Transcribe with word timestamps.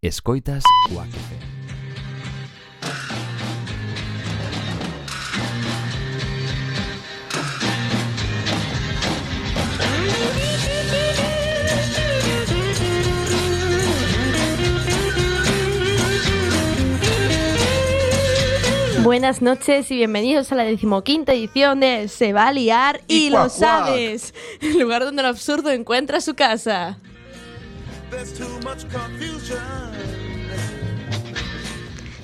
Escoitas 0.00 0.62
FM. 0.90 1.48
Buenas 19.02 19.42
noches 19.42 19.90
y 19.90 19.96
bienvenidos 19.96 20.52
a 20.52 20.54
la 20.54 20.64
decimoquinta 20.64 21.32
edición 21.32 21.80
de 21.80 22.08
Se 22.08 22.32
va 22.32 22.48
a 22.48 22.52
liar 22.52 23.00
y, 23.08 23.26
Y 23.26 23.30
lo 23.30 23.38
cuac, 23.38 23.48
cuac. 23.48 23.86
sabes, 23.86 24.34
el 24.60 24.78
lugar 24.78 25.04
donde 25.04 25.22
el 25.22 25.26
absurdo 25.28 25.70
encuentra 25.70 26.20
su 26.20 26.34
casa. 26.34 26.98
There's 28.10 28.32
too 28.32 28.48
much 28.64 28.84
confusion. 28.90 29.58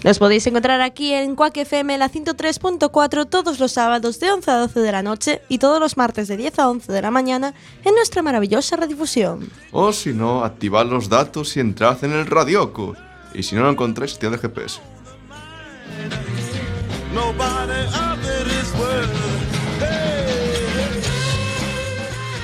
Nos 0.05 0.19
podéis 0.19 0.47
encontrar 0.47 0.83
aquí 0.83 1.15
en 1.15 1.34
Quack 1.34 1.56
FM 1.56 1.97
la 1.97 2.11
103.4 2.11 3.27
todos 3.27 3.59
los 3.59 3.73
sábados 3.73 4.20
de 4.20 4.30
11 4.30 4.51
a 4.51 4.59
12 4.59 4.80
de 4.80 4.92
la 4.92 5.02
noche 5.02 5.41
y 5.48 5.56
todos 5.56 5.80
los 5.80 5.97
martes 5.97 6.28
de 6.28 6.37
10 6.37 6.59
a 6.59 6.69
11 6.69 6.92
de 6.92 7.01
la 7.01 7.11
mañana 7.11 7.55
en 7.84 7.95
nuestra 7.95 8.20
maravillosa 8.20 8.77
redifusión. 8.77 9.48
O 9.73 9.95
si 9.95 10.12
no, 10.12 10.45
activad 10.45 10.84
los 10.84 11.09
datos 11.09 11.56
y 11.56 11.61
entrad 11.61 12.05
en 12.05 12.12
el 12.12 12.27
radioco. 12.27 12.95
Y 13.33 13.42
si 13.45 13.56
no 13.56 13.62
lo 13.62 13.70
encontráis, 13.70 14.19
tirad 14.19 14.34
el 14.34 14.41
GPS. 14.41 14.80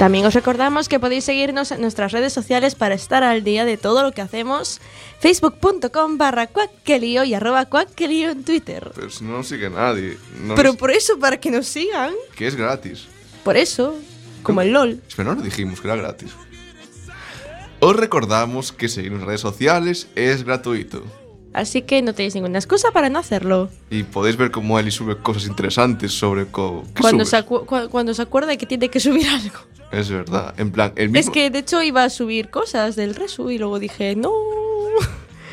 También 0.01 0.25
os 0.25 0.33
recordamos 0.33 0.89
que 0.89 0.99
podéis 0.99 1.25
seguirnos 1.25 1.71
en 1.73 1.83
nuestras 1.83 2.11
redes 2.13 2.33
sociales 2.33 2.75
para 2.75 2.95
estar 2.95 3.23
al 3.23 3.45
día 3.45 3.67
de 3.67 3.77
todo 3.77 4.03
lo 4.03 4.13
que 4.13 4.23
hacemos. 4.23 4.81
Facebook.com 5.19 6.17
barra 6.17 6.47
cuacquelío 6.47 7.23
y 7.25 7.35
arroba 7.35 7.67
cuacquelío 7.67 8.31
en 8.31 8.43
Twitter. 8.43 8.93
Pero 8.95 9.11
si 9.11 9.25
no 9.25 9.33
nos 9.33 9.49
sigue 9.49 9.69
nadie. 9.69 10.17
No 10.43 10.55
Pero 10.55 10.71
nos- 10.71 10.77
por 10.79 10.91
eso, 10.91 11.19
para 11.19 11.39
que 11.39 11.51
nos 11.51 11.67
sigan. 11.67 12.15
Que 12.35 12.47
es 12.47 12.57
gratis. 12.57 13.09
Por 13.45 13.59
eso, 13.59 13.95
como 14.43 14.63
el 14.63 14.73
LOL. 14.73 15.03
Espera, 15.07 15.29
no 15.29 15.35
lo 15.35 15.43
dijimos 15.43 15.83
que 15.83 15.89
era 15.89 15.97
gratis. 15.97 16.31
Os 17.81 17.95
recordamos 17.95 18.73
que 18.73 18.89
seguir 18.89 19.13
en 19.13 19.27
redes 19.27 19.43
sociales 19.43 20.09
es 20.15 20.45
gratuito. 20.45 21.05
Así 21.53 21.83
que 21.83 22.01
no 22.01 22.15
tenéis 22.15 22.35
ninguna 22.37 22.59
excusa 22.59 22.91
para 22.91 23.11
no 23.11 23.19
hacerlo. 23.19 23.69
Y 23.91 24.05
podéis 24.05 24.39
ver 24.39 24.51
cómo 24.51 24.79
Eli 24.79 24.93
sube 24.93 25.19
cosas 25.19 25.45
interesantes 25.47 26.13
sobre 26.13 26.47
¿qué 26.47 26.53
Cuando 27.01 27.27
se, 27.27 27.43
cu- 27.43 27.67
cuando 27.67 28.15
se 28.15 28.23
acuerda 28.23 28.57
que 28.57 28.65
tiene 28.65 28.89
que 28.89 28.99
subir 29.01 29.27
algo. 29.29 29.59
Es 29.93 30.09
verdad. 30.09 30.55
En 30.59 30.71
plan, 30.71 30.93
el 30.97 31.11
mismo... 31.11 31.31
Es 31.31 31.35
que 31.35 31.51
de 31.51 31.61
hecho 31.61 31.83
iba 31.83 32.05
a 32.05 32.11
subir 32.11 32.51
cosas 32.51 32.97
del 32.97 33.15
Resu 33.15 33.51
y 33.51 33.59
luego 33.59 33.79
dije, 33.79 34.15
no. 34.15 34.33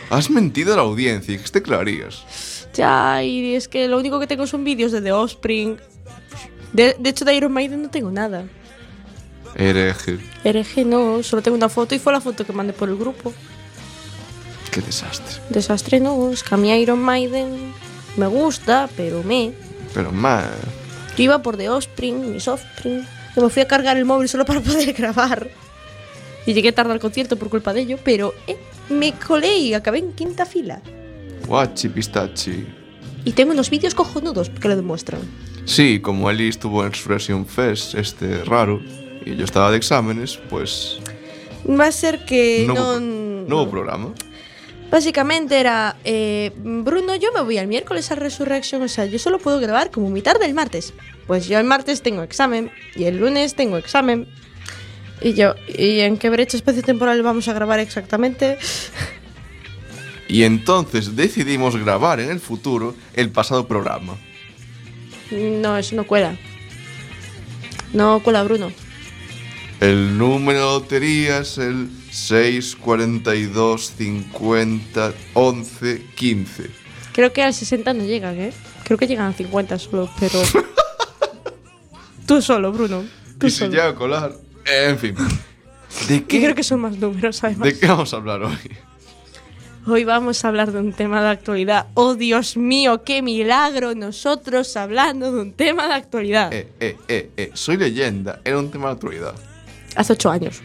Has 0.10 0.30
mentido 0.30 0.74
a 0.74 0.78
la 0.78 0.84
audiencia 0.84 1.34
y 1.34 1.38
que 1.38 1.50
te 1.50 1.62
clarías. 1.62 2.68
Ya, 2.74 3.24
y 3.24 3.56
es 3.56 3.68
que 3.68 3.88
lo 3.88 3.98
único 3.98 4.20
que 4.20 4.28
tengo 4.28 4.46
son 4.46 4.64
vídeos 4.64 4.92
de 4.92 5.02
The 5.02 5.12
Offspring. 5.12 5.78
De, 6.74 6.96
de 7.00 7.10
hecho, 7.10 7.26
de 7.26 7.34
Iron 7.36 7.52
Maiden 7.52 7.82
no 7.82 7.90
tengo 7.90 8.12
nada. 8.12 8.46
Hereje. 9.56 10.20
Hereje 10.44 10.86
no, 10.86 11.24
solo 11.24 11.42
tengo 11.42 11.58
una 11.58 11.70
foto 11.70 11.96
y 11.96 12.00
fue 12.00 12.14
la 12.14 12.22
foto 12.22 12.46
que 12.46 12.54
mandé 12.54 12.74
por 12.74 12.90
el 12.90 12.96
grupo. 12.96 13.34
Qué 14.72 14.82
desastre. 14.82 15.42
Desastre 15.50 16.00
no, 16.00 16.30
es 16.30 16.44
que 16.44 16.54
a 16.54 16.58
mí 16.58 16.72
Iron 16.72 17.00
Maiden 17.00 17.74
me 18.16 18.28
gusta, 18.28 18.88
pero 18.96 19.24
me. 19.24 19.54
Pero 19.94 20.12
más... 20.12 20.46
Yo 21.18 21.24
iba 21.24 21.42
por 21.42 21.58
The 21.58 21.70
Offspring, 21.70 22.34
mis 22.34 22.48
Offspring. 22.48 23.04
Y 23.38 23.40
me 23.40 23.50
fui 23.50 23.62
a 23.62 23.68
cargar 23.68 23.98
el 23.98 24.06
móvil 24.06 24.28
solo 24.28 24.46
para 24.46 24.62
poder 24.62 24.92
grabar. 24.98 25.50
Y 26.48 26.54
llegué 26.54 26.72
tarde 26.72 26.94
al 26.94 27.00
concierto 27.00 27.38
por 27.38 27.50
culpa 27.50 27.72
de 27.72 27.82
ello, 27.82 28.00
pero 28.04 28.34
eh, 28.48 28.58
me 28.90 29.14
colé 29.14 29.58
y 29.58 29.74
acabé 29.76 30.00
en 30.00 30.14
quinta 30.14 30.46
fila. 30.46 30.82
Guachi 31.48 31.90
pistachi. 31.90 32.66
Y 33.26 33.34
tengo 33.34 33.52
unos 33.52 33.70
vídeos 33.70 33.94
cojonudos 33.94 34.50
que 34.50 34.68
lo 34.68 34.76
demuestran. 34.76 35.22
Sí, 35.66 36.00
como 36.00 36.30
Eli 36.32 36.48
estuvo 36.48 36.84
en 36.84 36.92
Resurrection 36.92 37.46
Fest, 37.46 37.94
este 37.96 38.44
raro, 38.46 38.82
y 39.26 39.36
yo 39.36 39.44
estaba 39.44 39.70
de 39.70 39.78
exámenes, 39.78 40.40
pues 40.50 41.00
Va 41.70 41.88
a 41.88 41.92
ser 41.92 42.24
que 42.26 42.64
no, 42.66 42.74
hubo, 42.74 43.00
no 43.00 43.70
programa. 43.70 44.14
Básicamente 44.90 45.60
era, 45.60 45.98
eh, 46.06 46.54
Bruno, 46.56 47.16
yo 47.16 47.34
me 47.34 47.42
voy 47.42 47.58
al 47.58 47.68
miércoles 47.68 48.10
a 48.12 48.16
Resurrection, 48.16 48.82
o 48.82 48.88
sea, 48.88 49.06
yo 49.06 49.20
solo 49.20 49.38
puedo 49.38 49.60
grabar 49.60 49.92
como 49.92 50.10
mitad 50.10 50.40
del 50.40 50.54
martes. 50.54 50.94
Pues 51.28 51.48
yo 51.48 51.60
el 51.60 51.66
martes 51.66 52.02
tengo 52.02 52.24
examen 52.24 52.72
y 52.96 53.04
el 53.04 53.18
lunes 53.18 53.56
tengo 53.56 53.78
examen. 53.78 54.28
Y 55.22 55.34
yo, 55.34 55.56
¿y 55.68 56.00
en 56.00 56.18
qué 56.18 56.30
brecha 56.30 56.58
espacio-temporal 56.58 57.22
vamos 57.22 57.48
a 57.48 57.54
grabar 57.54 57.80
exactamente? 57.80 58.58
Y 60.30 60.44
entonces 60.44 61.16
decidimos 61.16 61.78
grabar 61.78 62.20
en 62.20 62.30
el 62.30 62.42
futuro 62.42 62.96
el 63.14 63.32
pasado 63.32 63.66
programa. 63.66 64.18
No, 65.32 65.78
eso 65.78 65.96
no 65.96 66.06
cuela. 66.06 66.38
No 67.94 68.22
cuela, 68.22 68.44
Bruno. 68.44 68.72
El 69.80 70.18
número 70.18 70.60
de 70.60 70.80
lotería 70.82 71.40
es 71.40 71.58
el 71.58 71.90
642 72.12 73.94
50 73.98 75.14
11 75.34 76.06
15. 76.16 76.70
Creo 77.14 77.32
que 77.32 77.44
al 77.44 77.54
60 77.54 77.94
no 77.94 78.04
llegan, 78.04 78.40
¿eh? 78.40 78.52
Creo 78.84 78.98
que 78.98 79.08
llegan 79.08 79.28
a 79.28 79.34
50 79.34 79.80
solo, 79.80 80.10
pero... 80.20 80.42
Tú 82.28 82.42
solo, 82.42 82.72
Bruno. 82.72 83.04
Tú 83.40 83.48
Y 83.48 83.50
si 83.50 83.60
solo. 83.60 83.72
llega 83.72 83.88
a 83.88 83.96
colar. 83.96 84.34
En 84.66 84.98
fin. 85.00 85.16
¿De 86.08 86.24
qué, 86.26 86.42
creo 86.42 86.54
que 86.54 86.64
son 86.64 86.82
más 86.82 86.98
números, 86.98 87.44
además. 87.44 87.64
¿De 87.70 87.80
qué 87.80 87.88
vamos 87.88 88.14
a 88.14 88.18
hablar 88.18 88.44
hoy? 88.44 88.56
Hoy 89.88 90.04
vamos 90.04 90.44
a 90.44 90.50
hablar 90.50 90.74
de 90.74 90.80
un 90.80 90.92
tema 90.92 91.22
de 91.24 91.30
actualidad. 91.30 91.88
¡Oh, 91.94 92.16
Dios 92.16 92.58
mío, 92.58 93.04
qué 93.06 93.22
milagro! 93.22 93.96
Nosotros 93.96 94.76
hablando 94.76 95.32
de 95.32 95.42
un 95.42 95.54
tema 95.54 95.88
de 95.88 95.94
actualidad. 95.94 96.52
Eh, 96.54 96.68
eh, 96.82 96.98
eh, 97.08 97.32
eh. 97.38 97.52
Soy 97.54 97.78
leyenda. 97.78 98.42
Era 98.44 98.60
un 98.60 98.70
tema 98.70 98.88
de 98.88 98.94
actualidad. 98.96 99.34
Hace 99.96 100.12
ocho 100.14 100.30
años. 100.30 100.60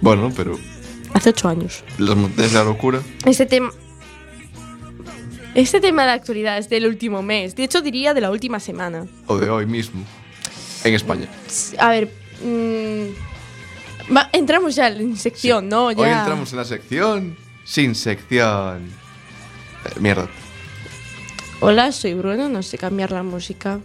Bueno, 0.00 0.32
pero 0.36 0.56
Hace 1.12 1.30
ocho 1.30 1.48
años. 1.48 1.82
las 1.98 2.16
montañas 2.16 2.52
de 2.52 2.58
la 2.58 2.64
locura. 2.64 3.00
Este 3.26 3.44
tema... 3.46 3.72
Este 5.60 5.78
tema 5.80 6.04
de 6.06 6.12
actualidad 6.12 6.56
es 6.56 6.70
del 6.70 6.86
último 6.86 7.20
mes. 7.22 7.54
De 7.54 7.64
hecho, 7.64 7.82
diría 7.82 8.14
de 8.14 8.22
la 8.22 8.30
última 8.30 8.60
semana. 8.60 9.06
O 9.26 9.36
de 9.36 9.50
hoy 9.50 9.66
mismo. 9.66 10.02
En 10.84 10.94
España. 10.94 11.28
A 11.78 11.90
ver... 11.90 12.08
mm, 12.42 14.14
va- 14.16 14.30
entramos 14.32 14.74
ya 14.74 14.88
en 14.88 15.16
sección, 15.18 15.68
¿no? 15.68 15.92
Ya. 15.92 15.98
Hoy 16.00 16.08
entramos 16.08 16.50
en 16.52 16.58
la 16.58 16.64
sección 16.64 17.36
sin 17.64 17.94
sección. 17.94 18.86
Eh, 19.84 20.00
mierda. 20.00 20.28
Hola, 21.60 21.92
soy 21.92 22.14
Bruno. 22.14 22.48
No 22.48 22.62
sé 22.62 22.78
cambiar 22.78 23.12
la 23.12 23.22
música. 23.22 23.80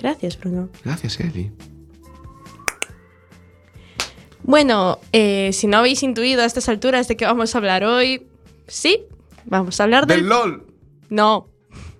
Gracias, 0.00 0.40
Bruno. 0.40 0.70
Gracias, 0.84 1.20
Eli. 1.20 1.52
Bueno, 4.42 4.98
eh, 5.12 5.50
si 5.52 5.68
no 5.68 5.76
habéis 5.76 6.02
intuido 6.02 6.42
a 6.42 6.46
estas 6.46 6.68
alturas 6.68 7.06
de 7.06 7.16
qué 7.16 7.26
vamos 7.26 7.54
a 7.54 7.58
hablar 7.58 7.84
hoy, 7.84 8.26
sí, 8.66 9.04
vamos 9.52 9.78
a 9.78 9.84
hablar 9.84 10.06
del... 10.06 10.20
¡Del 10.20 10.28
LOL! 10.28 10.66
No, 11.10 11.48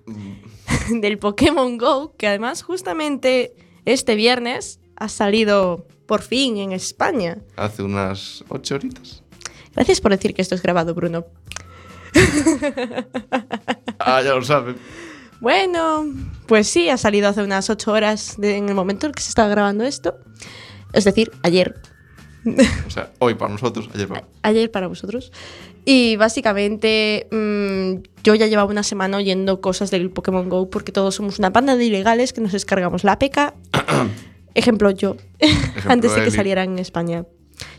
del 0.89 1.17
Pokémon 1.19 1.77
Go, 1.77 2.15
que 2.17 2.27
además 2.27 2.63
justamente 2.63 3.53
este 3.85 4.15
viernes 4.15 4.79
ha 4.95 5.07
salido 5.07 5.87
por 6.05 6.21
fin 6.21 6.57
en 6.57 6.71
España. 6.73 7.37
Hace 7.55 7.83
unas 7.83 8.43
ocho 8.49 8.75
horitas. 8.75 9.23
Gracias 9.75 10.01
por 10.01 10.11
decir 10.11 10.33
que 10.33 10.41
esto 10.41 10.55
es 10.55 10.61
grabado, 10.61 10.93
Bruno. 10.93 11.25
Ah, 13.99 14.21
ya 14.21 14.33
lo 14.35 14.41
saben. 14.43 14.75
Bueno, 15.39 16.05
pues 16.47 16.67
sí, 16.67 16.89
ha 16.89 16.97
salido 16.97 17.27
hace 17.29 17.41
unas 17.43 17.69
ocho 17.69 17.91
horas 17.91 18.35
de- 18.37 18.57
en 18.57 18.67
el 18.69 18.75
momento 18.75 19.05
en 19.05 19.11
el 19.11 19.15
que 19.15 19.21
se 19.23 19.29
estaba 19.29 19.47
grabando 19.49 19.83
esto. 19.85 20.15
Es 20.93 21.05
decir, 21.05 21.31
ayer. 21.43 21.79
O 22.85 22.89
sea, 22.89 23.11
hoy 23.19 23.35
para 23.35 23.51
nosotros, 23.51 23.89
ayer 23.93 24.07
para... 24.07 24.27
ayer 24.43 24.69
para 24.71 24.87
vosotros. 24.87 25.31
Y 25.85 26.15
básicamente 26.15 27.27
mm, 27.31 28.03
yo 28.23 28.35
ya 28.35 28.47
llevaba 28.47 28.69
una 28.69 28.83
semana 28.83 29.17
oyendo 29.17 29.59
cosas 29.59 29.91
del 29.91 30.09
Pokémon 30.09 30.47
Go 30.47 30.69
porque 30.69 30.91
todos 30.91 31.15
somos 31.15 31.39
una 31.39 31.49
banda 31.49 31.75
de 31.75 31.85
ilegales 31.85 32.31
que 32.31 32.41
nos 32.41 32.53
descargamos 32.53 33.03
la 33.03 33.13
APK. 33.13 33.53
Ejemplo 34.55 34.91
yo, 34.91 35.17
antes 35.87 36.11
de 36.11 36.21
que 36.21 36.27
Eli. 36.27 36.35
saliera 36.35 36.63
en 36.63 36.79
España. 36.79 37.25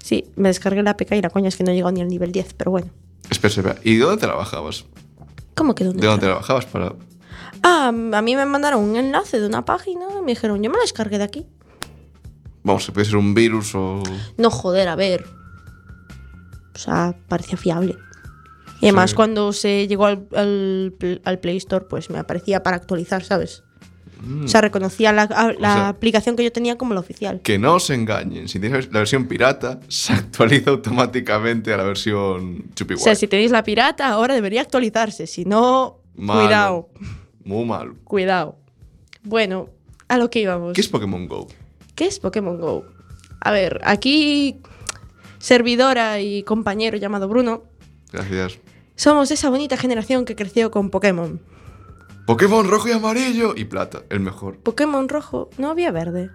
Sí, 0.02 0.26
me 0.36 0.48
descargué 0.48 0.82
la 0.82 0.90
APK 0.90 1.12
y 1.12 1.22
la 1.22 1.30
coña 1.30 1.48
es 1.48 1.56
que 1.56 1.64
no 1.64 1.70
he 1.70 1.74
llegado 1.74 1.92
ni 1.92 2.02
al 2.02 2.08
nivel 2.08 2.32
10, 2.32 2.54
pero 2.54 2.70
bueno. 2.70 2.88
Espera, 3.30 3.48
espera. 3.48 3.76
¿Y 3.84 3.96
de 3.96 4.04
dónde 4.04 4.20
trabajabas? 4.20 4.84
¿Cómo 5.54 5.74
que 5.74 5.84
dónde? 5.84 6.02
¿De 6.02 6.06
dónde 6.06 6.26
trabajabas 6.26 6.66
para...? 6.66 6.94
Ah, 7.62 7.88
a 7.88 8.22
mí 8.22 8.36
me 8.36 8.44
mandaron 8.44 8.82
un 8.82 8.96
enlace 8.96 9.40
de 9.40 9.46
una 9.46 9.64
página 9.64 10.04
y 10.18 10.22
me 10.22 10.32
dijeron, 10.32 10.62
yo 10.62 10.68
me 10.68 10.76
la 10.76 10.82
descargué 10.82 11.16
de 11.16 11.24
aquí. 11.24 11.46
Vamos, 12.62 12.84
que 12.84 12.92
puede 12.92 13.06
ser 13.06 13.16
un 13.16 13.34
virus 13.34 13.74
o... 13.74 14.02
No, 14.36 14.50
joder, 14.50 14.88
a 14.88 14.96
ver. 14.96 15.24
O 16.74 16.78
sea, 16.78 17.14
parecía 17.28 17.56
fiable. 17.56 17.96
Y 18.80 18.86
además 18.86 19.10
Sí. 19.10 19.16
cuando 19.16 19.52
se 19.52 19.86
llegó 19.86 20.06
al, 20.06 20.26
al 20.34 20.92
pl- 20.98 21.20
al 21.24 21.38
Play 21.38 21.56
Store, 21.58 21.86
pues 21.88 22.10
me 22.10 22.18
aparecía 22.18 22.62
para 22.62 22.76
actualizar, 22.76 23.22
¿sabes? 23.24 23.62
O 24.44 24.48
sea, 24.48 24.62
reconocía 24.62 25.12
la, 25.12 25.26
sea- 25.28 25.88
aplicación 25.88 26.34
que 26.34 26.44
yo 26.44 26.50
tenía 26.50 26.78
como 26.78 26.94
la 26.94 27.00
oficial. 27.00 27.40
Que 27.42 27.58
no 27.58 27.74
os 27.74 27.90
engañen, 27.90 28.48
si 28.48 28.58
tienes 28.58 28.86
la 28.90 29.00
versión 29.00 29.26
pirata, 29.26 29.80
se 29.88 30.14
actualiza 30.14 30.70
automáticamente 30.70 31.74
a 31.74 31.76
la 31.76 31.82
versión 31.82 32.64
O 32.70 32.74
chupiguay. 32.74 33.04
sea, 33.04 33.14
si 33.14 33.28
tenéis 33.28 33.50
la 33.50 33.62
pirata, 33.62 34.08
ahora 34.08 34.34
debería 34.34 34.62
actualizarse. 34.62 35.26
Si 35.26 35.44
no, 35.44 36.00
Malo. 36.16 36.40
cuidado, 36.40 36.88
Muy 37.44 37.64
malo. 37.66 37.96
cuidado. 38.04 38.56
Bueno, 39.24 39.68
a 40.08 40.16
lo 40.16 40.30
que 40.30 40.40
íbamos. 40.40 40.72
¿Qué 40.72 40.80
es 40.80 40.88
Pokémon 40.88 41.26
Go? 41.28 41.46
¿Qué 41.94 42.06
es 42.06 42.18
Pokémon 42.18 42.58
Go? 42.58 42.84
A 43.40 43.50
ver, 43.50 43.80
aquí 43.84 44.56
servidora 45.44 46.20
y 46.20 46.42
compañero 46.42 46.96
llamado 46.96 47.28
Bruno, 47.28 47.64
Gracias. 48.10 48.58
somos 48.96 49.30
esa 49.30 49.50
bonita 49.50 49.76
generación 49.76 50.24
que 50.24 50.34
creció 50.34 50.70
con 50.70 50.88
Pokémon. 50.88 51.38
Pokémon 52.26 52.66
rojo 52.66 52.88
y 52.88 52.92
amarillo 52.92 53.52
y 53.54 53.66
plata, 53.66 54.04
el 54.08 54.20
mejor. 54.20 54.56
Pokémon 54.60 55.06
rojo, 55.06 55.50
no 55.58 55.68
había 55.68 55.90
verde. 55.90 56.30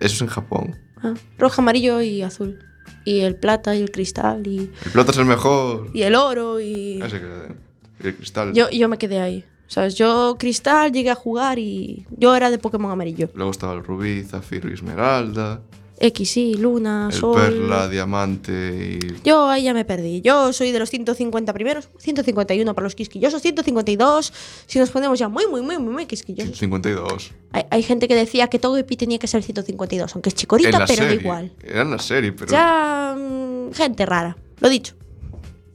Eso 0.00 0.16
es 0.16 0.22
en 0.22 0.26
Japón. 0.26 0.76
Ah, 1.00 1.14
rojo, 1.38 1.60
amarillo 1.62 2.00
y 2.02 2.22
azul. 2.22 2.58
Y 3.04 3.20
el 3.20 3.36
plata 3.36 3.76
y 3.76 3.82
el 3.82 3.92
cristal 3.92 4.44
y, 4.44 4.72
El 4.84 4.90
plata 4.92 5.12
es 5.12 5.18
el 5.18 5.26
mejor. 5.26 5.88
y 5.94 6.02
el 6.02 6.16
oro 6.16 6.58
y... 6.58 7.00
Ese 7.00 7.20
que 7.20 8.08
el 8.08 8.16
cristal. 8.16 8.52
Yo, 8.52 8.68
yo 8.70 8.88
me 8.88 8.98
quedé 8.98 9.20
ahí. 9.20 9.44
¿Sabes? 9.68 9.94
Yo 9.94 10.34
cristal 10.40 10.90
llegué 10.90 11.10
a 11.10 11.14
jugar 11.14 11.60
y 11.60 12.04
yo 12.10 12.34
era 12.34 12.50
de 12.50 12.58
Pokémon 12.58 12.90
amarillo. 12.90 13.30
Luego 13.34 13.52
estaba 13.52 13.74
el 13.74 13.84
rubí, 13.84 14.24
zafiro 14.24 14.68
y 14.68 14.72
esmeralda. 14.72 15.62
X, 16.00 16.36
y 16.38 16.54
Luna, 16.54 17.10
El 17.12 17.18
Sol... 17.18 17.36
perla, 17.36 17.88
diamante 17.88 18.98
y. 19.02 19.22
Yo 19.22 19.48
ahí 19.48 19.64
ya 19.64 19.74
me 19.74 19.84
perdí. 19.84 20.22
Yo 20.22 20.52
soy 20.52 20.72
de 20.72 20.78
los 20.78 20.88
150 20.90 21.52
primeros, 21.52 21.88
151 21.98 22.74
para 22.74 22.84
los 22.84 22.94
quisquillosos, 22.94 23.42
152 23.42 24.32
si 24.66 24.78
nos 24.78 24.90
ponemos 24.90 25.18
ya 25.18 25.28
muy, 25.28 25.46
muy, 25.46 25.60
muy, 25.60 25.78
muy, 25.78 25.92
muy 25.92 26.06
quisquillosos. 26.06 26.58
52. 26.58 27.32
Hay, 27.52 27.64
hay 27.70 27.82
gente 27.82 28.08
que 28.08 28.14
decía 28.14 28.48
que 28.48 28.58
todo 28.58 28.78
Epi 28.78 28.96
tenía 28.96 29.18
que 29.18 29.26
ser 29.26 29.42
152, 29.42 30.14
aunque 30.14 30.30
es 30.30 30.34
chicorita, 30.34 30.84
pero 30.86 31.04
da 31.04 31.14
igual. 31.14 31.52
Era 31.62 31.82
en 31.82 31.90
la 31.90 31.98
serie, 31.98 32.32
pero. 32.32 32.50
Ya. 32.50 33.14
mm, 33.16 33.72
gente 33.74 34.06
rara, 34.06 34.36
lo 34.60 34.68
dicho. 34.68 34.94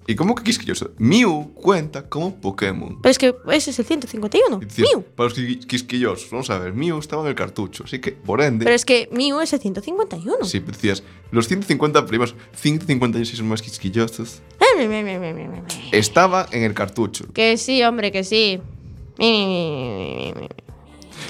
¿Y 0.07 0.13
cómo 0.15 0.35
que 0.35 0.43
quisquilloso? 0.43 0.91
Mew 0.99 1.51
cuenta 1.55 2.07
como 2.07 2.35
Pokémon. 2.35 3.01
Pero 3.01 3.11
es 3.11 3.17
que 3.17 3.33
ese 3.51 3.71
es 3.71 3.79
el 3.79 3.85
151. 3.85 4.59
Y 4.61 4.65
decías, 4.65 4.89
Mew. 4.93 5.03
Para 5.15 5.29
los 5.29 5.37
qui- 5.37 5.65
quisquillosos, 5.65 6.29
vamos 6.29 6.49
a 6.51 6.59
ver, 6.59 6.73
Mew 6.73 6.99
estaba 6.99 7.23
en 7.23 7.29
el 7.29 7.35
cartucho, 7.35 7.85
así 7.85 7.99
que, 7.99 8.11
por 8.11 8.41
ende. 8.41 8.65
Pero 8.65 8.75
es 8.75 8.85
que 8.85 9.09
Mew 9.11 9.39
es 9.41 9.51
el 9.53 9.59
151. 9.61 10.45
Sí, 10.45 10.59
decías, 10.59 11.01
los 11.31 11.47
150 11.47 12.05
primeros, 12.05 12.35
156 12.53 13.41
más 13.41 13.61
quisquillosos, 13.63 14.41
me. 14.77 15.63
estaba 15.91 16.47
en 16.51 16.61
el 16.63 16.73
cartucho. 16.75 17.25
Que 17.33 17.57
sí, 17.57 17.81
hombre, 17.83 18.11
que 18.11 18.23
sí. 18.23 18.59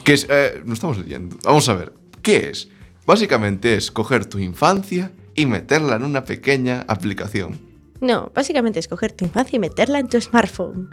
Que 0.04 0.14
es, 0.14 0.28
eh, 0.30 0.62
no 0.66 0.74
estamos 0.74 0.98
leyendo. 0.98 1.38
Vamos 1.44 1.68
a 1.70 1.76
ver, 1.76 1.94
¿qué 2.22 2.50
es? 2.50 2.68
Básicamente 3.06 3.76
es 3.76 3.92
coger 3.92 4.26
tu 4.26 4.40
infancia 4.40 5.12
y 5.36 5.46
meterla 5.46 5.96
en 5.96 6.04
una 6.04 6.24
pequeña 6.26 6.82
aplicación. 6.88 7.60
No, 8.02 8.32
básicamente 8.34 8.80
es 8.80 8.88
coger 8.88 9.12
tu 9.12 9.26
infancia 9.26 9.58
y 9.58 9.60
meterla 9.60 10.00
en 10.00 10.08
tu 10.08 10.20
smartphone. 10.20 10.90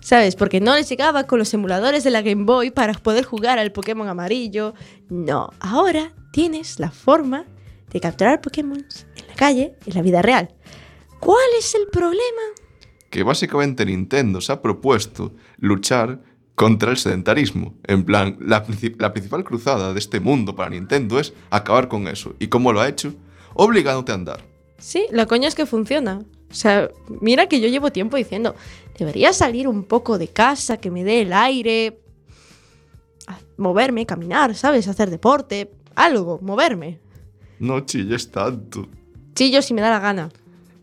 ¿Sabes? 0.00 0.34
Porque 0.34 0.60
no 0.60 0.74
les 0.74 0.88
llegaba 0.88 1.24
con 1.24 1.38
los 1.38 1.54
emuladores 1.54 2.02
de 2.02 2.10
la 2.10 2.22
Game 2.22 2.44
Boy 2.44 2.72
para 2.72 2.92
poder 2.94 3.24
jugar 3.24 3.58
al 3.58 3.70
Pokémon 3.70 4.08
amarillo. 4.08 4.74
No, 5.08 5.50
ahora 5.60 6.12
tienes 6.32 6.80
la 6.80 6.90
forma 6.90 7.46
de 7.90 8.00
capturar 8.00 8.40
Pokémon 8.40 8.78
en 8.78 9.28
la 9.28 9.34
calle, 9.34 9.76
en 9.86 9.94
la 9.94 10.02
vida 10.02 10.20
real. 10.20 10.48
¿Cuál 11.20 11.46
es 11.56 11.74
el 11.76 11.86
problema? 11.86 12.42
Que 13.10 13.22
básicamente 13.22 13.86
Nintendo 13.86 14.40
se 14.40 14.50
ha 14.50 14.60
propuesto 14.60 15.34
luchar 15.58 16.20
contra 16.56 16.90
el 16.90 16.96
sedentarismo. 16.96 17.74
En 17.84 18.04
plan, 18.04 18.36
la, 18.40 18.64
la 18.98 19.12
principal 19.12 19.44
cruzada 19.44 19.92
de 19.92 19.98
este 20.00 20.18
mundo 20.18 20.56
para 20.56 20.70
Nintendo 20.70 21.20
es 21.20 21.32
acabar 21.50 21.86
con 21.86 22.08
eso. 22.08 22.34
¿Y 22.40 22.48
cómo 22.48 22.72
lo 22.72 22.80
ha 22.80 22.88
hecho? 22.88 23.14
Obligándote 23.54 24.10
a 24.10 24.16
andar. 24.16 24.44
Sí, 24.78 25.06
la 25.12 25.26
coña 25.26 25.46
es 25.46 25.54
que 25.54 25.64
funciona. 25.64 26.22
O 26.52 26.54
sea, 26.54 26.88
mira 27.20 27.48
que 27.48 27.60
yo 27.60 27.66
llevo 27.68 27.90
tiempo 27.90 28.16
diciendo, 28.16 28.54
debería 28.98 29.32
salir 29.32 29.66
un 29.66 29.82
poco 29.84 30.18
de 30.18 30.28
casa, 30.28 30.76
que 30.76 30.90
me 30.92 31.02
dé 31.02 31.22
el 31.22 31.32
aire, 31.32 31.98
moverme, 33.56 34.06
caminar, 34.06 34.54
¿sabes? 34.54 34.86
Hacer 34.86 35.10
deporte, 35.10 35.72
algo, 35.94 36.38
moverme. 36.42 37.00
No 37.58 37.80
chilles 37.80 38.30
tanto. 38.30 38.86
Chillo 39.34 39.62
si 39.62 39.72
me 39.74 39.80
da 39.80 39.90
la 39.90 39.98
gana. 40.00 40.28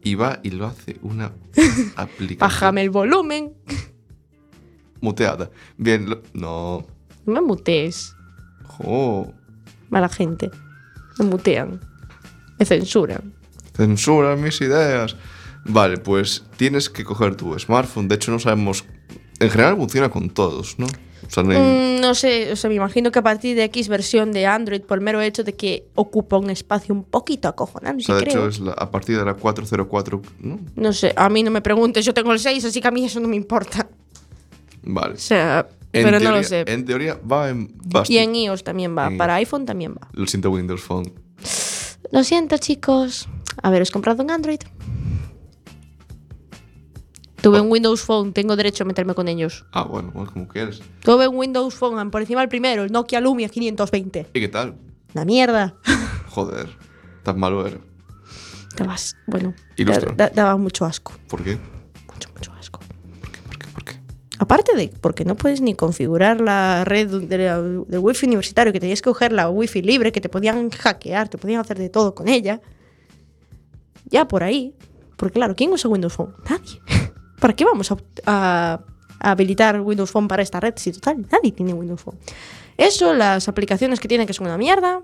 Y 0.03 0.15
va 0.15 0.39
y 0.43 0.49
lo 0.51 0.65
hace 0.65 0.97
una 1.03 1.33
aplicación 1.95 2.39
Bájame 2.39 2.81
el 2.81 2.89
volumen. 2.89 3.53
muteada. 5.01 5.51
Bien, 5.77 6.09
lo- 6.09 6.23
no. 6.33 6.85
No 7.25 7.33
me 7.33 7.41
mutees. 7.41 8.15
Jo. 8.63 9.31
Mala 9.89 10.09
gente. 10.09 10.49
Me 11.19 11.25
mutean. 11.25 11.79
Me 12.57 12.65
censuran. 12.65 13.33
Censura 13.75 14.35
mis 14.35 14.59
ideas. 14.61 15.15
Vale, 15.65 15.97
pues 15.97 16.43
tienes 16.57 16.89
que 16.89 17.03
coger 17.03 17.35
tu 17.35 17.57
smartphone. 17.59 18.07
De 18.07 18.15
hecho, 18.15 18.31
no 18.31 18.39
sabemos. 18.39 18.85
En 19.39 19.49
general 19.49 19.75
funciona 19.77 20.09
con 20.09 20.29
todos, 20.29 20.77
¿no? 20.79 20.87
O 20.87 21.29
sea, 21.29 21.43
no 21.43 21.51
hay- 21.51 21.57
Mm, 21.97 22.01
no 22.01 22.15
sé, 22.15 22.51
o 22.51 22.55
sea, 22.55 22.69
me 22.69 22.75
imagino 22.75 23.11
que 23.11 23.19
a 23.19 23.21
partir 23.21 23.55
de 23.55 23.63
X 23.65 23.87
versión 23.87 24.31
de 24.31 24.45
Android, 24.47 24.81
por 24.81 24.99
mero 25.01 25.21
hecho 25.21 25.43
de 25.43 25.53
que 25.53 25.85
ocupa 25.95 26.37
un 26.37 26.49
espacio 26.49 26.95
un 26.95 27.03
poquito 27.03 27.47
o 27.47 27.51
acojonante, 27.51 28.03
sea, 28.03 28.15
de 28.15 28.21
creo. 28.23 28.33
hecho, 28.37 28.47
es 28.47 28.59
la- 28.59 28.71
a 28.71 28.89
partir 28.89 29.17
de 29.17 29.25
la 29.25 29.33
404, 29.35 30.21
¿no? 30.39 30.59
No 30.75 30.91
sé, 30.93 31.13
a 31.15 31.29
mí 31.29 31.43
no 31.43 31.51
me 31.51 31.61
preguntes, 31.61 32.03
yo 32.05 32.13
tengo 32.13 32.31
el 32.33 32.39
6, 32.39 32.65
así 32.65 32.81
que 32.81 32.87
a 32.87 32.91
mí 32.91 33.05
eso 33.05 33.19
no 33.19 33.27
me 33.27 33.35
importa. 33.35 33.87
Vale. 34.81 35.13
O 35.13 35.17
sea, 35.17 35.67
En 35.91 36.03
pero 36.05 36.11
no 36.19 36.19
teoría- 36.19 36.37
lo 36.37 36.43
sé. 36.43 36.63
En 36.67 36.85
teoría 36.85 37.19
va 37.29 37.49
en. 37.49 37.75
Y 38.07 38.17
en 38.17 38.35
iOS 38.35 38.63
también 38.63 38.97
va, 38.97 39.07
En 39.07 39.17
para 39.17 39.35
iPhone 39.35 39.65
también 39.65 39.93
va. 39.93 40.07
Lo 40.13 40.25
siento, 40.25 40.49
Windows 40.51 40.81
Phone. 40.81 41.11
Lo 42.11 42.23
siento, 42.23 42.57
chicos. 42.57 43.27
Haberos 43.61 43.91
comprado 43.91 44.23
un 44.23 44.31
Android. 44.31 44.59
Tuve 47.41 47.61
un 47.61 47.71
Windows 47.71 48.01
Phone, 48.01 48.33
tengo 48.33 48.55
derecho 48.55 48.83
a 48.83 48.87
meterme 48.87 49.13
con 49.13 49.27
ellos. 49.27 49.65
Ah, 49.71 49.83
bueno, 49.83 50.11
bueno, 50.13 50.31
como 50.31 50.47
quieres. 50.47 50.81
Tuve 51.01 51.27
un 51.27 51.37
Windows 51.37 51.73
Phone, 51.75 52.11
por 52.11 52.21
encima 52.21 52.41
el 52.43 52.49
primero, 52.49 52.83
el 52.83 52.91
Nokia 52.91 53.21
Lumia 53.21 53.47
520. 53.49 54.27
¿Y 54.33 54.39
qué 54.39 54.47
tal? 54.47 54.75
La 55.13 55.25
mierda. 55.25 55.75
Joder, 56.29 56.67
tan 57.23 57.39
malo 57.39 57.65
era. 57.65 57.77
Dabas, 58.75 59.15
bueno, 59.27 59.53
Ilustra. 59.77 60.13
da- 60.15 60.27
da- 60.27 60.31
daba 60.35 60.57
mucho 60.57 60.85
asco. 60.85 61.13
¿Por 61.27 61.43
qué? 61.43 61.57
Mucho, 62.13 62.29
mucho 62.35 62.51
asco. 62.53 62.79
¿Por 63.21 63.31
qué? 63.31 63.39
¿Por 63.41 63.57
qué? 63.57 63.67
¿Por 63.67 63.83
qué? 63.83 63.95
Aparte 64.37 64.75
de 64.75 64.89
porque 65.01 65.25
no 65.25 65.35
puedes 65.35 65.59
ni 65.61 65.73
configurar 65.73 66.39
la 66.41 66.83
red 66.85 67.07
de 67.09 67.37
del 67.37 67.99
wifi 67.99 68.25
universitario, 68.27 68.71
que 68.71 68.79
tenías 68.79 69.01
que 69.01 69.09
coger 69.09 69.31
la 69.33 69.49
wifi 69.49 69.81
libre, 69.81 70.11
que 70.11 70.21
te 70.21 70.29
podían 70.29 70.69
hackear, 70.69 71.29
te 71.29 71.37
podían 71.37 71.59
hacer 71.61 71.77
de 71.77 71.89
todo 71.89 72.13
con 72.15 72.27
ella. 72.27 72.61
Ya 74.05 74.27
por 74.27 74.43
ahí. 74.43 74.75
Porque 75.17 75.33
claro, 75.33 75.53
¿quién 75.55 75.71
usa 75.73 75.89
Windows 75.89 76.13
Phone? 76.13 76.33
Nadie. 76.49 76.79
¿Para 77.39 77.55
qué 77.55 77.65
vamos 77.65 77.93
a, 78.25 78.79
habilitar 79.21 79.81
Windows 79.81 80.11
Phone 80.11 80.27
para 80.27 80.41
esta 80.41 80.59
red? 80.59 80.73
Si 80.77 80.91
total, 80.91 81.25
nadie 81.31 81.51
tiene 81.51 81.73
Windows 81.73 82.01
Phone. 82.01 82.17
Eso, 82.77 83.13
las 83.13 83.47
aplicaciones 83.49 83.99
que 83.99 84.07
tienen 84.07 84.27
que 84.27 84.33
son 84.33 84.47
una 84.47 84.57
mierda, 84.57 85.01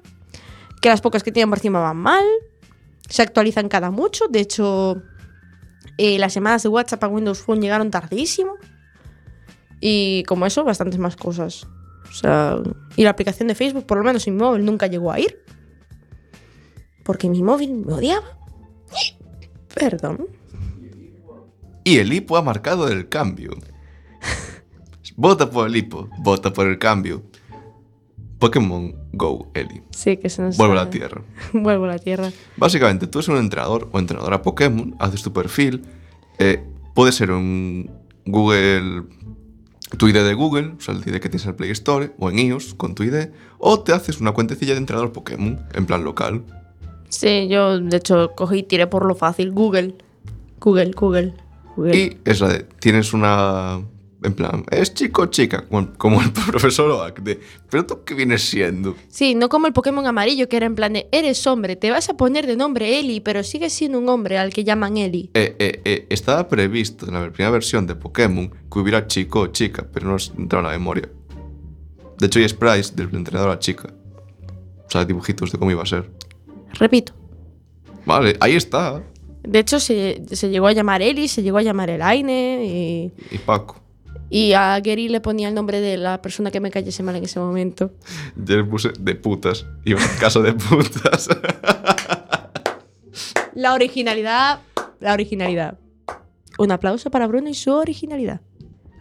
que 0.82 0.90
las 0.90 1.02
pocas 1.02 1.24
que 1.24 1.32
tienen 1.32 1.50
por 1.50 1.58
encima 1.60 1.80
van 1.80 1.98
mal, 1.98 2.24
se 3.10 3.22
actualizan 3.22 3.68
cada 3.68 3.92
mucho. 3.92 4.28
De 4.30 4.40
hecho, 4.40 5.02
eh, 5.98 6.18
las 6.20 6.34
llamadas 6.34 6.64
de 6.64 6.70
WhatsApp 6.70 7.04
a 7.04 7.08
Windows 7.08 7.40
Phone 7.40 7.62
llegaron 7.62 7.92
tardísimo. 7.92 8.54
Y 9.82 10.24
como 10.24 10.46
eso, 10.46 10.64
bastantes 10.64 11.00
más 11.00 11.16
cosas. 11.16 11.68
O 12.10 12.14
sea, 12.14 12.60
y 12.96 13.04
la 13.04 13.10
aplicación 13.10 13.48
de 13.48 13.56
Facebook, 13.56 13.86
por 13.86 13.98
lo 13.98 14.04
menos 14.04 14.26
en 14.28 14.36
mi 14.36 14.42
móvil, 14.42 14.64
nunca 14.64 14.88
llegó 14.88 15.12
a 15.12 15.20
ir. 15.20 15.44
Porque 17.04 17.30
mi 17.30 17.44
móvil 17.44 17.74
me 17.74 17.94
odiaba. 17.94 18.38
Perdón. 19.74 20.28
Y 21.86 22.00
el 22.00 22.12
hipo 22.12 22.36
ha 22.36 22.42
marcado 22.42 22.90
el 22.90 23.08
cambio. 23.08 23.52
Vota 25.16 25.50
por 25.50 25.68
el 25.68 25.76
hipo, 25.78 26.10
vota 26.20 26.52
por 26.52 26.68
el 26.68 26.78
cambio. 26.78 27.24
Pokémon 28.40 28.94
Go, 29.14 29.50
Eli. 29.54 29.82
Sí, 29.92 30.18
que 30.18 30.30
se 30.30 30.42
nos. 30.42 30.58
Vuelve 30.58 30.74
a 30.74 30.84
la 30.84 30.90
Tierra. 30.90 31.22
Vuelvo 31.54 31.86
a 31.86 31.90
la 31.90 32.00
tierra. 32.00 32.32
Básicamente, 32.58 33.08
tú 33.08 33.20
eres 33.20 33.30
un 33.30 33.38
entrenador 33.38 33.88
o 33.94 34.00
entrenadora 34.00 34.42
Pokémon, 34.42 34.96
haces 35.00 35.24
tu 35.24 35.32
perfil, 35.32 35.84
eh, 36.38 36.62
puede 36.94 37.12
ser 37.12 37.32
un 37.32 37.90
Google, 38.26 39.04
tu 39.98 40.08
ID 40.10 40.16
de 40.16 40.34
Google, 40.34 40.74
o 40.78 40.82
sea, 40.82 40.96
el 40.96 41.02
ID 41.02 41.20
que 41.20 41.30
tienes 41.30 41.44
en 41.44 41.52
el 41.52 41.56
Play 41.56 41.72
Store, 41.72 42.12
o 42.20 42.30
en 42.30 42.40
iOS 42.40 42.74
con 42.74 42.94
tu 42.94 43.04
ID, 43.04 43.30
o 43.60 43.80
te 43.80 43.94
haces 43.94 44.20
una 44.20 44.34
cuentecilla 44.34 44.74
de 44.74 44.80
entrenador 44.80 45.14
Pokémon, 45.14 45.66
en 45.74 45.86
plan 45.86 46.04
local. 46.04 46.44
Sí, 47.10 47.48
yo 47.48 47.80
de 47.80 47.98
hecho 47.98 48.32
cogí 48.36 48.58
y 48.58 48.64
tiré 48.64 48.88
por 48.88 49.06
lo 49.06 49.16
fácil. 49.16 49.52
Google. 49.52 49.96
Google, 50.60 50.92
Google. 50.92 51.45
Y 51.78 52.18
es 52.24 52.40
la 52.40 52.50
de, 52.50 52.60
tienes 52.80 53.14
una, 53.14 53.82
en 54.24 54.34
plan, 54.34 54.66
es 54.72 54.94
chico 54.94 55.24
o 55.24 55.26
chica, 55.28 55.66
como, 55.98 56.22
el 56.22 56.32
profesor 56.50 56.90
Oak, 56.92 57.22
de, 57.22 57.40
pero 57.70 57.86
tú 57.86 58.04
qué 58.04 58.14
vienes 58.14 58.44
siendo. 58.44 58.96
Sí, 59.10 59.36
no 59.36 59.50
como 59.50 59.68
el 59.68 59.74
Pokémon 59.74 60.06
amarillo 60.08 60.48
que 60.50 60.58
era 60.58 60.66
en 60.66 60.76
plan 60.76 60.94
de, 60.94 61.08
eres 61.12 61.46
hombre, 61.48 61.76
te 61.76 61.92
vas 61.92 62.10
a 62.10 62.18
poner 62.18 62.48
de 62.48 62.56
nombre 62.56 63.00
Eli, 63.00 63.20
pero 63.20 63.44
sigues 63.44 63.74
siendo 63.74 64.00
un 64.00 64.10
hombre 64.10 64.38
al 64.38 64.54
que 64.54 64.64
llaman 64.64 64.98
Eli. 64.98 65.30
Eh, 65.34 65.56
eh, 65.60 65.82
eh, 65.86 66.08
estaba 66.10 66.48
previsto 66.48 67.08
en 67.08 67.14
la 67.14 67.30
primera 67.32 67.52
versión 67.52 67.86
de 67.88 67.96
Pokémon 67.96 68.50
que 68.72 68.80
hubiera 68.80 69.08
chico 69.08 69.42
o 69.42 69.48
chica, 69.48 69.86
pero 69.92 70.08
no 70.08 70.16
os 70.16 70.34
entraba 70.38 70.68
en 70.68 70.72
la 70.72 70.78
memoria. 70.78 71.10
De 72.18 72.28
hecho, 72.28 72.40
hay 72.40 72.48
sprites 72.48 72.96
del 72.96 73.14
entrenador 73.14 73.50
a 73.50 73.54
la 73.56 73.60
chica. 73.60 73.94
O 74.88 74.90
sea, 74.90 75.04
dibujitos 75.04 75.52
de 75.52 75.58
cómo 75.58 75.72
iba 75.72 75.84
a 75.84 75.86
ser. 75.86 76.10
Repito. 76.74 77.14
Vale, 78.06 78.38
ahí 78.40 78.56
está. 78.56 79.04
De 79.48 79.60
hecho, 79.60 79.80
se, 79.80 80.22
se 80.32 80.50
llegó 80.50 80.68
a 80.68 80.72
llamar 80.74 81.02
Eli, 81.02 81.28
se 81.28 81.42
llegó 81.44 81.58
a 81.58 81.62
llamar 81.62 81.90
Elaine 81.90 82.64
y, 82.66 83.12
Y 83.32 83.38
Paco. 83.40 83.82
y 84.30 84.54
a 84.54 84.80
Gary 84.80 85.10
le 85.10 85.22
ponía 85.22 85.48
el 85.50 85.54
nombre 85.56 85.80
de 85.82 85.98
la 85.98 86.22
persona 86.22 86.52
que 86.52 86.60
me 86.60 86.72
cayese 86.72 87.04
mal 87.04 87.16
en 87.16 87.24
ese 87.26 87.40
momento. 87.40 87.92
Yo 88.36 88.58
le 88.58 88.64
puse 88.64 88.90
de 89.00 89.16
putas. 89.16 89.66
Iba 89.86 90.02
en 90.02 90.18
casa 90.20 90.40
de 90.42 90.54
putas. 90.54 91.30
La 93.54 93.74
originalidad, 93.74 94.60
la 95.00 95.14
originalidad. 95.14 95.78
Un 96.58 96.72
aplauso 96.72 97.10
para 97.10 97.26
Bruno 97.28 97.48
y 97.50 97.54
su 97.54 97.72
originalidad. 97.72 98.42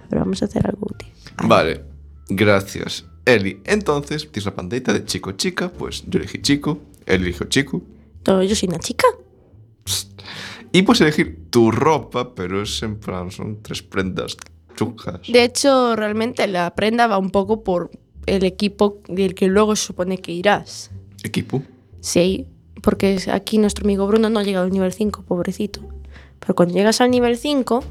Pero 0.09 0.21
vamos 0.23 0.43
a 0.43 0.45
hacer 0.45 0.65
algo 0.67 0.87
útil. 0.93 1.09
vale, 1.43 1.83
gracias. 2.29 3.05
Eli, 3.25 3.61
entonces, 3.65 4.31
tienes 4.31 4.45
la 4.45 4.55
pantallita 4.55 4.93
de 4.93 5.05
chico-chica. 5.05 5.71
Pues 5.73 6.05
yo 6.07 6.19
elegí 6.21 6.41
chico. 6.41 6.79
Él 7.07 7.23
eligió 7.23 7.47
chico. 7.47 7.83
No, 8.27 8.43
yo 8.45 8.55
soy 8.55 8.69
una 8.69 8.79
chica. 8.79 9.07
Y 10.75 10.83
puedes 10.83 11.03
elegir 11.03 11.51
tu 11.51 11.71
ropa, 11.71 12.35
pero 12.35 12.61
es 12.61 12.83
en 12.83 12.99
plan, 12.99 13.31
son 13.31 13.63
tres 13.63 13.81
prendas 13.81 14.37
chujas. 14.75 15.21
De 15.29 15.45
hecho, 15.45 15.95
realmente 15.95 16.49
la 16.49 16.75
prenda 16.75 17.07
va 17.07 17.17
un 17.17 17.31
poco 17.31 17.63
por 17.63 17.93
el 18.27 18.43
equipo 18.43 19.01
del 19.09 19.37
que 19.37 19.47
luego 19.47 19.77
se 19.77 19.87
supone 19.87 20.19
que 20.19 20.33
irás. 20.33 20.91
Equipo. 21.23 21.63
Sí, 22.01 22.49
porque 22.83 23.21
aquí 23.31 23.59
nuestro 23.59 23.85
amigo 23.85 24.05
Bruno 24.09 24.31
no 24.31 24.41
ha 24.41 24.43
llegado 24.43 24.65
al 24.65 24.73
nivel 24.73 24.93
5, 24.93 25.23
pobrecito. 25.23 25.81
Pero 26.41 26.57
cuando 26.57 26.75
llegas 26.75 27.01
al 27.01 27.13
nivel 27.13 27.37
5, 27.37 27.85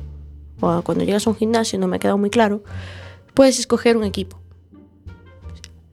o 0.59 0.81
cuando 0.81 1.05
llegas 1.05 1.25
a 1.25 1.29
un 1.29 1.37
gimnasio, 1.37 1.79
no 1.79 1.87
me 1.87 1.95
ha 1.95 1.99
quedado 1.99 2.17
muy 2.17 2.31
claro, 2.31 2.65
puedes 3.33 3.59
escoger 3.59 3.95
un 3.95 4.03
equipo. 4.03 4.41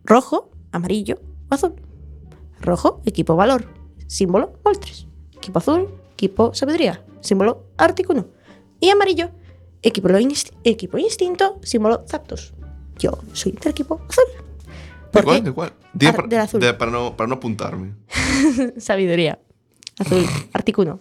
Rojo, 0.02 0.50
amarillo 0.72 1.20
o 1.52 1.54
azul. 1.54 1.74
Rojo, 2.60 3.00
equipo 3.04 3.36
valor, 3.36 3.72
símbolo 4.08 4.54
Moltres. 4.64 5.06
Equipo 5.36 5.60
azul, 5.60 5.99
equipo 6.20 6.52
sabiduría, 6.52 7.02
símbolo 7.22 7.64
Articuno. 7.78 8.26
Y 8.78 8.90
amarillo, 8.90 9.30
equipo, 9.82 10.08
inst- 10.08 10.52
equipo 10.64 10.98
instinto, 10.98 11.58
símbolo 11.62 12.04
Zapdos. 12.06 12.52
Yo 12.98 13.12
soy 13.32 13.52
del 13.52 13.70
equipo 13.70 14.00
azul. 14.06 14.24
¿Por 15.10 15.22
igual, 15.22 15.42
qué? 15.42 15.48
igual. 15.48 15.72
Para, 16.12 16.28
del 16.28 16.38
azul. 16.40 16.60
de- 16.60 16.74
para, 16.74 16.90
no, 16.90 17.16
para 17.16 17.26
no 17.28 17.34
apuntarme. 17.36 17.94
Sabiduría. 18.76 19.38
Azul, 19.98 20.24
Articuno. 20.52 21.00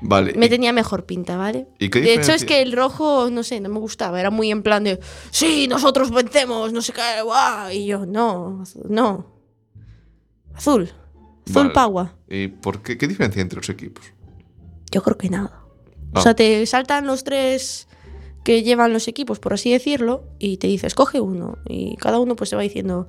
Vale. 0.00 0.32
Me 0.34 0.46
y- 0.46 0.48
tenía 0.48 0.72
mejor 0.72 1.04
pinta, 1.04 1.36
¿vale? 1.36 1.68
¿Y 1.78 1.90
qué 1.90 2.00
de 2.00 2.14
hecho, 2.14 2.32
es 2.32 2.46
que 2.46 2.62
el 2.62 2.72
rojo, 2.72 3.28
no 3.30 3.42
sé, 3.42 3.60
no 3.60 3.68
me 3.68 3.78
gustaba. 3.78 4.18
Era 4.18 4.30
muy 4.30 4.50
en 4.50 4.62
plan 4.62 4.82
de, 4.82 4.98
sí, 5.30 5.68
nosotros 5.68 6.10
vencemos, 6.10 6.72
no 6.72 6.80
sé 6.80 6.94
qué, 6.94 7.20
guau. 7.22 7.70
Y 7.70 7.84
yo, 7.86 8.06
no, 8.06 8.64
no. 8.88 9.26
Azul. 10.54 10.90
Azul 11.48 11.62
Vale. 11.62 11.74
Pagua. 11.74 12.16
¿Y 12.28 12.48
por 12.48 12.82
qué? 12.82 12.98
¿Qué 12.98 13.08
diferencia 13.08 13.42
entre 13.42 13.56
los 13.56 13.68
equipos? 13.68 14.04
Yo 14.90 15.02
creo 15.02 15.16
que 15.16 15.30
nada. 15.30 15.62
Ah. 16.14 16.20
O 16.20 16.22
sea, 16.22 16.34
te 16.34 16.64
saltan 16.66 17.06
los 17.06 17.24
tres 17.24 17.88
que 18.44 18.62
llevan 18.62 18.92
los 18.92 19.08
equipos, 19.08 19.38
por 19.38 19.52
así 19.52 19.70
decirlo, 19.70 20.24
y 20.38 20.56
te 20.56 20.66
dice, 20.66 20.86
escoge 20.86 21.20
uno. 21.20 21.58
Y 21.66 21.96
cada 21.96 22.18
uno 22.18 22.36
pues 22.36 22.50
se 22.50 22.56
va 22.56 22.62
diciendo, 22.62 23.06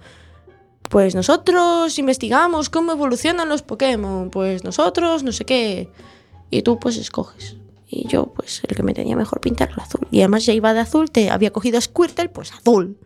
pues 0.90 1.16
nosotros 1.16 1.98
investigamos 2.00 2.70
cómo 2.70 2.92
evolucionan 2.92 3.50
los 3.50 3.62
Pokémon, 3.62 4.30
pues 4.30 4.64
nosotros 4.64 5.24
no 5.24 5.32
sé 5.32 5.46
qué. 5.46 5.90
Y 6.50 6.64
tú 6.64 6.80
pues 6.80 6.98
escoges. 6.98 7.58
Y 7.88 8.08
yo 8.08 8.34
pues 8.34 8.62
el 8.68 8.76
que 8.76 8.84
me 8.84 8.94
tenía 8.94 9.16
mejor 9.16 9.40
pintar 9.42 9.70
era 9.70 9.78
el 9.78 9.82
azul. 9.84 10.08
Y 10.12 10.20
además 10.20 10.46
ya 10.46 10.54
iba 10.54 10.74
de 10.74 10.82
azul, 10.82 11.12
te 11.12 11.30
había 11.30 11.52
cogido 11.52 11.78
a 11.78 11.82
Squirtle, 11.82 12.30
pues 12.30 12.52
azul. 12.52 12.98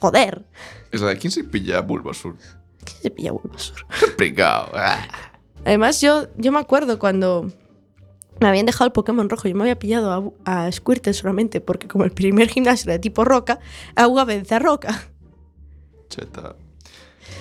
Joder. 0.00 0.44
Es 0.92 1.00
la 1.00 1.08
de 1.08 1.18
quién 1.18 1.30
se 1.30 1.44
pilla 1.44 1.78
a 1.78 1.80
Bulbasaur. 1.82 2.36
¿Qué 2.84 2.92
se 3.02 3.10
pilla 3.10 3.32
Bulbasaur? 3.32 3.86
Pringao. 4.16 4.70
Ah. 4.74 5.06
Además, 5.64 6.00
yo, 6.00 6.28
yo 6.36 6.52
me 6.52 6.58
acuerdo 6.60 6.98
cuando 6.98 7.50
me 8.40 8.46
habían 8.48 8.66
dejado 8.66 8.86
el 8.86 8.92
Pokémon 8.92 9.28
rojo, 9.28 9.48
yo 9.48 9.54
me 9.54 9.62
había 9.64 9.78
pillado 9.78 10.34
a, 10.44 10.66
a 10.66 10.72
Squirtle 10.72 11.12
solamente 11.12 11.60
porque 11.60 11.88
como 11.88 12.04
el 12.04 12.12
primer 12.12 12.48
gimnasio 12.48 12.84
era 12.84 12.92
de 12.94 12.98
tipo 13.00 13.24
roca, 13.24 13.58
agua 13.96 14.24
vence 14.24 14.54
a 14.54 14.58
roca. 14.60 15.08
Cheta. 16.08 16.56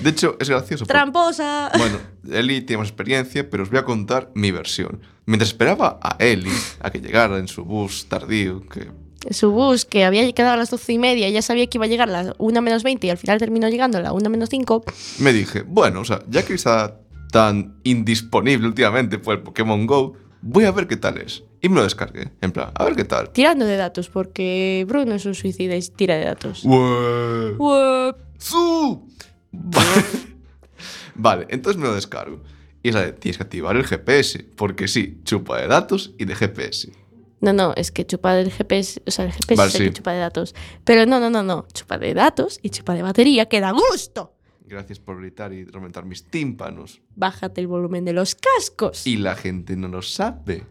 De 0.01 0.09
hecho, 0.09 0.35
es 0.39 0.49
gracioso. 0.49 0.83
porque- 0.85 0.93
¡Tramposa! 0.93 1.71
Bueno, 1.77 1.97
Eli 2.31 2.61
tiene 2.61 2.79
más 2.79 2.89
experiencia, 2.89 3.49
pero 3.49 3.63
os 3.63 3.69
voy 3.69 3.79
a 3.79 3.85
contar 3.85 4.31
mi 4.35 4.51
versión. 4.51 5.01
Mientras 5.25 5.49
esperaba 5.49 5.99
a 6.01 6.15
Eli 6.19 6.51
a 6.81 6.89
que 6.91 6.99
llegara 6.99 7.37
en 7.37 7.47
su 7.47 7.63
bus 7.63 8.07
tardío, 8.09 8.67
que 8.67 8.91
Su 9.31 9.51
bus, 9.51 9.85
que 9.85 10.05
había 10.05 10.31
quedado 10.33 10.53
a 10.53 10.57
las 10.57 10.69
doce 10.69 10.93
y 10.93 10.99
media, 10.99 11.29
ya 11.29 11.41
sabía 11.41 11.67
que 11.67 11.77
iba 11.77 11.85
a 11.85 11.87
llegar 11.87 12.09
a 12.09 12.23
las 12.23 12.33
1 12.37 12.61
menos 12.61 12.83
20 12.83 13.07
y 13.07 13.09
al 13.09 13.17
final 13.17 13.39
terminó 13.39 13.69
llegando 13.69 13.97
a 13.97 14.01
la 14.01 14.13
1 14.13 14.29
menos 14.29 14.49
5. 14.49 14.83
me 15.19 15.33
dije, 15.33 15.63
bueno, 15.63 16.01
o 16.01 16.05
sea, 16.05 16.19
ya 16.29 16.43
que 16.45 16.53
está 16.53 16.99
tan 17.31 17.79
indisponible 17.83 18.67
últimamente 18.67 19.19
por 19.19 19.35
el 19.35 19.43
Pokémon 19.43 19.85
Go, 19.85 20.13
voy 20.41 20.65
a 20.65 20.71
ver 20.71 20.87
qué 20.87 20.97
tal 20.97 21.17
es. 21.17 21.43
Y 21.61 21.69
me 21.69 21.75
lo 21.75 21.83
descargué, 21.83 22.31
en 22.41 22.51
plan, 22.51 22.71
a 22.75 22.83
ver 22.85 22.95
qué 22.95 23.03
tal. 23.03 23.31
Tirando 23.31 23.65
de 23.65 23.77
datos, 23.77 24.09
porque 24.09 24.85
Bruno 24.87 25.15
es 25.15 25.25
un 25.25 25.35
suicida 25.35 25.75
y 25.75 25.81
tira 25.81 26.15
de 26.15 26.25
datos. 26.25 26.63
Ué. 26.63 27.55
Ué. 27.57 28.15
¡Zu! 28.37 29.07
Vale. 29.51 30.03
Vale, 31.15 31.47
entonces 31.49 31.81
me 31.81 31.87
lo 31.87 31.95
descargo. 31.95 32.43
Y 32.83 32.89
es 32.89 32.95
la 32.95 33.01
de, 33.01 33.13
tienes 33.13 33.37
que 33.37 33.43
activar 33.43 33.75
el 33.75 33.85
GPS, 33.85 34.45
porque 34.55 34.87
sí, 34.87 35.19
chupa 35.23 35.59
de 35.59 35.67
datos 35.67 36.13
y 36.19 36.25
de 36.25 36.35
GPS. 36.35 36.91
No, 37.39 37.53
no, 37.53 37.73
es 37.75 37.91
que 37.91 38.05
chupa 38.05 38.33
del 38.33 38.51
GPS, 38.51 39.01
o 39.05 39.11
sea, 39.11 39.25
el 39.25 39.31
GPS 39.31 39.55
Vale, 39.55 39.69
es 39.69 39.75
el 39.75 39.87
que 39.87 39.93
chupa 39.93 40.11
de 40.13 40.19
datos. 40.19 40.55
Pero 40.83 41.05
no, 41.05 41.19
no, 41.19 41.29
no, 41.29 41.43
no, 41.43 41.67
chupa 41.71 41.97
de 41.97 42.13
datos 42.13 42.59
y 42.63 42.69
chupa 42.69 42.95
de 42.95 43.03
batería, 43.03 43.47
que 43.47 43.59
da 43.61 43.71
gusto. 43.71 44.33
Gracias 44.65 44.99
por 44.99 45.19
gritar 45.19 45.53
y 45.53 45.63
reventar 45.63 46.05
mis 46.05 46.25
tímpanos. 46.25 47.01
Bájate 47.15 47.61
el 47.61 47.67
volumen 47.67 48.03
de 48.03 48.13
los 48.13 48.35
cascos. 48.35 49.07
Y 49.07 49.17
la 49.17 49.35
gente 49.35 49.77
no 49.77 49.87
lo 49.87 50.01
sabe. 50.01 50.63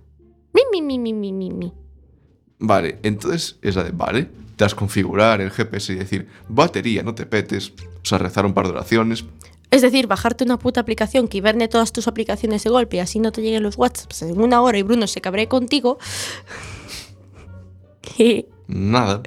Mi, 0.52 0.62
mi, 0.70 0.82
mi, 0.82 0.99
mi, 0.99 1.12
mi, 1.12 1.32
mi, 1.32 1.50
mi. 1.50 1.73
Vale, 2.58 2.99
entonces 3.02 3.58
es 3.62 3.76
la 3.76 3.85
de, 3.85 3.92
vale, 3.92 4.25
te 4.25 4.64
das 4.64 4.75
configurar 4.75 5.40
el 5.40 5.50
GPS 5.50 5.92
y 5.92 5.96
decir, 5.96 6.28
batería, 6.49 7.02
no 7.02 7.14
te 7.14 7.26
petes. 7.26 7.73
O 8.02 8.04
sea, 8.04 8.18
rezar 8.18 8.44
un 8.44 8.54
par 8.54 8.66
de 8.66 8.73
oraciones. 8.73 9.25
Es 9.70 9.82
decir, 9.82 10.06
bajarte 10.06 10.44
una 10.44 10.58
puta 10.58 10.80
aplicación 10.80 11.26
que 11.28 11.38
hiberne 11.38 11.68
todas 11.68 11.92
tus 11.92 12.06
aplicaciones 12.08 12.62
de 12.64 12.70
golpe 12.70 12.96
y 12.96 13.00
así 13.00 13.18
no 13.18 13.32
te 13.32 13.42
lleguen 13.42 13.62
los 13.62 13.76
WhatsApps 13.76 14.23
en 14.23 14.40
una 14.40 14.62
hora 14.62 14.78
y 14.78 14.82
Bruno 14.82 15.06
se 15.06 15.20
cabree 15.20 15.49
contigo. 15.49 15.99
Nada. 18.68 19.23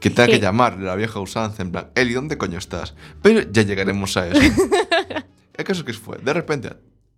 Que 0.00 0.10
tenga 0.10 0.26
que 0.26 0.36
Sí. 0.36 0.40
llamarle 0.40 0.84
a 0.84 0.90
la 0.90 0.96
vieja 0.96 1.20
usanza 1.20 1.62
en 1.62 1.72
plan, 1.72 1.90
Eli, 1.94 2.14
¿dónde 2.14 2.38
coño 2.38 2.58
estás? 2.58 2.94
Pero 3.22 3.40
ya 3.50 3.62
llegaremos 3.62 4.16
a 4.16 4.28
eso. 4.28 4.40
el 5.54 5.64
caso 5.64 5.84
que 5.84 5.92
fue, 5.92 6.18
de 6.18 6.32
repente 6.32 6.70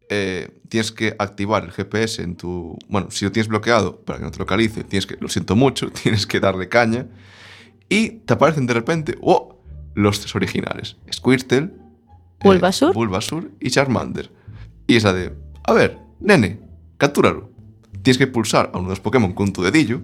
eh, 0.09 0.49
tienes 0.69 0.91
que 0.91 1.15
activar 1.19 1.65
el 1.65 1.73
GPS 1.73 2.23
en 2.23 2.37
tu... 2.37 2.77
Bueno, 2.89 3.11
si 3.11 3.25
lo 3.25 3.33
tienes 3.33 3.49
bloqueado 3.49 4.01
para 4.01 4.19
que 4.19 4.25
no 4.25 4.31
te 4.31 4.39
localice, 4.39 4.83
tienes 4.83 5.07
que, 5.07 5.17
lo 5.21 5.29
siento 5.29 5.57
mucho, 5.57 5.91
tienes 6.03 6.27
que 6.27 6.41
darle 6.41 6.69
caña. 6.69 7.07
Y 7.89 8.11
te 8.21 8.35
aparecen 8.35 8.67
de 8.67 8.75
repente, 8.75 9.17
¡oh! 9.21 9.57
Los 9.95 10.21
tres 10.21 10.35
originales. 10.37 10.97
Squirtle, 11.13 11.71
eh, 12.41 12.49
Bulbasaur. 12.49 12.95
Bulbasaur 12.95 13.51
y 13.61 13.71
Charmander. 13.71 14.31
Y 14.87 14.97
esa 14.97 15.13
de, 15.13 15.35
a 15.65 15.73
ver, 15.73 15.99
nene, 16.21 16.61
captúralo. 16.97 17.51
Tienes 18.03 18.19
que 18.19 18.27
pulsar 18.27 18.71
a 18.73 18.79
uno 18.79 18.89
de 18.89 18.93
los 18.93 19.01
Pokémon 19.01 19.33
con 19.33 19.53
tu 19.53 19.63
dedillo. 19.63 20.03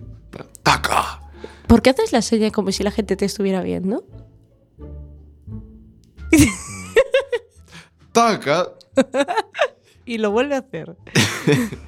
¡Taca! 0.62 1.20
¿Por 1.66 1.82
qué 1.82 1.90
haces 1.90 2.12
la 2.12 2.22
seña 2.22 2.50
como 2.50 2.70
si 2.72 2.84
la 2.84 2.90
gente 2.90 3.16
te 3.16 3.24
estuviera 3.24 3.62
viendo? 3.62 4.04
¡Taca! 8.12 8.68
Y 10.08 10.18
lo 10.18 10.30
vuelve 10.30 10.54
a 10.54 10.58
hacer. 10.58 10.96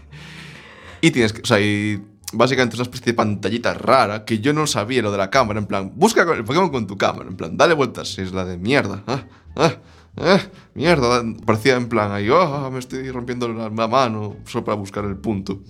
Y 1.00 1.12
tienes 1.12 1.32
que, 1.32 1.42
o 1.42 1.46
sea, 1.46 1.60
y 1.60 2.02
básicamente 2.32 2.74
es 2.74 2.80
una 2.80 2.86
especie 2.86 3.12
de 3.12 3.14
pantallita 3.14 3.74
rara 3.74 4.24
que 4.24 4.40
yo 4.40 4.52
no 4.52 4.66
sabía 4.66 5.02
lo 5.02 5.12
de 5.12 5.18
la 5.18 5.30
cámara, 5.30 5.60
en 5.60 5.66
plan, 5.66 5.92
busca 5.94 6.22
el 6.22 6.44
Pokémon 6.44 6.70
con 6.70 6.86
tu 6.86 6.96
cámara, 6.96 7.28
en 7.28 7.36
plan, 7.36 7.56
dale 7.56 7.74
vueltas, 7.74 8.18
es 8.18 8.32
la 8.32 8.44
de 8.44 8.58
mierda. 8.58 9.04
Ah, 9.06 9.24
ah, 9.56 9.76
ah, 10.16 10.40
mierda, 10.74 11.22
parecía 11.44 11.76
en 11.76 11.88
plan 11.88 12.12
ahí, 12.12 12.28
oh, 12.30 12.70
me 12.70 12.78
estoy 12.78 13.10
rompiendo 13.10 13.48
la, 13.48 13.70
mano 13.70 14.36
solo 14.44 14.64
para 14.64 14.76
buscar 14.76 15.04
el 15.04 15.16
punto. 15.16 15.60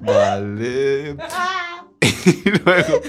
vale. 0.00 1.16
y 2.24 2.50
luego, 2.64 3.00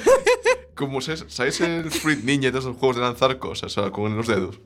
como 0.75 1.01
sabéis 1.01 1.61
el 1.61 1.89
Fruit 1.91 2.23
Ninja 2.23 2.51
de 2.51 2.59
esos 2.59 2.77
juegos 2.77 2.97
de 2.97 3.03
lanzar 3.03 3.39
cosas, 3.39 3.75
con 3.91 4.15
los 4.15 4.27
dedos. 4.27 4.59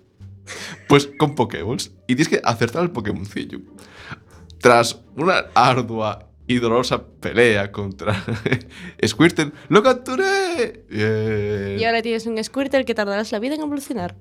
Pues 0.87 1.09
con 1.17 1.35
Pokéballs. 1.35 1.91
Y 2.07 2.15
tienes 2.15 2.29
que 2.29 2.41
acertar 2.43 2.81
al 2.81 2.91
Pokémoncillo. 2.91 3.59
Tras 4.59 4.99
una 5.15 5.45
ardua 5.53 6.28
y 6.49 6.57
dolorosa 6.59 7.05
pelea 7.05 7.71
contra 7.71 8.25
Squirtle, 9.05 9.51
¡lo 9.69 9.83
capturé! 9.83 10.83
Y 11.79 11.83
ahora 11.85 12.01
tienes 12.01 12.25
un 12.25 12.43
Squirtle 12.43 12.83
que 12.85 12.95
tardarás 12.95 13.31
la 13.31 13.39
vida 13.39 13.53
en 13.55 13.61
evolucionar. 13.61 14.15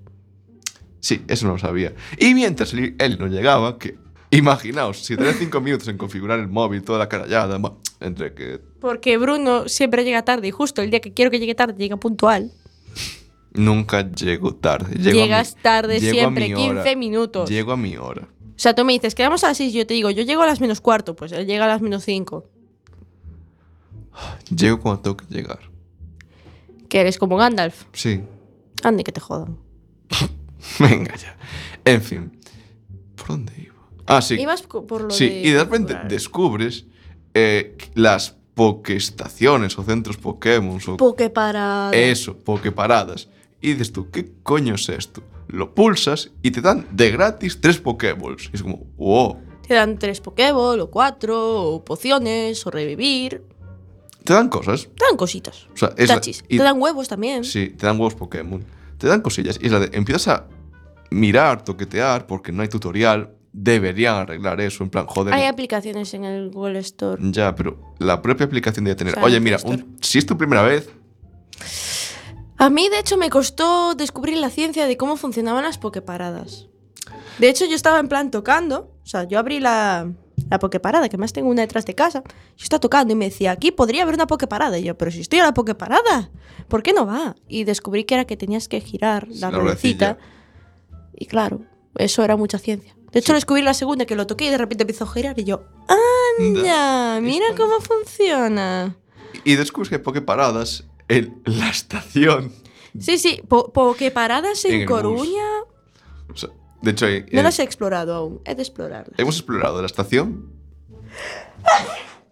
Sí, 1.00 1.23
eso 1.26 1.47
no 1.47 1.54
lo 1.54 1.58
sabía. 1.58 1.94
Y 2.18 2.35
mientras 2.35 2.75
él, 2.75 2.94
no 3.18 3.28
llegaba, 3.28 3.78
que 3.78 3.97
imaginaos, 4.30 4.99
si 4.99 5.16
tenés 5.16 5.37
cinco 5.38 5.61
minutos 5.62 5.88
en 5.88 5.97
configurar 5.97 6.38
el 6.38 6.49
móvil, 6.49 6.82
toda 6.82 6.99
la 6.99 7.08
carallada, 7.08 7.58
Entre 8.00 8.35
que 8.35 8.61
Porque 8.80 9.16
Bruno 9.16 9.66
siempre 9.68 10.04
llega 10.04 10.23
tarde 10.23 10.49
y 10.49 10.50
justo 10.50 10.82
el 10.82 10.90
día 10.90 11.00
que 11.00 11.14
quiero 11.14 11.30
que 11.30 11.38
llegue 11.40 11.54
tarde 11.54 11.75
llega 11.78 11.97
puntual. 11.97 12.52
nunca 13.54 14.11
llego 14.11 14.54
tarde. 14.54 14.94
Llego 14.97 15.18
Llegas 15.18 15.56
mi- 15.56 15.62
tarde 15.62 15.99
llego 16.00 16.12
siempre, 16.12 16.49
mi 16.49 16.54
15 16.54 16.80
hora. 16.80 16.94
minutos. 16.97 17.49
Llego 17.50 17.73
a 17.73 17.76
mi 17.78 17.97
hora. 17.97 18.28
O 18.58 18.60
sea, 18.60 18.74
tú 18.74 18.84
me 18.84 18.92
dices, 18.92 19.14
quedamos 19.14 19.44
a 19.44 19.48
las 19.48 19.56
6, 19.58 19.72
yo 19.72 19.86
te 19.86 19.94
digo, 19.94 20.10
yo 20.10 20.24
llego 20.24 20.42
a 20.42 20.46
las 20.46 20.60
menos 20.60 20.80
cuarto, 20.80 21.14
pues 21.14 21.30
él 21.30 21.46
llega 21.46 21.66
a 21.66 21.68
las 21.68 21.80
menos 21.80 22.02
5. 22.02 22.44
Llego 24.50 24.80
cuando 24.80 25.00
tengo 25.00 25.16
que 25.16 25.26
llegar. 25.32 25.60
Que 26.88 27.02
eres 27.02 27.18
como 27.18 27.36
Gandalf. 27.36 27.84
Sí. 27.92 28.20
Ande 28.82 29.04
que 29.04 29.12
te 29.12 29.20
jodan. 29.20 29.58
Venga 30.80 31.14
ya. 31.14 31.36
En 31.84 32.02
fin. 32.02 32.36
¿Por 33.14 33.28
dónde 33.28 33.52
iba? 33.58 33.76
Ah, 34.06 34.20
sí. 34.20 34.34
Ibas 34.34 34.62
por 34.62 35.02
lo 35.02 35.10
Sí, 35.10 35.28
de 35.28 35.40
y 35.40 35.50
de 35.52 35.62
repente 35.62 35.96
descubres 36.08 36.86
eh, 37.34 37.78
las 37.94 38.38
pokestaciones 38.54 39.78
o 39.78 39.84
centros 39.84 40.16
Pokémon 40.16 40.80
o 40.88 40.96
Poke 40.96 41.30
para... 41.30 41.92
eso, 41.92 42.36
pokeparadas. 42.36 43.28
Y 43.60 43.74
dices 43.74 43.92
tú, 43.92 44.10
¿qué 44.10 44.32
coño 44.42 44.74
es 44.74 44.88
esto? 44.88 45.22
Lo 45.48 45.74
pulsas 45.74 46.30
y 46.42 46.50
te 46.50 46.60
dan 46.60 46.86
de 46.92 47.10
gratis 47.10 47.60
tres 47.60 47.78
Pokéballs. 47.78 48.50
Es 48.52 48.62
como, 48.62 48.84
wow. 48.96 49.38
Te 49.66 49.74
dan 49.74 49.98
tres 49.98 50.20
Pokéball, 50.20 50.80
o 50.80 50.90
cuatro, 50.90 51.62
o 51.62 51.84
pociones, 51.84 52.66
o 52.66 52.70
revivir. 52.70 53.42
Te 54.24 54.32
dan 54.34 54.48
cosas. 54.48 54.88
Te 54.96 55.04
dan 55.06 55.16
cositas. 55.16 55.66
O 55.74 55.76
sea, 55.76 55.92
es 55.96 56.08
la- 56.08 56.16
Tachis. 56.16 56.44
y- 56.48 56.56
Te 56.58 56.62
dan 56.62 56.80
huevos 56.80 57.08
también. 57.08 57.44
Sí, 57.44 57.68
te 57.70 57.86
dan 57.86 57.96
huevos 57.96 58.14
Pokémon. 58.14 58.64
Te 58.98 59.06
dan 59.06 59.20
cosillas. 59.22 59.58
Y 59.62 59.66
es 59.66 59.72
la 59.72 59.80
de, 59.80 59.90
empiezas 59.96 60.28
a 60.28 60.46
mirar, 61.10 61.64
toquetear, 61.64 62.26
porque 62.26 62.52
no 62.52 62.62
hay 62.62 62.68
tutorial. 62.68 63.34
Deberían 63.52 64.16
arreglar 64.16 64.60
eso, 64.60 64.84
en 64.84 64.90
plan, 64.90 65.06
joder. 65.06 65.32
Hay 65.34 65.44
aplicaciones 65.46 66.12
en 66.14 66.24
el 66.24 66.50
Google 66.50 66.78
Store. 66.80 67.20
Ya, 67.30 67.54
pero 67.54 67.94
la 67.98 68.20
propia 68.20 68.44
aplicación 68.46 68.84
debe 68.84 68.94
tener. 68.96 69.14
O 69.14 69.16
sea, 69.16 69.24
Oye, 69.24 69.40
mira, 69.40 69.58
un- 69.64 69.96
si 70.02 70.18
es 70.18 70.26
tu 70.26 70.36
primera 70.36 70.62
vez, 70.62 70.88
A 72.58 72.70
mí, 72.70 72.88
de 72.88 72.98
hecho, 72.98 73.16
me 73.16 73.30
costó 73.30 73.94
descubrir 73.94 74.36
la 74.38 74.50
ciencia 74.50 74.86
de 74.86 74.96
cómo 74.96 75.16
funcionaban 75.16 75.62
las 75.64 75.78
pokeparadas. 75.78 76.66
De 77.38 77.48
hecho, 77.48 77.64
yo 77.66 77.76
estaba 77.76 78.00
en 78.00 78.08
plan 78.08 78.30
tocando. 78.30 78.90
O 79.02 79.06
sea, 79.06 79.24
yo 79.24 79.38
abrí 79.38 79.60
la, 79.60 80.10
la 80.50 80.58
pokeparada, 80.58 81.08
que 81.08 81.16
más 81.16 81.32
tengo 81.32 81.48
una 81.48 81.62
detrás 81.62 81.86
de 81.86 81.94
casa. 81.94 82.22
Yo 82.56 82.64
estaba 82.64 82.80
tocando 82.80 83.12
y 83.12 83.16
me 83.16 83.26
decía, 83.26 83.52
aquí 83.52 83.70
podría 83.70 84.02
haber 84.02 84.14
una 84.16 84.26
pokeparada. 84.26 84.76
Y 84.78 84.82
yo, 84.84 84.98
pero 84.98 85.10
si 85.12 85.20
estoy 85.20 85.38
a 85.38 85.44
la 85.44 85.54
pokeparada, 85.54 86.30
¿por 86.68 86.82
qué 86.82 86.92
no 86.92 87.06
va? 87.06 87.36
Y 87.46 87.62
descubrí 87.64 88.04
que 88.04 88.14
era 88.14 88.24
que 88.24 88.36
tenías 88.36 88.66
que 88.68 88.80
girar 88.80 89.28
la 89.28 89.50
La 89.52 89.58
ruedecita. 89.58 90.18
Y 91.16 91.26
claro, 91.26 91.60
eso 91.96 92.24
era 92.24 92.36
mucha 92.36 92.58
ciencia. 92.58 92.94
De 93.12 93.20
hecho, 93.20 93.28
Sí. 93.28 93.34
descubrí 93.34 93.62
la 93.62 93.72
segunda 93.74 94.04
que 94.04 94.16
lo 94.16 94.26
toqué 94.26 94.46
y 94.46 94.50
de 94.50 94.58
repente 94.58 94.82
empezó 94.82 95.04
a 95.04 95.12
girar. 95.12 95.38
Y 95.38 95.44
yo, 95.44 95.62
¡anda! 96.40 97.20
Mira 97.20 97.46
cómo 97.56 97.80
funciona. 97.80 98.96
y 99.44 99.54
descubres 99.54 99.88
que 99.88 99.94
hay 99.96 100.02
Poképaradas 100.02 100.84
en 101.08 101.40
la 101.44 101.70
estación. 101.70 102.52
Sí, 102.98 103.18
sí, 103.18 103.40
po- 103.48 103.72
pokeparadas 103.72 104.64
en. 104.64 104.86
Coruña. 104.86 105.44
O 106.32 106.36
sea, 106.36 106.50
de 106.82 106.90
hecho, 106.90 107.06
hay- 107.06 107.22
No 107.32 107.40
eh, 107.40 107.42
las 107.42 107.58
he 107.58 107.62
explorado 107.62 108.14
aún, 108.14 108.40
he 108.44 108.54
de 108.54 108.62
explorarlas. 108.62 109.18
hemos 109.18 109.36
explorado 109.36 109.80
la 109.80 109.86
estación. 109.86 110.52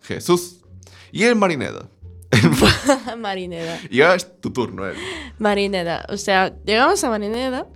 Jesús. 0.02 0.60
Y 1.12 1.24
el 1.24 1.36
Marineda. 1.36 1.88
Marineda. 3.18 3.78
Y 3.90 4.00
ahora 4.02 4.16
es 4.16 4.40
tu 4.40 4.52
turno, 4.52 4.86
Eli. 4.86 4.98
Marineda. 5.38 6.04
O 6.08 6.16
sea, 6.16 6.54
llegamos 6.64 7.02
a 7.04 7.10
Marineda 7.10 7.66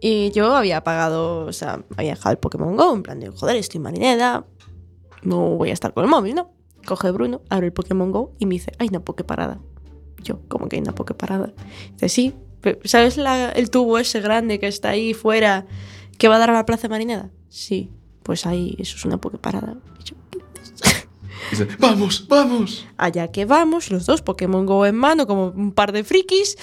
y 0.00 0.30
yo 0.30 0.54
había 0.54 0.82
pagado, 0.84 1.46
o 1.46 1.52
sea, 1.52 1.84
había 1.96 2.10
dejado 2.14 2.32
el 2.32 2.38
Pokémon 2.38 2.76
Go, 2.76 2.94
en 2.94 3.02
plan 3.02 3.18
de, 3.20 3.30
joder, 3.30 3.56
estoy 3.56 3.78
en 3.78 3.82
Marineda, 3.82 4.46
no 5.22 5.56
voy 5.56 5.70
a 5.70 5.72
estar 5.72 5.92
con 5.92 6.04
el 6.04 6.10
móvil, 6.10 6.34
¿no? 6.36 6.52
Coge 6.86 7.10
Bruno, 7.10 7.42
abre 7.50 7.66
el 7.66 7.72
Pokémon 7.72 8.12
Go 8.12 8.34
y 8.38 8.46
me 8.46 8.54
dice, 8.54 8.72
hay 8.78 8.88
una 8.88 9.00
Poképarada. 9.00 9.58
Yo, 10.22 10.40
¿cómo 10.48 10.68
que 10.68 10.76
hay 10.76 10.82
una 10.82 10.94
Poképarada? 10.94 11.52
Dice, 11.92 12.08
sí, 12.08 12.34
¿sabes 12.84 13.16
la- 13.16 13.50
el 13.50 13.70
tubo 13.70 13.98
ese 13.98 14.20
grande 14.20 14.58
que 14.58 14.66
está 14.66 14.90
ahí 14.90 15.14
fuera 15.14 15.66
que 16.18 16.28
va 16.28 16.36
a 16.36 16.38
dar 16.38 16.50
a 16.50 16.54
la 16.54 16.66
Plaza 16.66 16.88
Marineda? 16.88 17.30
Sí, 17.48 17.90
pues 18.22 18.44
ahí, 18.46 18.74
eso 18.78 18.96
es 18.96 19.04
una. 19.04 19.16
Y 19.16 20.04
yo, 20.04 20.16
Y 20.32 21.50
dice, 21.50 21.68
vamos, 21.78 22.26
vamos. 22.28 22.86
Allá 22.96 23.28
que 23.28 23.44
vamos, 23.44 23.90
los 23.90 24.06
dos 24.06 24.22
Pokémon 24.22 24.66
Go 24.66 24.84
en 24.86 24.96
mano, 24.96 25.26
como 25.26 25.46
un 25.48 25.72
par 25.72 25.92
de 25.92 26.04
frikis, 26.04 26.56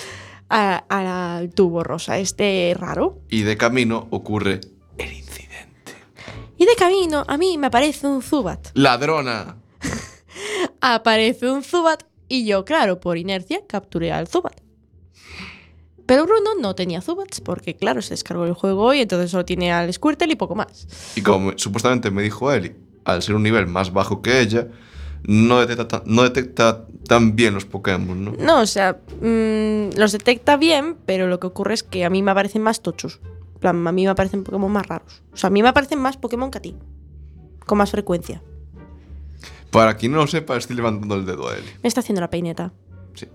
al 0.49 1.49
tubo 1.53 1.83
rosa, 1.83 2.19
este 2.19 2.75
raro. 2.77 3.19
Y 3.29 3.41
de 3.43 3.57
camino 3.57 4.07
ocurre 4.11 4.59
el 4.97 5.11
incidente. 5.13 5.93
Y 6.57 6.65
de 6.65 6.75
camino, 6.75 7.23
a 7.27 7.37
mí 7.37 7.57
me 7.57 7.67
aparece 7.67 8.05
un 8.05 8.21
Zubat. 8.21 8.67
¡Ladrona! 8.75 9.57
Aparece 10.81 11.49
un 11.49 11.63
Zubat 11.63 12.03
y 12.27 12.45
yo, 12.45 12.65
claro, 12.65 12.99
por 12.99 13.17
inercia, 13.17 13.61
capturé 13.67 14.11
al 14.11 14.27
Zubat. 14.27 14.59
Pero 16.05 16.25
Bruno 16.25 16.51
no 16.61 16.75
tenía 16.75 17.01
Zubats 17.01 17.41
porque, 17.41 17.75
claro, 17.75 18.01
se 18.03 18.11
descargó 18.13 18.45
el 18.45 18.53
juego 18.53 18.93
y 18.93 19.01
entonces 19.01 19.31
solo 19.31 19.43
tiene 19.43 19.71
al 19.71 19.91
Squirtle 19.91 20.31
y 20.33 20.35
poco 20.35 20.53
más. 20.53 20.87
Y 21.15 21.21
como 21.21 21.47
me- 21.51 21.57
supuestamente 21.57 22.11
me 22.11 22.21
dijo 22.21 22.51
Eli, 22.51 22.75
al 23.05 23.23
ser 23.23 23.33
un 23.35 23.41
nivel 23.43 23.65
más 23.65 23.91
bajo 23.91 24.21
que 24.21 24.39
ella, 24.39 24.67
no 25.23 25.59
detecta, 25.59 25.87
tan- 25.87 26.03
no 26.05 26.21
detecta 26.21 26.85
tan 27.07 27.35
bien 27.35 27.55
los 27.55 27.65
Pokémon, 27.65 28.23
¿no? 28.23 28.33
No, 28.37 28.61
o 28.61 28.65
sea, 28.67 28.99
mm, 29.21 29.97
los 29.97 30.11
detecta 30.11 30.57
bien, 30.57 30.95
pero 31.07 31.25
lo 31.27 31.39
que 31.39 31.47
ocurre 31.47 31.73
es 31.73 31.81
que 31.81 32.05
a 32.05 32.11
mí 32.11 32.21
me 32.21 32.29
aparecen 32.31 32.61
más 32.61 32.81
tochos. 32.83 33.19
En 33.55 33.59
plan, 33.59 33.87
a 33.87 33.91
mí 33.91 34.03
me 34.03 34.09
aparecen 34.09 34.43
Pokémon 34.43 34.71
más 34.71 34.85
raros. 34.85 35.23
O 35.33 35.37
sea, 35.37 35.47
a 35.47 35.51
mí 35.51 35.63
me 35.63 35.69
aparecen 35.69 35.97
más 35.99 36.17
Pokémon 36.17 36.51
que 36.51 36.59
a 36.59 36.61
ti. 36.61 36.75
Con 37.65 37.79
más 37.79 37.89
frecuencia. 37.89 38.43
Para 39.71 39.97
quien 39.97 40.11
no 40.11 40.19
lo 40.19 40.27
sepa, 40.27 40.57
estoy 40.57 40.75
levantando 40.75 41.15
el 41.15 41.25
dedo 41.25 41.49
a 41.49 41.57
Eli. 41.57 41.67
Me 41.83 41.87
está 41.87 41.99
haciendo 41.99 42.21
la 42.21 42.29
peineta. 42.29 42.73
Sí. 43.13 43.27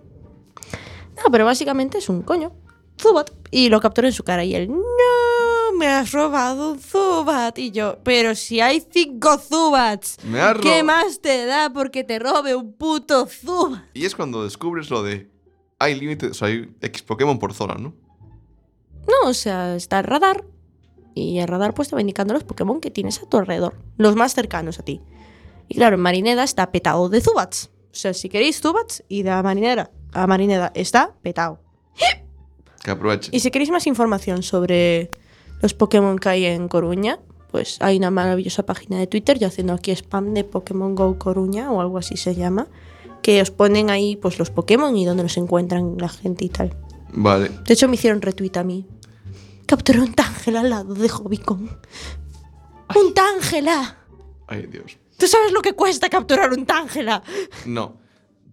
No, 1.16 1.30
pero 1.30 1.44
básicamente 1.44 1.98
es 1.98 2.08
un 2.08 2.22
coño. 2.22 2.52
Zubat. 3.00 3.30
Y 3.50 3.68
lo 3.68 3.80
capturé 3.80 4.08
en 4.08 4.14
su 4.14 4.24
cara 4.24 4.44
y 4.44 4.54
él, 4.54 4.68
no, 4.68 5.78
me 5.78 5.86
has 5.86 6.12
robado 6.12 6.72
un 6.72 6.78
Zubat. 6.78 7.58
Y 7.58 7.70
yo, 7.70 7.98
pero 8.02 8.34
si 8.34 8.60
hay 8.60 8.82
cinco 8.90 9.38
Zubats. 9.38 10.18
Me 10.24 10.40
¿Qué 10.60 10.82
más 10.82 11.20
te 11.20 11.46
da 11.46 11.72
porque 11.72 12.04
te 12.04 12.18
robe 12.18 12.54
un 12.54 12.72
puto 12.72 13.26
Zubat? 13.26 13.84
Y 13.94 14.04
es 14.04 14.14
cuando 14.14 14.44
descubres 14.44 14.90
lo 14.90 15.02
de. 15.02 15.30
Hay 15.78 15.98
límites, 15.98 16.30
o 16.32 16.34
sea, 16.34 16.48
hay 16.48 16.70
X 16.82 17.02
Pokémon 17.02 17.38
por 17.38 17.54
zona, 17.54 17.74
¿no? 17.74 17.94
No, 19.08 19.30
o 19.30 19.34
sea, 19.34 19.74
está 19.76 19.98
el 19.98 20.04
radar. 20.04 20.44
Y 21.14 21.38
el 21.38 21.48
radar 21.48 21.74
pues 21.74 21.88
te 21.88 21.96
va 21.96 22.00
indicando 22.00 22.34
los 22.34 22.44
Pokémon 22.44 22.80
que 22.80 22.90
tienes 22.90 23.22
a 23.22 23.26
tu 23.26 23.38
alrededor. 23.38 23.74
Los 23.96 24.14
más 24.14 24.34
cercanos 24.34 24.78
a 24.78 24.82
ti. 24.82 25.00
Y 25.70 25.76
claro, 25.76 25.94
en 25.94 26.02
Marineda 26.02 26.42
está 26.42 26.72
petado 26.72 27.08
de 27.08 27.20
Zubats. 27.20 27.70
O 27.92 27.94
sea, 27.94 28.12
si 28.12 28.28
queréis 28.28 28.60
Zubats, 28.60 29.04
id 29.08 29.28
a 29.28 29.40
Marinera. 29.40 29.92
A 30.12 30.26
Marineda 30.26 30.72
está 30.74 31.14
petado. 31.22 31.60
Que 32.82 32.90
aproveche. 32.90 33.30
Y 33.32 33.38
si 33.38 33.52
queréis 33.52 33.70
más 33.70 33.86
información 33.86 34.42
sobre 34.42 35.10
los 35.62 35.72
Pokémon 35.72 36.18
que 36.18 36.28
hay 36.28 36.44
en 36.46 36.66
Coruña, 36.66 37.20
pues 37.52 37.76
hay 37.80 37.98
una 37.98 38.10
maravillosa 38.10 38.66
página 38.66 38.98
de 38.98 39.06
Twitter, 39.06 39.38
yo 39.38 39.46
haciendo 39.46 39.72
aquí 39.72 39.92
spam 39.92 40.34
de 40.34 40.42
Pokémon 40.42 40.96
Go 40.96 41.16
Coruña 41.18 41.70
o 41.70 41.80
algo 41.80 41.98
así 41.98 42.16
se 42.16 42.34
llama, 42.34 42.66
que 43.22 43.40
os 43.40 43.52
ponen 43.52 43.90
ahí 43.90 44.16
pues 44.16 44.40
los 44.40 44.50
Pokémon 44.50 44.96
y 44.96 45.04
dónde 45.04 45.22
los 45.22 45.36
encuentran 45.36 45.98
la 45.98 46.08
gente 46.08 46.46
y 46.46 46.48
tal. 46.48 46.76
Vale. 47.12 47.48
De 47.64 47.74
hecho 47.74 47.86
me 47.86 47.94
hicieron 47.94 48.22
retweet 48.22 48.56
a 48.56 48.64
mí. 48.64 48.88
Capturé 49.66 50.00
un 50.00 50.14
Tángela 50.14 50.60
al 50.60 50.70
lado 50.70 50.94
de 50.94 51.08
Hobbycon. 51.08 51.78
¡Un 52.96 53.14
Tángela! 53.14 53.98
Ay, 54.48 54.66
Dios. 54.66 54.98
¿Tú 55.20 55.26
sabes 55.28 55.52
lo 55.52 55.60
que 55.60 55.74
cuesta 55.74 56.08
capturar 56.08 56.50
un 56.50 56.64
Tángela? 56.64 57.22
No. 57.66 58.00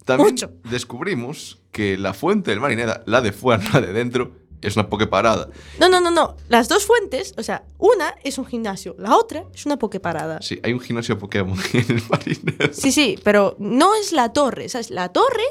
También 0.03 0.31
Mucho. 0.31 0.51
descubrimos 0.69 1.59
que 1.71 1.97
la 1.97 2.13
fuente 2.13 2.51
del 2.51 2.59
Marineda, 2.59 3.03
la 3.05 3.21
de 3.21 3.31
fuera, 3.31 3.63
no 3.63 3.69
la 3.79 3.87
de 3.87 3.93
dentro, 3.93 4.33
es 4.61 4.75
una 4.75 4.89
Poképarada. 4.89 5.49
No, 5.79 5.87
no, 5.87 6.01
no, 6.01 6.11
no. 6.11 6.35
Las 6.49 6.67
dos 6.67 6.85
fuentes, 6.85 7.33
o 7.37 7.43
sea, 7.43 7.63
una 7.77 8.15
es 8.23 8.37
un 8.37 8.45
gimnasio, 8.45 8.95
la 8.99 9.15
otra 9.15 9.45
es 9.53 9.65
una 9.65 9.77
Poképarada. 9.79 10.41
Sí, 10.41 10.59
hay 10.61 10.73
un 10.73 10.79
gimnasio 10.81 11.17
Pokémon 11.17 11.57
en 11.73 11.85
el 11.97 12.03
Marineda. 12.09 12.73
Sí, 12.73 12.91
sí, 12.91 13.17
pero 13.23 13.55
no 13.59 13.95
es 13.95 14.11
la 14.11 14.33
torre, 14.33 14.67
¿sabes? 14.67 14.89
La 14.91 15.09
torre 15.13 15.45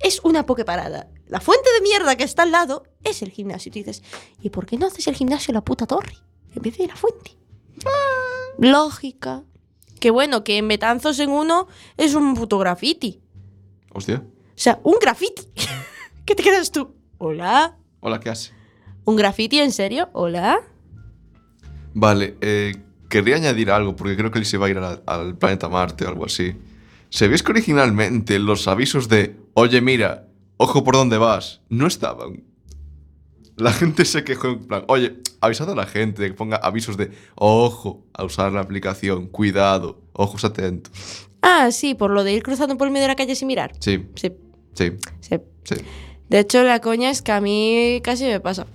es 0.00 0.20
una 0.22 0.44
pokeparada. 0.46 1.08
La 1.26 1.40
fuente 1.40 1.68
de 1.72 1.80
mierda 1.80 2.16
que 2.16 2.24
está 2.24 2.42
al 2.42 2.52
lado 2.52 2.84
es 3.04 3.22
el 3.22 3.30
gimnasio. 3.30 3.70
Y 3.70 3.72
tú 3.72 3.78
dices, 3.90 4.02
¿y 4.40 4.50
por 4.50 4.66
qué 4.66 4.76
no 4.78 4.86
haces 4.86 5.06
el 5.08 5.16
gimnasio 5.16 5.50
en 5.50 5.54
la 5.56 5.64
puta 5.64 5.86
torre? 5.86 6.14
En 6.54 6.62
vez 6.62 6.76
de 6.78 6.86
la 6.86 6.94
fuente. 6.96 7.36
Lógica. 8.58 9.44
Que 9.98 10.10
bueno, 10.10 10.44
que 10.44 10.58
en 10.58 10.68
Betanzos 10.68 11.18
en 11.18 11.30
uno 11.30 11.68
es 11.96 12.14
un 12.14 12.34
puto 12.34 12.58
graffiti. 12.58 13.20
Hostia. 13.92 14.22
O 14.24 14.50
sea, 14.54 14.80
un 14.82 14.96
graffiti. 15.00 15.42
¿Qué 16.24 16.34
te 16.34 16.42
quedas 16.42 16.70
tú? 16.70 16.94
¿Hola? 17.18 17.76
Hola, 18.00 18.20
¿qué 18.20 18.30
hace? 18.30 18.52
¿Un 19.04 19.16
graffiti 19.16 19.58
en 19.58 19.72
serio? 19.72 20.08
¿Hola? 20.12 20.60
Vale, 21.94 22.36
eh, 22.40 22.76
querría 23.08 23.36
añadir 23.36 23.70
algo 23.70 23.96
porque 23.96 24.16
creo 24.16 24.30
que 24.30 24.38
él 24.38 24.44
se 24.46 24.58
va 24.58 24.66
a 24.66 24.70
ir 24.70 24.78
al, 24.78 25.02
al 25.06 25.36
planeta 25.36 25.68
Marte 25.68 26.04
o 26.04 26.08
algo 26.08 26.26
así. 26.26 26.54
¿Sabéis 27.10 27.42
que 27.42 27.52
originalmente 27.52 28.38
los 28.38 28.68
avisos 28.68 29.08
de 29.08 29.36
Oye, 29.54 29.80
mira, 29.80 30.28
ojo 30.58 30.84
por 30.84 30.94
dónde 30.94 31.18
vas? 31.18 31.62
no 31.68 31.86
estaban? 31.86 32.44
La 33.58 33.72
gente 33.72 34.04
se 34.04 34.24
quejó 34.24 34.48
en 34.48 34.66
plan, 34.66 34.84
oye, 34.88 35.16
avisad 35.40 35.70
a 35.70 35.74
la 35.74 35.86
gente 35.86 36.26
que 36.26 36.32
ponga 36.34 36.56
avisos 36.56 36.96
de 36.96 37.10
ojo 37.34 38.04
a 38.14 38.24
usar 38.24 38.52
la 38.52 38.60
aplicación, 38.60 39.26
cuidado, 39.26 40.00
ojos 40.12 40.44
atentos. 40.44 41.28
Ah, 41.42 41.70
sí, 41.70 41.94
por 41.94 42.10
lo 42.10 42.24
de 42.24 42.32
ir 42.32 42.42
cruzando 42.42 42.76
por 42.76 42.86
el 42.86 42.92
medio 42.92 43.02
de 43.04 43.08
la 43.08 43.16
calle 43.16 43.34
sin 43.34 43.48
mirar. 43.48 43.72
Sí, 43.80 44.06
Sí, 44.14 44.32
sí, 44.74 44.92
sí. 45.20 45.36
sí. 45.64 45.74
De 46.28 46.38
hecho, 46.40 46.62
la 46.62 46.80
coña 46.80 47.10
es 47.10 47.22
que 47.22 47.32
a 47.32 47.40
mí 47.40 48.00
casi 48.02 48.24
me 48.24 48.38
pasa. 48.40 48.66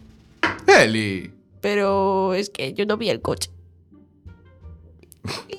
Eli. 0.68 1.32
Pero 1.62 2.34
es 2.34 2.50
que 2.50 2.74
yo 2.74 2.86
no 2.86 2.98
vi 2.98 3.10
el 3.10 3.22
coche. 3.22 3.50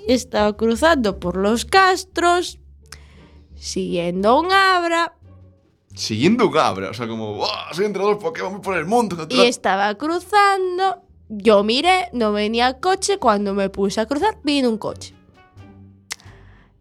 Estaba 0.09 0.55
cruzando 0.57 1.19
por 1.19 1.37
los 1.37 1.65
castros, 1.65 2.59
siguiendo 3.55 4.39
un 4.41 4.53
abra, 4.53 5.15
Siguiendo 5.95 6.49
un 6.49 6.59
abra, 6.59 6.91
o 6.91 6.95
sea, 6.95 7.07
como, 7.07 7.35
¡Buah! 7.35 7.73
Soy 7.73 7.87
entrenador 7.87 8.19
Pokémon 8.19 8.61
por 8.61 8.77
el 8.77 8.85
mundo. 8.85 9.27
y 9.31 9.41
estaba 9.43 9.95
cruzando. 9.95 11.03
Yo 11.29 11.63
miré, 11.65 12.09
no 12.13 12.33
venía 12.33 12.81
coche. 12.81 13.19
Cuando 13.19 13.55
me 13.55 13.71
puse 13.71 14.01
a 14.01 14.07
cruzar, 14.07 14.39
vino 14.43 14.69
un 14.69 14.79
coche. 14.79 15.15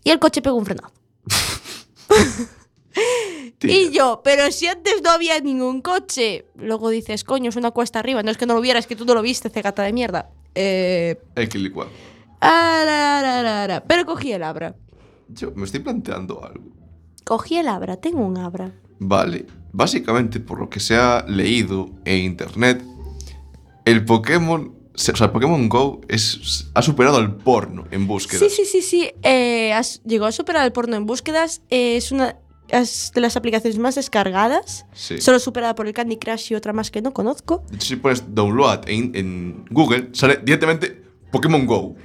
Y 0.04 0.10
el 0.10 0.20
coche 0.20 0.42
pegó 0.42 0.58
un 0.58 0.66
frenazo. 0.66 0.94
Y 3.66 3.92
yo, 3.92 4.22
pero 4.24 4.52
si 4.52 4.68
antes 4.68 5.02
no 5.04 5.10
había 5.10 5.40
ningún 5.40 5.82
coche. 5.82 6.48
Luego 6.56 6.90
dices, 6.90 7.24
coño, 7.24 7.50
es 7.50 7.56
una 7.56 7.72
cuesta 7.72 8.00
arriba. 8.00 8.22
No 8.24 8.30
es 8.30 8.38
que 8.38 8.46
no 8.46 8.56
lo 8.56 8.62
vieras, 8.62 8.82
es 8.82 8.88
que 8.88 8.96
tú 8.96 9.06
no 9.06 9.14
lo 9.14 9.22
viste, 9.22 9.50
cegata 9.50 9.84
de 9.84 9.94
mierda. 9.94 10.30
Eh. 10.54 11.18
Equilicua. 11.36 11.88
arararara. 12.40 13.84
Pero 13.86 14.06
cogí 14.06 14.32
el 14.34 14.44
abra. 14.44 14.76
Yo 15.30 15.52
me 15.56 15.64
estoy 15.64 15.80
planteando 15.80 16.44
algo. 16.44 16.66
Cogí 17.24 17.58
el 17.58 17.68
abra, 17.68 17.98
tengo 17.98 18.20
un 18.20 18.38
abra. 18.38 18.74
Vale, 19.06 19.46
básicamente 19.72 20.40
por 20.40 20.60
lo 20.60 20.70
que 20.70 20.80
se 20.80 20.96
ha 20.96 21.26
leído 21.28 21.90
en 22.06 22.20
internet, 22.24 22.84
el 23.86 24.06
Pokémon, 24.06 24.74
o 24.94 24.98
sea, 24.98 25.32
Pokémon 25.34 25.68
Go 25.70 26.02
es, 26.08 26.70
ha 26.74 26.82
superado 26.82 27.18
al 27.18 27.36
porno 27.36 27.86
en 27.92 28.08
búsqueda. 28.08 28.40
Sí, 28.40 28.50
sí, 28.50 28.66
sí, 28.66 28.82
sí. 28.82 29.12
eh, 29.24 29.74
has- 29.74 30.02
llegó 30.06 30.26
a 30.26 30.32
superar 30.32 30.64
el 30.66 30.72
porno 30.72 30.96
en 30.96 31.06
búsquedas. 31.06 31.62
eh, 31.70 31.98
es 31.98 32.12
una 32.12 32.38
es 32.70 33.12
de 33.14 33.22
las 33.22 33.36
aplicaciones 33.36 33.78
más 33.78 33.96
descargadas. 33.96 34.86
Sí. 34.94 35.20
Solo 35.20 35.38
superada 35.40 35.76
por 35.76 35.86
el 35.86 35.94
Candy 35.94 36.18
Crush 36.18 36.52
y 36.52 36.56
otra 36.56 36.72
más 36.74 36.90
que 36.92 37.02
no 37.02 37.12
conozco. 37.12 37.64
De 37.70 37.76
hecho, 37.76 37.88
si 37.88 37.96
pones 37.98 38.24
download 38.34 38.88
en, 38.88 39.12
en 39.16 39.66
Google, 39.70 40.10
sale 40.14 40.40
directamente 40.44 41.04
Pokémon 41.32 41.66
Go. 41.68 41.96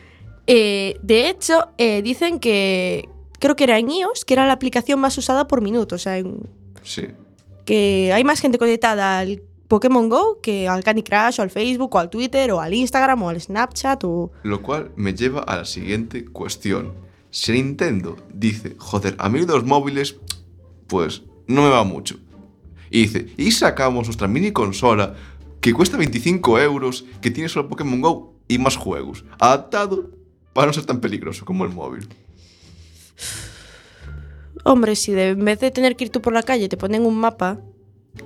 Eh, 0.47 0.97
de 1.03 1.29
hecho, 1.29 1.69
eh, 1.79 2.03
dicen 2.03 2.39
que 2.41 3.09
creo 3.39 3.55
que 3.55 3.65
era 3.65 3.79
en 3.79 3.89
iOS, 3.91 4.25
que 4.25 4.35
era 4.35 4.47
la 4.47 4.53
aplicación 4.55 4.99
más 4.99 5.17
usada 5.17 5.47
por 5.47 5.63
minuto. 5.63 5.95
O 5.95 5.99
sea, 5.99 6.19
en- 6.19 6.41
Sí. 6.89 7.07
que 7.67 8.13
hay 8.15 8.25
más 8.25 8.41
gente 8.41 8.57
conectada 8.57 9.19
al 9.19 9.43
Pokémon 9.69 10.09
Go 10.09 10.41
que 10.41 10.67
al 10.67 10.83
Candy 10.83 11.03
Crush 11.03 11.39
o 11.39 11.43
al 11.43 11.51
Facebook 11.51 11.95
o 11.95 11.99
al 11.99 12.09
Twitter 12.09 12.51
o 12.53 12.61
al 12.61 12.73
Instagram 12.73 13.23
o 13.23 13.29
al 13.29 13.39
Snapchat 13.39 14.03
o... 14.05 14.33
Lo 14.43 14.63
cual 14.63 14.91
me 14.97 15.13
lleva 15.13 15.41
a 15.43 15.57
la 15.57 15.65
siguiente 15.67 16.25
cuestión. 16.25 16.95
Si 17.31 17.53
Nintendo 17.53 18.17
dice, 18.33 18.75
joder, 18.79 19.15
a 19.19 19.29
mí 19.29 19.45
los 19.45 19.65
móviles, 19.65 20.17
pues 20.87 21.23
no 21.47 21.63
me 21.63 21.69
va 21.69 21.85
mucho. 21.85 22.17
Y 22.91 23.03
dice, 23.03 23.27
y 23.37 23.51
sacamos 23.53 24.07
nuestra 24.07 24.27
mini 24.27 24.53
consola 24.53 25.15
que 25.61 25.75
cuesta 25.75 25.99
25 25.99 26.59
euros, 26.61 27.05
que 27.21 27.31
tiene 27.31 27.51
solo 27.51 27.69
Pokémon 27.69 28.01
Go 28.01 28.35
y 28.49 28.57
más 28.57 28.77
juegos. 28.77 29.27
Adaptado 29.39 30.11
para 30.55 30.69
no 30.69 30.73
ser 30.73 30.87
tan 30.87 31.01
peligroso 31.01 31.45
como 31.45 31.67
el 31.67 31.71
móvil. 31.71 32.09
Hombre, 34.65 34.97
si 34.97 35.13
de, 35.13 35.31
en 35.31 35.45
vez 35.45 35.61
de 35.61 35.71
tener 35.71 35.97
que 35.97 36.05
ir 36.05 36.11
tú 36.11 36.21
por 36.21 36.33
la 36.33 36.43
calle 36.43 36.69
te 36.69 36.77
ponen 36.77 37.07
un 37.07 37.17
mapa 37.17 37.61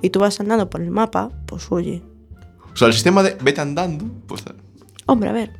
y 0.01 0.09
tú 0.09 0.19
vas 0.19 0.39
andando 0.39 0.69
por 0.69 0.81
el 0.81 0.91
mapa, 0.91 1.31
pues 1.45 1.71
oye. 1.71 2.01
O 2.73 2.75
sea, 2.75 2.87
el 2.87 2.93
sistema 2.93 3.21
de 3.23 3.37
vete 3.41 3.61
andando, 3.61 4.05
pues 4.27 4.43
Hombre, 5.05 5.29
a 5.29 5.33
ver. 5.33 5.51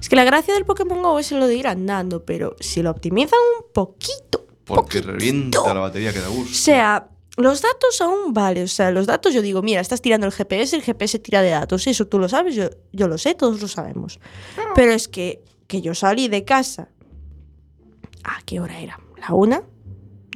Es 0.00 0.08
que 0.08 0.16
la 0.16 0.24
gracia 0.24 0.54
del 0.54 0.64
Pokémon 0.64 1.02
Go 1.02 1.18
es 1.18 1.32
lo 1.32 1.46
de 1.46 1.56
ir 1.56 1.66
andando, 1.66 2.24
pero 2.24 2.54
si 2.60 2.82
lo 2.82 2.90
optimizan 2.90 3.38
un 3.58 3.72
poquito, 3.72 4.46
porque 4.64 5.00
poquito, 5.00 5.12
revienta 5.12 5.74
la 5.74 5.80
batería 5.80 6.12
que 6.12 6.20
da 6.20 6.28
O 6.28 6.32
gusto. 6.32 6.54
sea, 6.54 7.08
los 7.36 7.62
datos 7.62 8.00
aún 8.00 8.32
vale. 8.32 8.62
O 8.62 8.68
sea, 8.68 8.90
los 8.90 9.06
datos 9.06 9.34
yo 9.34 9.42
digo, 9.42 9.62
mira, 9.62 9.80
estás 9.80 10.00
tirando 10.00 10.26
el 10.26 10.32
GPS, 10.32 10.76
el 10.76 10.82
GPS 10.82 11.18
tira 11.18 11.42
de 11.42 11.50
datos. 11.50 11.86
Eso 11.86 12.06
tú 12.06 12.18
lo 12.18 12.28
sabes, 12.28 12.54
yo, 12.54 12.68
yo 12.92 13.08
lo 13.08 13.18
sé, 13.18 13.34
todos 13.34 13.60
lo 13.60 13.68
sabemos. 13.68 14.20
Pero 14.74 14.92
es 14.92 15.08
que, 15.08 15.42
que 15.66 15.80
yo 15.80 15.94
salí 15.94 16.28
de 16.28 16.44
casa. 16.44 16.88
¿A 18.24 18.40
qué 18.44 18.60
hora 18.60 18.78
era? 18.80 19.00
¿La 19.20 19.34
una? 19.34 19.62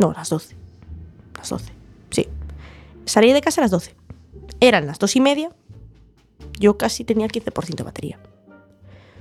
No, 0.03 0.13
las 0.13 0.31
doce. 0.31 0.57
Las 1.37 1.49
doce. 1.49 1.73
Sí. 2.11 2.27
Salí 3.05 3.33
de 3.33 3.41
casa 3.41 3.61
a 3.61 3.63
las 3.63 3.71
doce. 3.71 3.95
Eran 4.59 4.85
las 4.85 4.99
dos 4.99 5.15
y 5.15 5.21
media. 5.21 5.51
Yo 6.59 6.77
casi 6.77 7.05
tenía 7.05 7.25
el 7.25 7.31
15% 7.31 7.77
de 7.77 7.85
batería. 7.85 8.19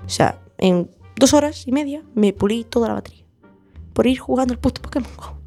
O 0.03 0.09
sea, 0.09 0.41
en 0.57 0.89
dos 1.17 1.35
horas 1.35 1.67
y 1.67 1.71
media 1.71 2.01
me 2.15 2.33
pulí 2.33 2.63
toda 2.63 2.87
la 2.87 2.95
batería. 2.95 3.23
Por 3.93 4.07
ir 4.07 4.17
jugando 4.17 4.55
el 4.55 4.59
puto 4.59 4.81
Pokémon 4.81 5.15
Go. 5.15 5.37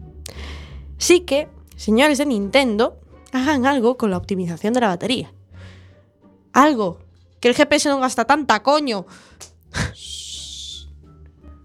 Sí 0.98 1.22
que, 1.22 1.48
señores 1.74 2.18
de 2.18 2.26
Nintendo, 2.26 3.00
hagan 3.32 3.66
algo 3.66 3.96
con 3.96 4.12
la 4.12 4.18
optimización 4.18 4.72
de 4.72 4.82
la 4.82 4.86
batería. 4.86 5.32
Algo. 6.52 7.00
Que 7.40 7.48
el 7.48 7.56
GPS 7.56 7.88
no 7.88 7.98
gasta 7.98 8.24
tanta, 8.24 8.62
coño. 8.62 9.04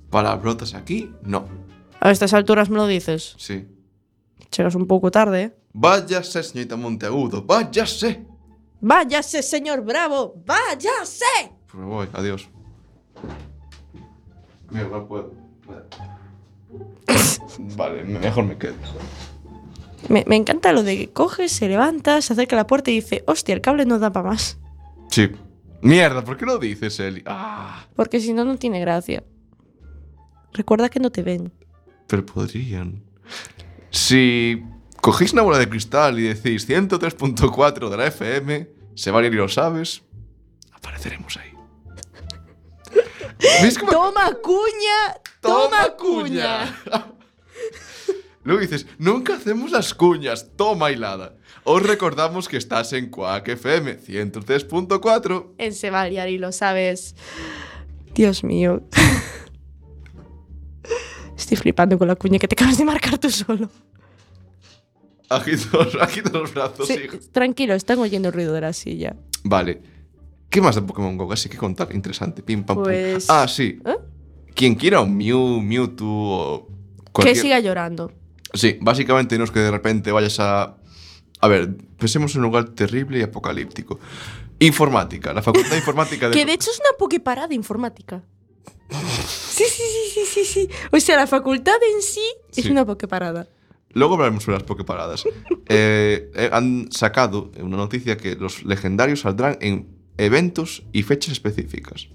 Palabrotas 0.10 0.74
aquí, 0.74 1.14
no. 1.22 1.69
A 2.00 2.12
estas 2.12 2.34
alturas 2.34 2.70
me 2.70 2.78
lo 2.78 2.88
dices. 2.88 3.36
Sí. 3.38 3.68
Llegas 4.56 4.76
un 4.76 4.88
poco 4.88 5.12
tarde, 5.12 5.42
¿eh? 5.44 5.56
Váyase, 5.74 6.42
señorita 6.44 6.76
Monteagudo, 6.76 7.44
váyase. 7.44 8.26
¡Váyase, 8.82 9.44
señor 9.44 9.82
Bravo! 9.84 10.34
¡Váyase! 10.46 11.26
Pues 11.68 11.76
me 11.76 11.86
voy, 11.86 12.08
adiós. 12.14 12.48
Mira, 14.72 14.88
no 14.88 15.08
puedo. 15.08 15.34
Vale, 17.78 18.04
me- 18.04 18.20
mejor 18.20 18.46
me 18.46 18.58
quedo. 18.58 18.76
Me, 20.08 20.24
me 20.28 20.38
encanta 20.38 20.72
lo 20.72 20.82
de 20.84 20.98
que 20.98 21.10
coges, 21.12 21.52
se 21.52 21.68
levanta, 21.68 22.22
se 22.22 22.34
acerca 22.34 22.56
a 22.56 22.58
la 22.60 22.68
puerta 22.68 22.90
y 22.90 22.96
dice, 22.96 23.24
hostia, 23.28 23.54
el 23.54 23.62
cable 23.62 23.86
no 23.86 24.00
da 24.00 24.12
para 24.12 24.30
más. 24.30 24.58
Sí. 25.10 25.30
Mierda, 25.82 26.24
¿por 26.24 26.38
qué 26.38 26.46
lo 26.46 26.58
dices, 26.58 27.00
Eli? 27.00 27.22
Ah, 27.26 27.86
Porque 27.96 28.20
si 28.20 28.34
no, 28.34 28.46
no 28.46 28.58
tiene 28.58 28.80
gracia. 28.80 29.24
Recuerda 30.54 30.90
que 30.90 31.00
no 31.00 31.12
te 31.12 31.22
ven. 31.22 31.52
Pero 32.10 32.26
podrían. 32.26 33.04
Si 33.92 34.62
cogéis 35.02 35.32
una 35.34 35.44
bola 35.44 35.60
de 35.60 35.70
cristal 35.70 36.20
y 36.20 36.24
decís 36.24 36.68
103.4 36.68 37.90
de 37.90 37.98
la 37.98 38.08
FM, 38.08 38.68
se 38.96 39.12
vale 39.12 39.28
y 39.28 39.32
lo 39.32 39.48
sabes, 39.48 40.02
apareceremos 40.74 41.38
ahí. 41.38 41.52
¿Veis 43.62 43.78
cómo- 43.78 43.92
¡Toma 43.92 44.34
cuña! 44.44 45.16
¡Toma 45.40 45.96
cuña! 45.98 46.78
Luego 48.44 48.62
dices, 48.62 48.88
nunca 48.98 49.36
hacemos 49.36 49.72
las 49.72 49.94
cuñas, 49.94 50.48
toma 50.56 50.92
hilada. 50.92 51.36
Os 51.64 51.84
recordamos 51.84 52.48
que 52.48 52.58
estás 52.58 52.94
en 52.94 53.10
Quack 53.10 53.50
FM 53.50 54.00
103.4. 54.00 55.52
En 55.60 55.74
Se 55.74 55.92
va 55.92 56.02
a 56.02 56.10
liar 56.10 56.30
y 56.30 56.38
lo 56.40 56.52
sabes. 56.52 57.16
Dios 58.16 58.44
mío. 58.44 58.82
Estoy 61.40 61.56
flipando 61.58 61.98
con 61.98 62.08
la 62.08 62.16
cuña 62.16 62.38
que 62.38 62.48
te 62.48 62.56
acabas 62.56 62.78
de 62.78 62.84
marcar 62.86 63.18
tú 63.18 63.30
solo. 63.30 63.70
Agito, 65.30 65.80
agito 66.02 66.40
los 66.42 66.54
brazos, 66.54 66.88
Sí, 66.88 66.96
hijo. 67.06 67.18
tranquilo, 67.32 67.74
están 67.76 68.00
oyendo 68.00 68.28
el 68.30 68.34
ruido 68.34 68.54
de 68.54 68.62
la 68.62 68.74
silla. 68.74 69.16
Vale. 69.44 69.82
¿Qué 70.50 70.60
más 70.62 70.76
de 70.76 70.82
Pokémon 70.82 71.16
Go? 71.18 71.32
Así 71.32 71.48
que 71.48 71.58
contar. 71.58 71.94
Interesante. 71.94 72.42
Pim, 72.44 72.64
pam, 72.64 72.78
pum. 72.78 72.84
Pues- 72.84 73.30
Ah, 73.30 73.48
sí. 73.48 73.80
¿Eh? 73.86 73.96
Quien 74.56 74.76
quiera 74.76 75.00
un 75.02 75.16
Mew, 75.16 75.62
Mewtwo 75.62 76.08
o 76.10 76.68
Que 76.68 77.12
cualquier... 77.14 77.38
siga 77.38 77.60
llorando. 77.60 78.12
Sí, 78.54 78.78
básicamente 78.82 79.38
no 79.38 79.44
es 79.44 79.52
que 79.52 79.60
de 79.60 79.72
repente 79.72 80.12
vayas 80.12 80.40
a... 80.40 80.76
A 81.42 81.48
ver, 81.48 81.78
pensemos 81.98 82.34
en 82.34 82.40
un 82.40 82.48
lugar 82.48 82.70
terrible 82.70 83.20
y 83.20 83.22
apocalíptico. 83.22 84.00
Informática, 84.60 85.32
la 85.34 85.42
facultad 85.44 85.70
de 85.72 85.78
informática 85.84 86.28
de... 86.28 86.34
Que 86.36 86.46
de 86.46 86.54
hecho 86.54 86.72
es 86.72 86.80
una 86.80 86.98
pokeparada 86.98 87.54
informática. 87.54 88.24
Sí, 88.90 89.64
sí, 89.66 89.84
sí, 89.84 90.12
sí, 90.14 90.26
sí, 90.26 90.46
sí. 90.46 90.70
O 90.92 91.00
sea, 91.00 91.16
la 91.18 91.28
facultad 91.28 91.76
en 91.96 92.02
sí 92.02 92.22
es 92.56 92.64
Sí. 92.66 92.72
una 92.72 92.86
pokeparada. 92.86 93.48
Luego 93.92 94.14
hablaremos 94.16 94.44
sobre 94.44 94.58
las 94.58 94.64
Poképaradas. 94.64 95.24
Eh, 95.72 96.32
eh, 96.34 96.50
han 96.52 96.92
sacado 96.92 97.52
una 97.62 97.78
noticia 97.78 98.18
que 98.18 98.34
los 98.36 98.64
legendarios 98.64 99.20
saldrán 99.20 99.60
en 99.62 99.88
eventos 100.18 100.82
y 100.94 101.04
fechas 101.04 101.34
específicas. 101.34 102.08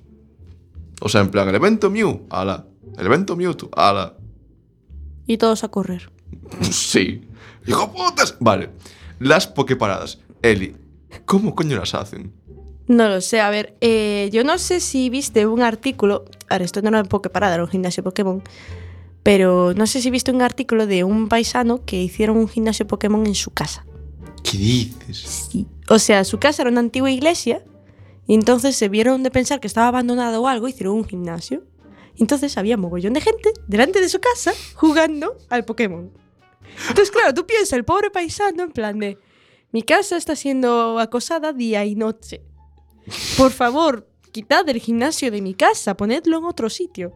O 1.01 1.09
sea, 1.09 1.21
en 1.21 1.31
plan, 1.31 1.49
el 1.49 1.55
evento 1.55 1.89
Mew, 1.89 2.27
ala. 2.31 2.67
El 2.99 3.07
evento 3.07 3.37
Mewtwo, 3.37 3.71
ala. 3.77 4.17
Y 5.29 5.37
todos 5.39 5.63
a 5.63 5.69
correr. 5.69 6.11
Sí. 6.73 7.23
¡Hijo 7.65 7.93
putas! 7.93 8.37
Vale. 8.41 8.71
Las 9.21 9.47
Poképaradas. 9.47 10.19
Eli, 10.43 10.75
¿cómo 11.25 11.55
coño 11.55 11.77
las 11.79 11.95
hacen? 11.95 12.33
No 12.87 13.09
lo 13.09 13.21
sé, 13.21 13.41
a 13.41 13.49
ver, 13.49 13.77
eh, 13.81 14.29
yo 14.33 14.45
no 14.45 14.59
sé 14.59 14.81
si 14.81 15.09
viste 15.09 15.47
un 15.47 15.63
artículo, 15.63 16.25
ahora 16.49 16.65
esto 16.65 16.83
no 16.83 16.89
era 16.89 17.01
un 17.01 17.09
Poképarada, 17.09 17.55
era 17.55 17.65
un 17.65 17.71
gimnasio 17.71 18.03
Pokémon, 18.03 18.43
pero 19.23 19.73
no 19.75 19.87
sé 19.87 20.03
si 20.03 20.11
viste 20.11 20.31
un 20.31 20.43
artículo 20.43 20.87
de 20.87 21.03
un 21.03 21.29
paisano 21.29 21.85
que 21.85 22.03
hicieron 22.03 22.37
un 22.37 22.49
gimnasio 22.49 22.87
Pokémon 22.87 23.27
en 23.27 23.35
su 23.35 23.51
casa. 23.51 23.87
¿Qué 24.43 24.59
dices? 24.59 25.49
Sí. 25.51 25.67
O 25.89 25.99
sea, 25.99 26.25
su 26.25 26.39
casa 26.39 26.63
era 26.63 26.71
una 26.71 26.81
antigua 26.81 27.11
iglesia 27.11 27.65
y 28.27 28.35
entonces 28.35 28.77
se 28.77 28.91
vieron 28.91 29.23
de 29.23 29.31
pensar 29.31 29.61
que 29.61 29.67
estaba 29.67 29.89
abandonado 29.89 30.43
o 30.43 30.49
algo, 30.49 30.69
hicieron 30.69 30.97
un 30.97 31.05
gimnasio. 31.07 31.65
Entonces 32.19 32.57
había 32.59 32.77
mogollón 32.77 33.15
de 33.15 33.23
gente 33.23 33.51
delante 33.67 34.01
de 34.01 34.09
su 34.09 34.21
casa 34.21 34.53
jugando 34.75 35.37
al 35.49 35.65
Pokémon. 35.65 36.13
Entonces, 36.89 37.11
claro, 37.11 37.33
tú 37.35 37.47
piensas, 37.47 37.73
el 37.73 37.85
pobre 37.85 38.11
paisano, 38.11 38.65
en 38.65 38.73
plan 38.73 38.99
de, 38.99 39.19
mi 39.73 39.83
casa 39.83 40.17
está 40.17 40.37
siendo 40.37 40.99
acosada 40.99 41.53
día 41.53 41.85
y 41.85 41.95
noche. 41.95 42.43
Por 43.37 43.51
favor, 43.51 44.07
quitad 44.33 44.69
el 44.69 44.79
gimnasio 44.81 45.31
de 45.31 45.41
mi 45.43 45.55
casa, 45.55 45.97
ponedlo 45.97 46.39
en 46.39 46.45
otro 46.45 46.69
sitio. 46.71 47.13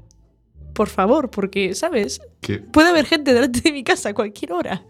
Por 0.74 0.88
favor, 0.88 1.30
porque, 1.30 1.74
¿sabes? 1.74 2.20
Que- 2.40 2.58
Puede 2.58 2.88
haber 2.90 3.04
gente 3.06 3.32
delante 3.34 3.60
de 3.60 3.72
mi 3.72 3.82
casa 3.82 4.10
a 4.10 4.14
cualquier 4.14 4.52
hora. 4.52 4.84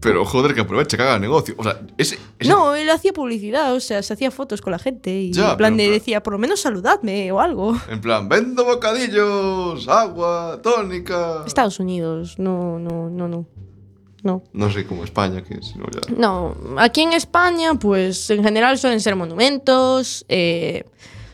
Pero 0.00 0.24
joder, 0.24 0.54
que 0.54 0.60
aproveche, 0.60 0.96
que 0.96 1.02
haga 1.02 1.18
negocio. 1.18 1.56
O 1.58 1.64
sea, 1.64 1.80
ese. 1.98 2.18
ese- 2.38 2.48
No, 2.48 2.76
él 2.76 2.88
hacía 2.88 3.12
publicidad, 3.12 3.74
o 3.74 3.80
sea, 3.80 4.00
se 4.04 4.12
hacía 4.14 4.30
fotos 4.30 4.60
con 4.62 4.70
la 4.70 4.78
gente 4.78 5.10
y 5.10 5.32
Ya, 5.32 5.50
en 5.50 5.56
plan 5.56 5.76
de 5.76 5.90
decía, 5.90 6.22
por 6.22 6.34
lo 6.34 6.38
menos 6.38 6.60
saludadme 6.60 7.32
o 7.32 7.40
algo. 7.40 7.76
En 7.90 8.00
plan, 8.00 8.28
vendo 8.28 8.64
bocadillos, 8.64 9.88
agua, 9.88 10.60
tónica. 10.62 11.42
Estados 11.46 11.80
Unidos, 11.80 12.38
no, 12.38 12.78
no, 12.78 13.10
no, 13.10 13.26
no. 13.26 13.46
No. 14.22 14.42
No 14.52 14.70
sé, 14.70 14.84
como 14.86 15.04
España, 15.04 15.42
que 15.42 15.62
si 15.62 15.78
no 15.78 15.86
ya. 15.90 16.00
No, 16.16 16.56
aquí 16.78 17.02
en 17.02 17.12
España, 17.12 17.74
pues 17.74 18.30
en 18.30 18.42
general 18.42 18.78
suelen 18.78 19.00
ser 19.00 19.14
monumentos. 19.16 20.24
eh, 20.28 20.84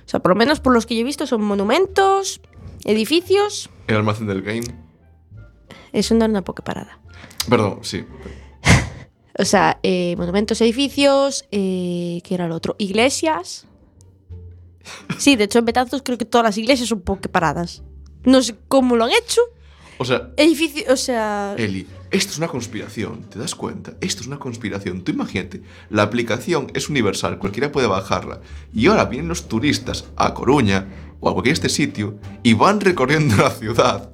o 0.05 0.09
sea, 0.09 0.21
por 0.21 0.31
lo 0.31 0.37
menos 0.37 0.61
por 0.61 0.75
los 0.75 0.85
que 0.87 0.95
yo 0.95 1.01
he 1.01 1.05
visto 1.05 1.27
son 1.27 1.43
monumentos, 1.43 2.41
edificios. 2.85 3.71
El 3.87 3.97
almacén 3.97 4.27
del 4.27 4.43
game. 4.43 4.63
Eso 5.93 6.15
no 6.15 6.25
era 6.25 6.31
una 6.31 6.43
parada. 6.43 6.99
Perdón, 7.49 7.81
sí. 7.83 8.05
O 9.37 9.45
sea, 9.45 9.81
eh, 9.83 10.15
monumentos, 10.17 10.61
edificios, 10.61 11.45
eh, 11.51 12.21
¿qué 12.23 12.35
era 12.35 12.47
lo 12.47 12.55
otro? 12.55 12.77
Iglesias. 12.79 13.67
Sí, 15.19 15.35
de 15.35 15.45
hecho 15.45 15.59
en 15.59 15.65
Betanzos 15.65 16.03
creo 16.05 16.19
que 16.19 16.25
todas 16.27 16.45
las 16.45 16.59
iglesias 16.59 16.89
son 16.91 17.01
paradas. 17.01 17.83
No 18.25 18.43
sé 18.43 18.55
cómo 18.69 18.97
lo 18.97 19.05
han 19.05 19.11
hecho. 19.11 19.41
O 19.99 20.05
sea, 20.05 20.31
Edificio, 20.37 20.85
o 20.93 20.97
sea... 20.97 21.55
Eli, 21.57 21.87
esto 22.15 22.33
es 22.33 22.39
una 22.39 22.49
conspiración, 22.49 23.25
¿te 23.25 23.39
das 23.39 23.55
cuenta? 23.55 23.95
Esto 24.01 24.23
es 24.23 24.27
una 24.27 24.39
conspiración. 24.39 25.03
Tú 25.03 25.13
imagínate, 25.13 25.63
la 25.91 26.03
aplicación 26.03 26.71
es 26.75 26.89
universal, 26.89 27.39
cualquiera 27.39 27.73
puede 27.73 27.87
bajarla. 27.87 28.41
Y 28.73 28.87
ahora 28.87 29.05
vienen 29.05 29.29
los 29.29 29.49
turistas 29.49 30.07
a 30.17 30.33
Coruña 30.33 30.87
o 31.21 31.29
a 31.29 31.33
cualquier 31.33 31.55
este 31.55 31.69
sitio 31.69 32.19
y 32.43 32.55
van 32.55 32.81
recorriendo 32.81 33.37
la 33.43 33.51
ciudad. 33.51 34.11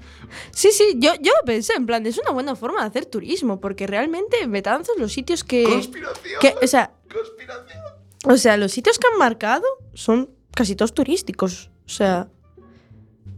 Sí, 0.52 0.70
sí, 0.72 0.96
yo, 0.96 1.12
yo 1.20 1.32
pensé, 1.44 1.74
en 1.74 1.86
plan, 1.86 2.06
es 2.06 2.18
una 2.18 2.30
buena 2.30 2.54
forma 2.54 2.80
de 2.80 2.86
hacer 2.86 3.06
turismo, 3.06 3.60
porque 3.60 3.86
realmente 3.86 4.42
en 4.42 4.52
Betanzos 4.52 4.96
los 4.98 5.12
sitios 5.12 5.42
que... 5.42 5.64
¡Conspiración! 5.64 6.40
que 6.40 6.54
o 6.62 6.66
sea, 6.66 6.92
¡Conspiración! 7.12 8.00
O 8.24 8.36
sea, 8.36 8.56
los 8.56 8.72
sitios 8.72 8.98
que 8.98 9.06
han 9.10 9.18
marcado 9.18 9.64
son 9.94 10.30
casi 10.54 10.76
todos 10.76 10.94
turísticos. 10.94 11.70
O 11.86 11.88
sea. 11.88 12.28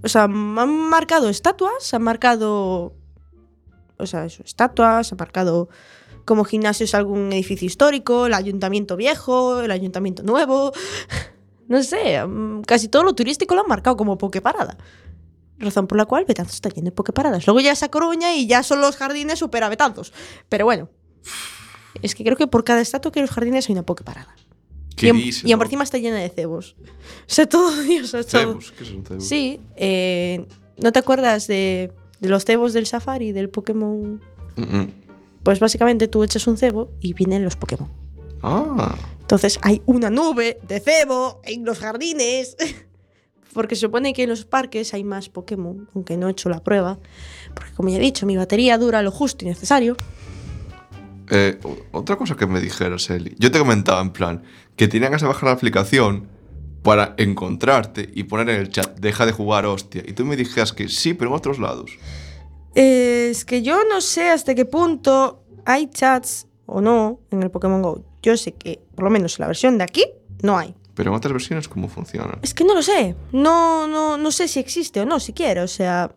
O 0.03 0.09
sea, 0.09 0.25
han 0.25 0.69
marcado 0.89 1.29
estatuas, 1.29 1.95
han 1.95 2.03
marcado. 2.03 2.95
O 4.03 4.07
sea, 4.07 4.25
eso, 4.27 4.43
estatuas, 4.45 5.13
han 5.13 5.19
marcado 5.19 5.69
como 6.25 6.45
gimnasios 6.45 6.95
algún 6.95 7.33
edificio 7.33 7.67
histórico, 7.67 8.27
el 8.27 8.35
ayuntamiento 8.35 8.97
viejo, 8.97 9.61
el 9.61 9.71
ayuntamiento 9.71 10.23
nuevo. 10.23 10.73
No 11.69 11.83
sé, 11.83 12.23
mm, 12.27 12.63
casi 12.63 12.89
todo 12.89 13.03
lo 13.03 13.15
turístico 13.15 13.55
lo 13.55 13.63
han 13.63 13.69
marcado 13.69 13.97
como 13.97 14.19
pokeparada. 14.19 14.77
Razón 15.59 15.87
por 15.87 15.97
la 15.97 16.05
cual 16.05 16.27
Betanzos 16.27 16.57
está 16.57 16.69
lleno 16.69 16.87
de 16.87 16.93
pokeparadas. 16.93 17.47
Luego 17.47 17.61
ya 17.61 17.73
es 17.73 17.83
a 17.83 17.89
Coruña 17.89 18.35
y 18.35 18.47
ya 18.47 18.63
son 18.63 18.81
los 18.83 18.97
jardines 18.97 19.39
supera 19.39 19.71
Betanzos. 19.71 20.13
Pero 20.51 20.67
bueno. 20.67 20.91
Es 22.03 22.15
que 22.15 22.25
creo 22.25 22.37
que 22.37 22.47
por 22.47 22.65
cada 22.65 22.81
estatua 22.83 23.11
que 23.13 23.21
los 23.23 23.31
jardines 23.31 23.69
hay 23.69 23.73
una 23.75 23.85
pokeparada. 23.85 24.35
¿Qué 24.97 25.07
Y, 25.07 25.11
en- 25.11 25.17
dices, 25.17 25.45
y 25.45 25.53
en 25.53 25.59
por 25.59 25.67
no? 25.67 25.69
encima 25.69 25.85
está 25.85 25.97
llena 25.99 26.17
de 26.19 26.29
cebos. 26.29 26.77
O 27.27 27.33
sea, 27.33 27.49
todo 27.49 27.81
Dios 27.83 28.13
ha 28.15 28.21
echado. 28.21 28.49
Cebos, 28.61 28.73
¿qué 28.73 28.85
son 28.85 29.05
cebos? 29.07 29.25
Sí, 29.27 29.61
eh, 29.77 30.45
¿no 30.79 30.93
te 30.93 30.99
acuerdas 30.99 31.47
de, 31.47 31.93
de 32.23 32.29
los 32.31 32.45
cebos 32.47 32.73
del 32.73 32.87
safari, 32.87 33.33
del 33.33 33.51
Pokémon? 33.51 34.23
Mm, 34.57 34.63
mm. 34.63 34.93
Pues 35.43 35.61
básicamente 35.61 36.09
tú 36.09 36.23
echas 36.25 36.47
un 36.47 36.57
cebo 36.57 36.91
y 37.01 37.13
vienen 37.13 37.45
los 37.45 37.57
Pokémon. 37.57 37.91
Ah, 38.43 38.95
Entonces 39.21 39.59
hay 39.63 39.83
una 39.87 40.09
nube 40.09 40.59
de 40.67 40.81
cebo 40.81 41.41
en 41.45 41.65
los 41.65 41.79
jardines. 41.81 42.57
Porque 43.53 43.75
se 43.75 43.83
supone 43.83 44.15
que 44.15 44.23
en 44.23 44.31
los 44.31 44.47
parques 44.47 44.95
hay 44.95 45.05
más 45.05 45.29
Pokémon, 45.29 45.87
aunque 45.95 46.17
no 46.17 46.29
he 46.29 46.31
hecho 46.31 46.49
la 46.49 46.63
prueba. 46.65 46.99
Porque 47.55 47.73
como 47.73 47.91
ya 47.91 47.99
he 47.99 48.01
dicho, 48.01 48.25
mi 48.25 48.37
batería 48.37 48.79
dura 48.79 49.03
lo 49.03 49.11
justo 49.11 49.45
y 49.45 49.49
necesario. 49.49 49.95
eh, 51.31 51.59
otra 51.93 52.17
cosa 52.17 52.35
que 52.35 52.47
me 52.47 52.61
dijeras, 52.61 53.11
Eli. 53.11 53.35
Yo 53.39 53.51
te 53.51 53.59
comentaba 53.59 54.01
en 54.01 54.11
plan 54.11 54.43
que 54.77 54.89
tenías 54.89 55.11
que 55.21 55.27
bajar 55.27 55.45
la 55.45 55.53
aplicación 55.53 56.29
para 56.83 57.15
encontrarte 57.17 58.09
y 58.13 58.25
poner 58.25 58.51
en 58.51 58.61
el 58.61 58.69
chat, 58.71 58.99
deja 58.99 59.25
de 59.25 59.33
jugar, 59.33 59.67
hostia. 59.67 60.03
Y 60.07 60.13
tú 60.13 60.25
me 60.25 60.37
dijeras 60.37 60.73
que 60.73 60.89
sí, 60.89 61.15
pero 61.15 61.31
en 61.31 61.37
otros 61.37 61.59
lados. 61.59 61.93
Es 62.75 63.45
que 63.45 63.63
yo 63.63 63.85
no 63.89 64.01
sé 64.01 64.31
hasta 64.31 64.55
qué 64.55 64.65
punto 64.65 65.45
hay 65.65 65.89
chats 65.89 66.47
o 66.67 66.81
no 66.81 67.21
en 67.31 67.43
el 67.43 67.51
Pokémon 67.51 67.83
Go. 67.83 68.05
Yo 68.23 68.37
sé 68.37 68.53
que, 68.53 68.81
por 68.95 69.05
lo 69.05 69.11
menos 69.11 69.39
en 69.39 69.43
la 69.43 69.47
versión 69.49 69.79
de 69.79 69.85
aquí, 69.85 70.05
no 70.43 70.59
hay. 70.59 70.75
Pero 70.95 71.11
en 71.11 71.17
otras 71.17 71.33
versiones, 71.33 71.69
¿cómo 71.69 71.89
funciona? 71.89 72.39
Es 72.43 72.55
que 72.55 72.65
no 72.65 72.75
lo 72.75 72.83
sé. 72.83 73.17
No, 73.33 73.87
no, 73.87 74.19
no 74.19 74.31
sé 74.31 74.49
si 74.49 74.61
existe 74.61 75.01
o 75.01 75.07
no, 75.07 75.21
siquiera. 75.21 75.65
O 75.65 75.69
sea, 75.69 76.15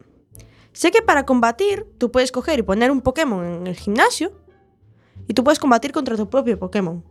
sé 0.74 0.92
que 0.92 1.02
para 1.02 1.26
combatir 1.26 1.86
tú 1.98 2.12
puedes 2.12 2.32
coger 2.32 2.60
y 2.60 2.64
poner 2.64 2.92
un 2.92 3.02
Pokémon 3.02 3.46
en 3.46 3.68
el 3.68 3.76
gimnasio 3.76 4.34
y 5.28 5.34
tú 5.34 5.44
puedes 5.44 5.60
combatir 5.60 5.92
contra 5.92 6.16
tu 6.16 6.30
propio 6.30 6.60
Pokémon. 6.60 7.04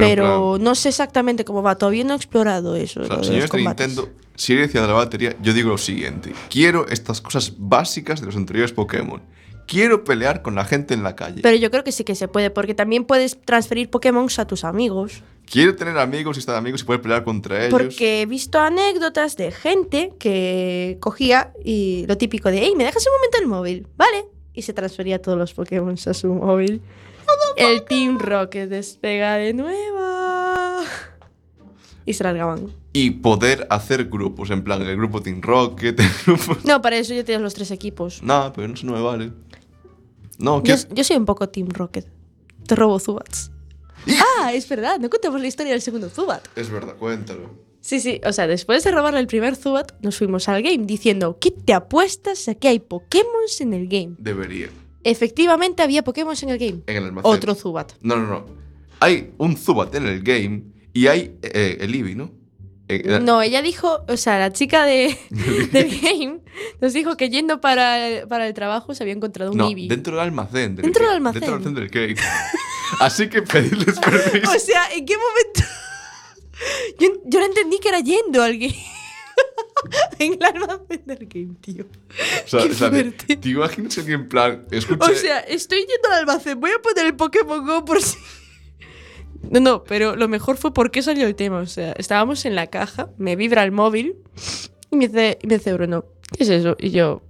Pero, 0.00 0.56
en 0.56 0.62
no 0.62 0.74
sé 0.74 0.90
exactamente 0.90 1.44
cómo 1.44 1.62
va. 1.62 1.76
Todavía 1.76 2.04
no 2.04 2.14
he 2.14 2.16
explorado 2.16 2.76
eso. 2.76 3.02
plan, 3.02 3.20
o 3.20 3.24
sea, 3.24 3.32
señores 3.32 3.50
de. 3.50 3.58
Nintendo, 3.58 4.08
si 4.34 4.54
he 4.54 4.66
de 4.68 4.80
la 4.80 4.92
batería, 4.92 5.36
yo 5.42 5.52
digo 5.52 5.70
lo 5.70 5.78
siguiente. 5.78 6.32
Quiero 6.48 6.86
estas 6.88 7.20
cosas 7.20 7.54
básicas 7.58 8.20
de 8.20 8.26
los 8.26 8.36
anteriores 8.36 8.72
Pokémon. 8.72 9.20
Quiero 9.66 10.04
pelear 10.04 10.42
con 10.42 10.54
la 10.54 10.64
gente 10.64 10.94
en 10.94 11.02
la 11.02 11.14
calle. 11.14 11.42
Pero 11.42 11.56
yo 11.56 11.70
creo 11.70 11.84
que 11.84 11.92
sí 11.92 12.04
que 12.04 12.14
se 12.14 12.26
puede, 12.28 12.50
porque 12.50 12.74
también 12.74 13.04
puedes 13.04 13.38
transferir 13.38 13.90
Pokémon 13.90 14.28
a 14.38 14.46
tus 14.46 14.64
amigos. 14.64 15.22
Quiero 15.44 15.74
tener 15.76 15.98
amigos 15.98 16.36
y 16.36 16.40
estar 16.40 16.56
amigos 16.56 16.82
y 16.82 16.84
poder 16.84 17.02
pelear 17.02 17.24
contra 17.24 17.66
ellos. 17.66 17.70
Porque 17.70 18.22
he 18.22 18.26
visto 18.26 18.60
anécdotas 18.60 19.36
de 19.36 19.50
gente 19.50 20.12
que 20.18 20.98
cogía 21.00 21.52
y 21.64 22.06
lo 22.06 22.16
típico 22.16 22.50
de, 22.50 22.60
hey, 22.60 22.74
¿me 22.76 22.84
dejas 22.84 23.06
un 23.06 23.12
momento 23.14 23.38
el 23.40 23.46
móvil? 23.46 23.86
Vale. 23.96 24.24
Y 24.54 24.62
se 24.62 24.72
transfería 24.72 25.20
todos 25.20 25.36
los 25.36 25.52
Pokémon 25.52 25.96
a 26.06 26.14
su 26.14 26.32
móvil. 26.32 26.80
El 27.56 27.84
Team 27.84 28.18
Rocket 28.18 28.68
despega 28.68 29.34
de 29.34 29.52
nuevo. 29.54 30.84
Y 32.06 32.14
se 32.14 32.24
largaban. 32.24 32.72
Y 32.92 33.10
poder 33.10 33.66
hacer 33.70 34.06
grupos, 34.06 34.50
en 34.50 34.64
plan, 34.64 34.80
el 34.82 34.96
grupo 34.96 35.20
Team 35.20 35.40
Rocket, 35.42 36.00
el 36.00 36.10
grupo... 36.26 36.56
No, 36.64 36.80
para 36.80 36.96
eso 36.96 37.14
ya 37.14 37.24
tienes 37.24 37.42
los 37.42 37.54
tres 37.54 37.70
equipos. 37.70 38.22
No, 38.22 38.52
pero 38.54 38.72
eso 38.72 38.86
no 38.86 38.92
me 38.92 39.00
vale. 39.00 39.32
No, 40.38 40.62
yo 40.62 41.04
soy 41.04 41.16
un 41.16 41.24
poco 41.24 41.48
Team 41.48 41.68
Rocket. 41.68 42.06
Te 42.66 42.74
robo 42.74 42.98
Zubats. 42.98 43.50
Ah, 44.40 44.52
es 44.52 44.68
verdad, 44.68 44.98
no 45.00 45.10
contamos 45.10 45.40
la 45.40 45.46
historia 45.46 45.72
del 45.72 45.82
segundo 45.82 46.08
Zubat. 46.08 46.46
Es 46.56 46.70
verdad, 46.70 46.96
cuéntalo. 46.96 47.50
Sí, 47.80 48.00
sí, 48.00 48.20
o 48.24 48.32
sea, 48.32 48.46
después 48.46 48.84
de 48.84 48.90
robarle 48.90 49.20
el 49.20 49.26
primer 49.26 49.56
Zubat, 49.56 49.92
nos 50.02 50.18
fuimos 50.18 50.48
al 50.48 50.62
game 50.62 50.84
diciendo, 50.84 51.38
¿qué 51.40 51.50
te 51.50 51.72
apuestas 51.72 52.48
a 52.48 52.54
que 52.54 52.68
hay 52.68 52.78
Pokémon 52.80 53.28
en 53.60 53.72
el 53.72 53.88
game? 53.88 54.14
Debería. 54.18 54.68
Efectivamente 55.10 55.82
había 55.82 56.02
Pokémon 56.04 56.34
en 56.42 56.48
el 56.50 56.58
game. 56.58 56.82
En 56.86 56.96
el 56.96 57.04
almacén. 57.04 57.30
Otro 57.30 57.54
Zubat. 57.54 57.92
No, 58.02 58.16
no, 58.16 58.26
no. 58.26 58.46
Hay 59.00 59.32
un 59.38 59.56
Zubat 59.56 59.94
en 59.94 60.06
el 60.06 60.22
game 60.22 60.62
y 60.92 61.06
hay 61.06 61.36
eh, 61.42 61.78
el 61.80 61.94
Eevee, 61.94 62.14
¿no? 62.14 62.30
Eh, 62.88 63.20
No, 63.22 63.42
ella 63.42 63.62
dijo, 63.62 64.00
o 64.08 64.16
sea, 64.16 64.38
la 64.38 64.52
chica 64.52 64.84
de, 64.84 65.16
del 65.72 66.00
game 66.00 66.40
nos 66.80 66.92
dijo 66.92 67.16
que 67.16 67.30
yendo 67.30 67.60
para 67.60 68.08
el, 68.08 68.28
para 68.28 68.46
el 68.46 68.54
trabajo 68.54 68.94
se 68.94 69.02
había 69.04 69.14
encontrado 69.14 69.52
un 69.52 69.58
no, 69.58 69.68
Eevee. 69.68 69.88
dentro 69.88 70.16
del 70.16 70.24
almacén. 70.24 70.74
Del 70.76 70.84
Dentro 70.84 71.04
del 71.06 71.14
almacén. 71.16 71.40
Dentro 71.40 71.58
del 71.58 71.66
almacén 71.68 71.90
del 71.90 72.16
game. 72.16 72.20
Así 73.00 73.28
que 73.28 73.42
pedirles 73.42 73.98
permiso. 74.00 74.50
O 74.50 74.58
sea, 74.58 74.90
¿en 74.94 75.04
qué 75.06 75.14
momento? 75.16 75.60
yo, 76.98 77.08
yo 77.26 77.40
no 77.40 77.46
entendí 77.46 77.78
que 77.78 77.88
era 77.88 78.00
yendo 78.00 78.42
al 78.42 78.58
game. 78.58 78.74
en 80.24 80.34
el 80.34 80.44
almacén 80.44 81.02
del 81.06 81.26
game, 81.26 81.54
tío. 81.60 81.84
O 81.84 82.48
sea, 82.48 82.62
qué 82.62 82.70
o 82.70 82.74
sea, 82.74 82.90
te, 82.90 83.02
fuerte. 83.02 83.36
te 83.36 83.48
imaginas 83.48 83.96
que 83.96 84.12
en 84.12 84.28
plan, 84.28 84.66
escucha. 84.70 85.10
O 85.10 85.14
sea, 85.14 85.40
estoy 85.40 85.78
yendo 85.78 86.08
al 86.10 86.20
almacén, 86.20 86.60
voy 86.60 86.70
a 86.70 86.82
poner 86.82 87.06
el 87.06 87.16
Pokémon 87.16 87.64
Go 87.64 87.84
por 87.84 88.02
si... 88.02 88.16
No, 89.50 89.60
no, 89.60 89.84
pero 89.84 90.16
lo 90.16 90.28
mejor 90.28 90.56
fue 90.56 90.74
por 90.74 90.90
qué 90.90 91.02
salió 91.02 91.26
el 91.26 91.34
tema. 91.34 91.58
O 91.58 91.66
sea, 91.66 91.92
estábamos 91.92 92.44
en 92.44 92.54
la 92.54 92.66
caja, 92.66 93.10
me 93.18 93.36
vibra 93.36 93.62
el 93.64 93.72
móvil 93.72 94.16
y 94.90 94.96
me 94.96 95.08
dice, 95.08 95.38
y 95.42 95.46
me 95.46 95.58
dice 95.58 95.72
Bruno, 95.72 96.04
¿qué 96.36 96.44
es 96.44 96.50
eso? 96.50 96.76
Y 96.78 96.90
yo, 96.90 97.22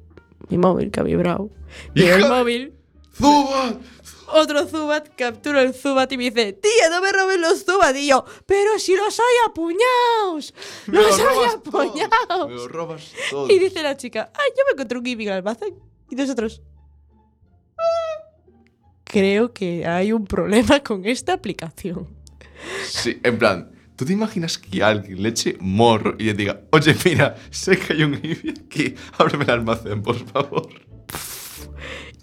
mi 0.49 0.59
móvil 0.59 0.91
que 0.91 1.01
ha 1.01 1.03
vibrado. 1.03 1.51
Y 1.95 2.05
el 2.05 2.27
móvil, 2.29 2.73
¡Zubat! 3.15 3.77
Otro 4.33 4.67
Zubat, 4.67 5.09
capturo 5.17 5.61
el 5.61 5.75
Zubat 5.75 6.11
y 6.13 6.17
me 6.19 6.31
dice, 6.31 6.53
tía, 6.53 6.89
no 6.91 7.01
me 7.01 7.11
robes 7.13 7.39
los 7.39 7.65
Zubat. 7.65 7.95
Y 7.97 8.09
yo, 8.09 8.25
pero 8.47 8.79
si 8.79 8.95
los 8.97 9.19
hay 9.19 9.37
apuñados. 9.51 10.55
Me 10.87 10.99
Los 10.99 11.19
lo 11.19 11.29
hay. 11.29 11.37
Me 11.39 11.45
apuñados. 11.55 12.51
lo 12.51 12.69
robas 12.69 13.13
todo. 13.31 13.49
Y 13.51 13.59
dice 13.59 13.83
la 13.83 13.97
chica, 13.97 14.31
ay, 14.35 14.51
yo 14.57 14.63
me 14.67 14.73
encontré 14.73 14.99
un 14.99 15.07
Eevee 15.07 15.25
en 15.25 15.31
el 15.33 15.37
almacén. 15.39 15.75
Y 16.11 16.15
nosotros, 16.17 16.63
"Ah, 17.79 18.25
creo 19.05 19.53
que 19.53 19.87
hay 19.87 20.13
un 20.13 20.25
problema 20.27 20.81
con 20.81 21.05
esta 21.07 21.33
aplicación. 21.35 22.09
Sí, 22.85 23.19
en 23.23 23.39
plan, 23.39 23.73
¿Tú 23.97 24.05
te 24.05 24.13
imaginas 24.13 24.59
que 24.59 24.81
alguien 24.81 25.21
le 25.21 25.31
eche 25.31 25.57
morro 25.59 26.15
y 26.21 26.23
le 26.27 26.35
diga, 26.35 26.61
oye, 26.71 26.95
mira, 27.05 27.35
sé 27.51 27.77
que 27.77 27.95
hay 27.95 28.05
un 28.05 28.15
Eevee 28.15 28.55
aquí, 28.65 28.95
ábreme 29.19 29.43
el 29.43 29.51
almacén, 29.51 30.03
por 30.03 30.15
favor? 30.25 30.69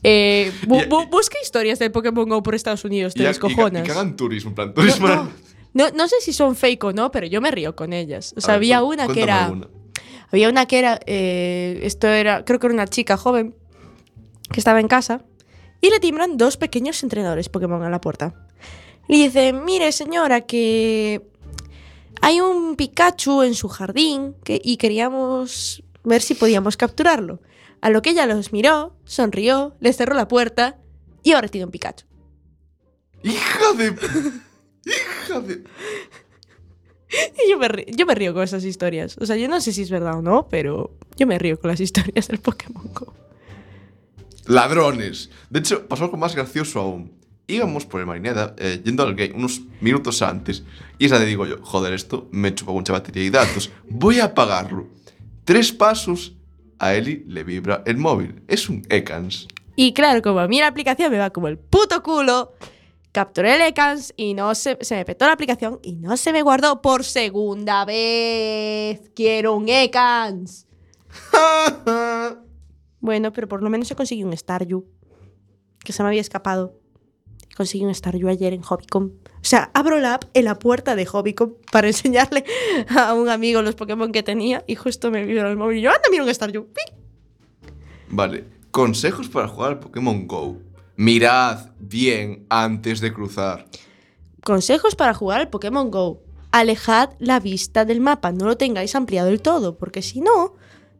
Eh, 0.07 0.51
bu- 0.67 0.83
Y- 0.85 0.89
bu- 0.89 1.09
busca 1.09 1.37
historias 1.41 1.79
del 1.79 1.91
Pokémon 1.91 2.29
Go 2.29 2.43
por 2.43 2.53
Estados 2.53 2.85
Unidos, 2.85 3.13
te 3.15 3.23
y- 3.23 3.25
descojonas. 3.25 3.81
y 3.81 3.85
que 3.85 3.91
hagan 3.91 4.15
turismo, 4.15 4.49
en 4.51 4.55
plan, 4.55 4.67
No, 4.67 4.73
turismo. 4.75 5.07
no, 5.07 5.29
no- 5.73 5.89
no 5.95 6.07
sé 6.07 6.17
si 6.21 6.31
son 6.31 6.55
fake 6.55 6.83
o 6.83 6.93
no, 6.93 7.11
pero 7.11 7.25
yo 7.25 7.41
me 7.41 7.49
río 7.49 7.75
con 7.75 7.91
ellas. 7.91 8.33
O 8.37 8.41
sea, 8.41 8.53
ver, 8.53 8.57
había 8.57 8.83
una 8.83 9.07
que 9.07 9.23
era. 9.23 9.45
alguna. 9.45 9.67
Había 10.31 10.49
una 10.49 10.65
que 10.67 10.77
era. 10.79 10.99
eh, 11.05 11.79
esto 11.83 12.07
era. 12.07 12.45
Creo 12.45 12.59
que 12.59 12.67
era 12.67 12.73
una 12.73 12.87
chica 12.87 13.17
joven 13.17 13.55
que 14.51 14.59
estaba 14.59 14.79
en 14.79 14.87
casa 14.87 15.21
y 15.81 15.89
le 15.89 15.99
timbran 15.99 16.37
dos 16.37 16.57
pequeños 16.57 17.01
entrenadores 17.03 17.49
Pokémon 17.49 17.81
a 17.83 17.89
la 17.89 17.99
puerta. 18.01 18.33
Le 19.07 19.17
dice: 19.17 19.53
Mire, 19.53 19.91
señora, 19.91 20.41
que 20.41 21.21
hay 22.21 22.41
un 22.41 22.75
Pikachu 22.75 23.43
en 23.43 23.55
su 23.55 23.67
jardín 23.69 24.35
que- 24.43 24.61
y 24.63 24.77
queríamos 24.77 25.83
ver 26.03 26.21
si 26.21 26.33
podíamos 26.35 26.77
capturarlo. 26.77 27.39
A 27.85 27.91
lo 27.91 28.01
que 28.01 28.09
ella 28.09 28.25
los 28.25 28.51
miró, 28.51 28.97
sonrió, 29.05 29.75
les 29.79 29.95
cerró 29.95 30.15
la 30.15 30.27
puerta 30.27 30.79
y 31.21 31.33
ahora 31.33 31.49
tiene 31.49 31.65
un 31.65 31.71
Pikachu. 31.71 32.07
¡Hija 33.21 33.73
de... 33.77 33.95
¡Hija 34.85 35.39
de... 35.41 35.63
Y 37.45 37.51
yo 37.51 37.59
me, 37.59 37.67
río, 37.67 37.85
yo 37.95 38.07
me 38.07 38.15
río 38.15 38.33
con 38.33 38.41
esas 38.41 38.63
historias. 38.63 39.17
O 39.19 39.27
sea, 39.27 39.35
yo 39.35 39.47
no 39.47 39.61
sé 39.61 39.71
si 39.71 39.83
es 39.83 39.91
verdad 39.91 40.17
o 40.17 40.23
no, 40.23 40.47
pero 40.49 40.97
yo 41.15 41.27
me 41.27 41.37
río 41.37 41.59
con 41.59 41.69
las 41.69 41.79
historias 41.87 42.27
del 42.27 42.39
Pokémon 42.39 42.91
Go. 42.91 43.13
Ladrones. 44.47 45.29
De 45.51 45.59
hecho, 45.59 45.87
pasó 45.87 46.05
algo 46.05 46.17
más 46.17 46.33
gracioso 46.33 46.79
aún. 46.79 47.11
Íbamos 47.45 47.85
por 47.85 48.01
el 48.01 48.07
Marineda, 48.07 48.55
eh, 48.57 48.81
yendo 48.83 49.03
al 49.03 49.13
gate 49.13 49.33
unos 49.35 49.61
minutos 49.79 50.23
antes. 50.23 50.63
Y 50.97 51.05
es 51.05 51.11
la 51.11 51.19
de 51.19 51.27
digo 51.27 51.45
yo, 51.45 51.59
joder, 51.61 51.93
esto 51.93 52.27
me 52.31 52.55
chupa 52.55 52.71
mucha 52.71 52.93
batería 52.93 53.25
y 53.25 53.29
datos. 53.29 53.69
Voy 53.87 54.21
a 54.21 54.25
apagarlo. 54.25 54.87
Tres 55.43 55.71
pasos, 55.71 56.35
a 56.79 56.93
Eli 56.93 57.23
le 57.27 57.43
vibra 57.43 57.83
el 57.85 57.97
móvil. 57.97 58.43
Es 58.47 58.69
un 58.69 58.83
Ekans. 58.89 59.47
Y 59.75 59.93
claro, 59.93 60.21
como 60.21 60.39
a 60.39 60.47
mí 60.47 60.59
la 60.59 60.67
aplicación 60.67 61.11
me 61.11 61.17
va 61.17 61.29
como 61.29 61.47
el 61.47 61.57
puto 61.57 62.01
culo, 62.01 62.53
capturé 63.11 63.55
el 63.55 63.61
Ekans 63.61 64.13
y 64.15 64.33
no 64.33 64.55
se, 64.55 64.77
se 64.81 64.95
me 64.95 65.05
petó 65.05 65.25
la 65.25 65.33
aplicación 65.33 65.79
y 65.83 65.95
no 65.95 66.17
se 66.17 66.31
me 66.31 66.41
guardó 66.41 66.81
por 66.81 67.03
segunda 67.03 67.85
vez. 67.85 69.11
Quiero 69.15 69.55
un 69.55 69.69
Ekans. 69.69 70.67
Bueno, 73.05 73.31
pero 73.31 73.47
por 73.47 73.61
lo 73.61 73.69
menos 73.69 73.91
he 73.91 73.95
conseguido 73.95 74.27
un 74.27 74.35
Staryu. 74.35 74.83
Que 75.83 75.93
se 75.93 76.01
me 76.01 76.09
había 76.09 76.21
escapado. 76.21 76.81
Conseguí 77.55 77.85
un 77.85 77.95
Staryu 77.95 78.27
ayer 78.27 78.53
en 78.53 78.61
Hobbycom. 78.61 79.05
O 79.05 79.47
sea, 79.47 79.71
abro 79.73 79.99
la 79.99 80.15
app 80.15 80.25
en 80.33 80.45
la 80.45 80.59
puerta 80.59 80.95
de 80.95 81.05
Hobbycom 81.05 81.53
para 81.71 81.87
enseñarle 81.93 82.43
a 82.89 83.13
un 83.13 83.29
amigo 83.29 83.61
los 83.61 83.75
Pokémon 83.75 84.11
que 84.11 84.23
tenía 84.23 84.63
y 84.67 84.75
justo 84.75 85.11
me 85.11 85.23
vibra 85.23 85.49
el 85.49 85.57
móvil 85.57 85.77
y 85.77 85.81
yo, 85.81 85.89
anda, 85.89 86.03
mira 86.11 86.23
un 86.23 86.33
Staryu. 86.33 86.67
¡Pi! 86.67 86.81
Vale, 88.09 88.45
consejos 88.71 89.29
para 89.29 89.47
jugar 89.47 89.71
al 89.71 89.79
Pokémon 89.79 90.27
Go. 90.27 90.57
Mirad 90.97 91.71
bien 91.79 92.45
antes 92.49 93.01
de 93.01 93.13
cruzar. 93.13 93.65
Consejos 94.43 94.95
para 94.95 95.13
jugar 95.13 95.41
al 95.41 95.49
Pokémon 95.49 95.89
Go. 95.91 96.21
Alejad 96.51 97.09
la 97.19 97.39
vista 97.39 97.83
del 97.83 97.99
mapa, 97.99 98.31
no 98.31 98.45
lo 98.45 98.57
tengáis 98.57 98.95
ampliado 98.95 99.27
del 99.27 99.41
todo, 99.41 99.77
porque 99.77 100.01
si 100.01 100.21
no, 100.21 100.53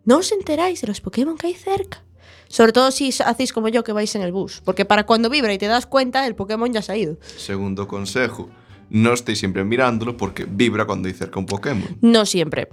no 0.03 0.17
os 0.17 0.31
enteráis 0.31 0.81
de 0.81 0.87
los 0.87 0.99
Pokémon 0.99 1.37
que 1.37 1.47
hay 1.47 1.53
cerca. 1.53 2.03
Sobre 2.47 2.71
todo 2.71 2.91
si 2.91 3.09
hacéis 3.09 3.53
como 3.53 3.69
yo 3.69 3.83
que 3.83 3.91
vais 3.91 4.13
en 4.15 4.21
el 4.21 4.31
bus, 4.31 4.61
porque 4.63 4.85
para 4.85 5.05
cuando 5.05 5.29
vibra 5.29 5.53
y 5.53 5.57
te 5.57 5.67
das 5.67 5.85
cuenta, 5.85 6.25
el 6.27 6.35
Pokémon 6.35 6.71
ya 6.71 6.81
se 6.81 6.91
ha 6.91 6.97
ido. 6.97 7.17
Segundo 7.37 7.87
consejo, 7.87 8.49
no 8.89 9.13
estéis 9.13 9.39
siempre 9.39 9.63
mirándolo 9.63 10.17
porque 10.17 10.45
vibra 10.45 10.85
cuando 10.85 11.07
hay 11.07 11.13
cerca 11.13 11.39
un 11.39 11.45
Pokémon. 11.45 11.97
No 12.01 12.25
siempre. 12.25 12.69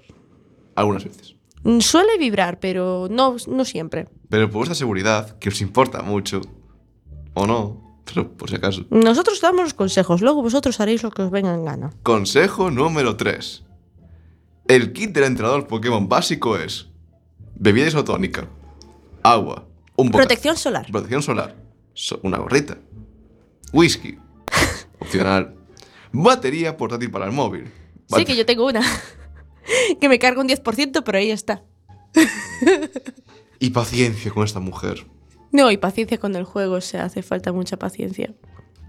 Algunas 0.74 1.04
veces. 1.04 1.36
Suele 1.80 2.18
vibrar, 2.18 2.58
pero 2.58 3.06
no, 3.10 3.36
no 3.46 3.64
siempre. 3.64 4.08
Pero 4.28 4.48
por 4.48 4.58
vuestra 4.58 4.74
seguridad, 4.74 5.38
que 5.38 5.48
os 5.48 5.60
importa 5.60 6.02
mucho, 6.02 6.40
o 7.34 7.46
no, 7.46 8.00
pero 8.04 8.32
por 8.32 8.50
si 8.50 8.56
acaso. 8.56 8.84
Nosotros 8.90 9.40
damos 9.40 9.62
los 9.62 9.74
consejos, 9.74 10.22
luego 10.22 10.42
vosotros 10.42 10.80
haréis 10.80 11.02
lo 11.02 11.10
que 11.10 11.22
os 11.22 11.30
venga 11.30 11.54
en 11.54 11.64
gana. 11.64 11.92
Consejo 12.02 12.70
número 12.70 13.16
3. 13.16 13.64
El 14.68 14.92
kit 14.92 15.12
del 15.12 15.24
entrenador 15.24 15.66
Pokémon 15.66 16.08
básico 16.08 16.56
es 16.56 16.88
bebida 17.54 17.86
isotónica, 17.86 18.48
agua, 19.22 19.66
un 19.96 20.10
Protección 20.10 20.56
solar. 20.56 20.86
protección 20.90 21.22
solar, 21.22 21.56
so- 21.94 22.20
una 22.22 22.38
gorrita, 22.38 22.78
whisky, 23.72 24.18
opcional, 25.00 25.54
batería 26.12 26.76
portátil 26.76 27.10
para 27.10 27.26
el 27.26 27.32
móvil. 27.32 27.64
Sí, 27.66 28.14
Bate- 28.14 28.24
que 28.26 28.36
yo 28.36 28.46
tengo 28.46 28.66
una. 28.66 28.82
que 30.00 30.08
me 30.08 30.18
carga 30.18 30.40
un 30.40 30.48
10%, 30.48 31.02
pero 31.04 31.18
ahí 31.18 31.30
está. 31.30 31.62
Y 33.58 33.70
paciencia 33.70 34.30
con 34.32 34.44
esta 34.44 34.60
mujer. 34.60 35.06
No, 35.52 35.70
y 35.70 35.76
paciencia 35.76 36.18
con 36.18 36.34
el 36.34 36.44
juego, 36.44 36.74
o 36.76 36.80
sea, 36.80 37.04
hace 37.04 37.22
falta 37.22 37.52
mucha 37.52 37.76
paciencia. 37.78 38.34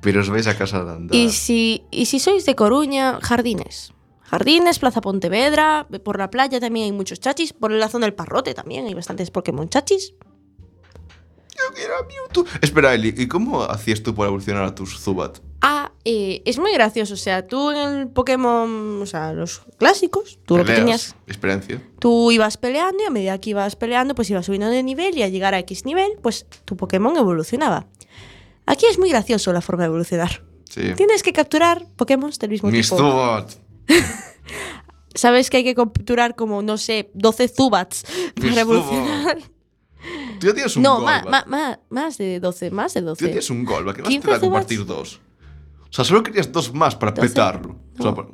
Pero 0.01 0.21
os 0.21 0.29
vais 0.29 0.47
a 0.47 0.57
casa 0.57 0.83
de 0.83 0.91
andar. 0.91 1.15
Y 1.15 1.29
si, 1.31 1.83
y 1.91 2.07
si 2.07 2.19
sois 2.19 2.45
de 2.45 2.55
Coruña, 2.55 3.19
jardines. 3.21 3.93
Jardines, 4.23 4.79
Plaza 4.79 5.01
Pontevedra, 5.01 5.87
por 6.03 6.17
la 6.17 6.29
playa 6.29 6.59
también 6.59 6.85
hay 6.85 6.91
muchos 6.91 7.19
chachis, 7.19 7.53
por 7.53 7.71
la 7.71 7.87
zona 7.89 8.05
del 8.05 8.13
Parrote 8.13 8.53
también 8.53 8.85
hay 8.87 8.93
bastantes 8.93 9.31
Pokémon 9.31 9.69
chachis. 9.69 10.13
Yo 11.55 11.75
quiero 11.75 11.93
a 11.97 12.03
Mewtwo. 12.03 12.45
Espera, 12.61 12.93
Eli, 12.95 13.13
¿y 13.15 13.27
cómo 13.27 13.63
hacías 13.63 14.01
tú 14.01 14.15
para 14.15 14.27
evolucionar 14.27 14.63
a 14.63 14.73
tus 14.73 14.99
Zubat? 14.99 15.37
Ah, 15.61 15.91
eh, 16.03 16.41
es 16.45 16.57
muy 16.57 16.73
gracioso, 16.73 17.13
o 17.13 17.17
sea, 17.17 17.47
tú 17.47 17.71
en 17.71 17.99
el 17.99 18.07
Pokémon, 18.07 19.01
o 19.01 19.05
sea, 19.05 19.33
los 19.33 19.61
clásicos, 19.77 20.39
tú 20.45 20.57
lo 20.57 20.65
que 20.65 20.73
tenías, 20.73 21.15
Experiencia. 21.27 21.81
tú 21.99 22.31
ibas 22.31 22.57
peleando 22.57 23.03
y 23.03 23.05
a 23.05 23.09
medida 23.11 23.37
que 23.39 23.51
ibas 23.51 23.75
peleando, 23.75 24.15
pues 24.15 24.29
ibas 24.29 24.45
subiendo 24.45 24.67
de 24.69 24.83
nivel 24.83 25.17
y 25.17 25.21
al 25.23 25.31
llegar 25.31 25.53
a 25.53 25.59
X 25.59 25.85
nivel, 25.85 26.11
pues 26.21 26.47
tu 26.65 26.75
Pokémon 26.75 27.15
evolucionaba. 27.15 27.85
Aquí 28.65 28.85
es 28.87 28.97
muy 28.97 29.09
gracioso 29.09 29.53
la 29.53 29.61
forma 29.61 29.83
de 29.83 29.87
evolucionar. 29.87 30.43
Sí. 30.69 30.93
Tienes 30.95 31.21
que 31.21 31.33
capturar 31.33 31.85
Pokémon 31.95 32.31
del 32.31 32.49
mismo 32.49 32.69
Mis 32.69 32.89
tipo. 32.89 32.97
Zubat. 32.97 33.51
Sabes 35.15 35.49
que 35.49 35.57
hay 35.57 35.63
que 35.63 35.75
capturar 35.75 36.35
como, 36.35 36.61
no 36.61 36.77
sé, 36.77 37.11
12 37.13 37.47
Zubats 37.47 38.03
para 38.35 38.61
evolucionar. 38.61 39.37
Tú 40.39 40.47
ya 40.47 40.53
tienes 40.53 40.75
un 40.75 40.83
No, 40.83 40.99
ma- 41.01 41.23
ma- 41.47 41.79
más 41.89 42.17
de 42.17 42.39
12, 42.39 42.71
más 42.71 42.93
de 42.93 43.01
Tú 43.01 43.05
ya 43.05 43.09
12. 43.11 43.25
tienes 43.25 43.49
un 43.49 43.63
Golbat, 43.63 43.95
que 43.95 44.01
más 44.01 44.09
te 44.09 44.15
15 44.15 44.31
da 44.31 44.39
compartir 44.39 44.85
dos. 44.85 45.21
O 45.83 45.93
sea, 45.93 46.03
solo 46.03 46.23
querías 46.23 46.51
dos 46.51 46.73
más 46.73 46.95
para 46.95 47.11
12. 47.11 47.27
petarlo. 47.29 47.75
O 47.93 48.01
sea, 48.01 48.11
No. 48.11 48.15
para- 48.15 48.27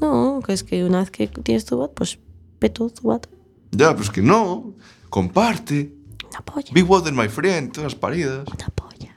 No, 0.00 0.40
que 0.44 0.52
es 0.54 0.64
que 0.64 0.82
una 0.84 1.00
vez 1.00 1.10
que 1.10 1.28
tienes 1.28 1.64
Zubat, 1.66 1.92
pues 1.92 2.18
peto 2.58 2.88
Zubat. 2.88 3.26
Ya, 3.70 3.90
pero 3.92 4.02
es 4.02 4.10
que 4.10 4.22
no. 4.22 4.74
Comparte. 5.10 5.92
Una 6.30 6.40
polla. 6.40 6.70
Big 6.72 6.88
Water, 6.90 7.12
my 7.12 7.28
friend. 7.28 7.70
Todas 7.72 7.92
las 7.92 8.00
paridas. 8.00 8.48
Una 8.48 8.68
polla. 8.74 9.14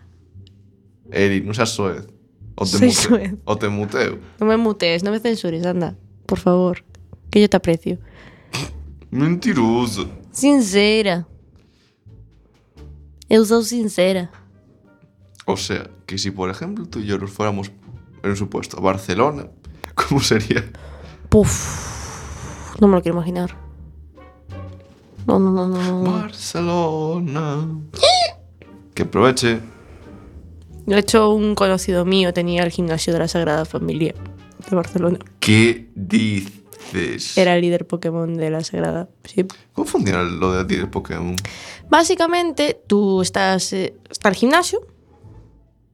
Eri, 1.10 1.42
no 1.42 1.54
seas 1.54 1.70
soez. 1.70 2.06
O 2.60 2.66
te, 2.66 2.72
Soy 2.72 2.88
mute- 2.90 2.94
soez. 2.94 3.34
o 3.46 3.56
te 3.56 3.70
muteo. 3.70 4.18
No 4.40 4.46
me 4.48 4.58
mutes, 4.58 5.04
no 5.04 5.12
me 5.12 5.20
censures, 5.20 5.64
anda. 5.66 5.96
Por 6.26 6.40
favor. 6.40 6.84
Que 7.30 7.40
yo 7.42 7.48
te 7.50 7.56
aprecio. 7.58 8.00
Mentiroso. 9.12 10.10
Sincera. 10.32 11.28
Eu 13.30 13.46
sou 13.46 13.62
sincera. 13.62 14.30
O 15.46 15.56
sea, 15.56 15.90
que 16.06 16.18
si 16.18 16.32
por 16.32 16.50
ejemplo 16.50 16.86
tú 16.88 17.00
y 17.00 17.06
yo 17.06 17.18
nos 17.18 17.32
fuéramos, 17.32 17.72
en 18.24 18.30
un 18.32 18.36
supuesto, 18.38 18.78
a 18.78 18.82
Barcelona, 18.82 19.48
¿cómo 19.96 20.20
sería? 20.22 20.64
Puf. 21.30 22.80
No 22.80 22.88
me 22.88 22.96
lo 22.96 23.02
quiero 23.02 23.18
imaginar. 23.18 23.56
No, 25.28 25.40
no, 25.40 25.52
no, 25.52 25.68
no. 25.68 26.04
no. 26.04 26.12
Barcelona. 26.12 27.68
Que 28.96 29.04
aproveche. 29.04 29.60
De 30.88 30.98
hecho, 30.98 31.30
un 31.30 31.54
conocido 31.54 32.04
mío 32.06 32.34
tenía 32.34 32.64
el 32.64 32.72
gimnasio 32.72 33.14
de 33.14 33.20
la 33.20 33.28
Sagrada 33.28 33.66
Familia 33.66 34.16
de 34.70 34.76
Barcelona. 34.76 35.20
¿Qué 35.40 35.90
dices? 35.96 37.38
Era 37.38 37.56
el 37.56 37.62
líder 37.62 37.86
Pokémon 37.86 38.34
de 38.36 38.50
la 38.50 38.64
Sagrada. 38.64 39.10
Sí. 39.26 39.46
¿Cómo 39.74 39.86
funciona 39.86 40.24
lo 40.24 40.52
de 40.54 40.64
de 40.78 40.88
Pokémon? 40.88 41.36
Básicamente, 41.90 42.82
tú 42.88 43.22
estás. 43.22 43.74
eh, 43.74 43.96
está 44.10 44.30
el 44.30 44.36
gimnasio 44.36 44.80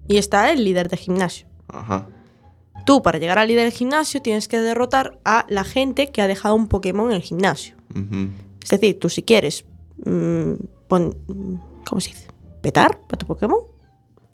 y 0.07 0.17
está 0.17 0.51
el 0.51 0.63
líder 0.63 0.89
del 0.89 0.99
gimnasio. 0.99 1.47
Ajá. 1.67 2.07
Tú, 2.85 3.01
para 3.01 3.17
llegar 3.17 3.39
al 3.39 3.47
líder 3.47 3.63
del 3.63 3.71
gimnasio, 3.73 4.21
tienes 4.21 4.47
que 4.47 4.59
derrotar 4.59 5.19
a 5.25 5.45
la 5.49 5.63
gente 5.63 6.11
que 6.11 6.21
ha 6.21 6.27
dejado 6.27 6.53
un 6.55 6.67
Pokémon 6.67 7.09
en 7.09 7.15
el 7.15 7.21
gimnasio. 7.21 7.75
Es 8.63 8.69
decir, 8.69 8.99
tú 8.99 9.09
si 9.09 9.23
quieres. 9.23 9.65
mm, 10.05 10.53
pon- 10.87 11.15
¿Cómo 11.87 11.99
se 12.01 12.09
dice? 12.09 12.27
¿Petar 12.61 12.99
a 13.11 13.17
tu 13.17 13.25
Pokémon? 13.25 13.59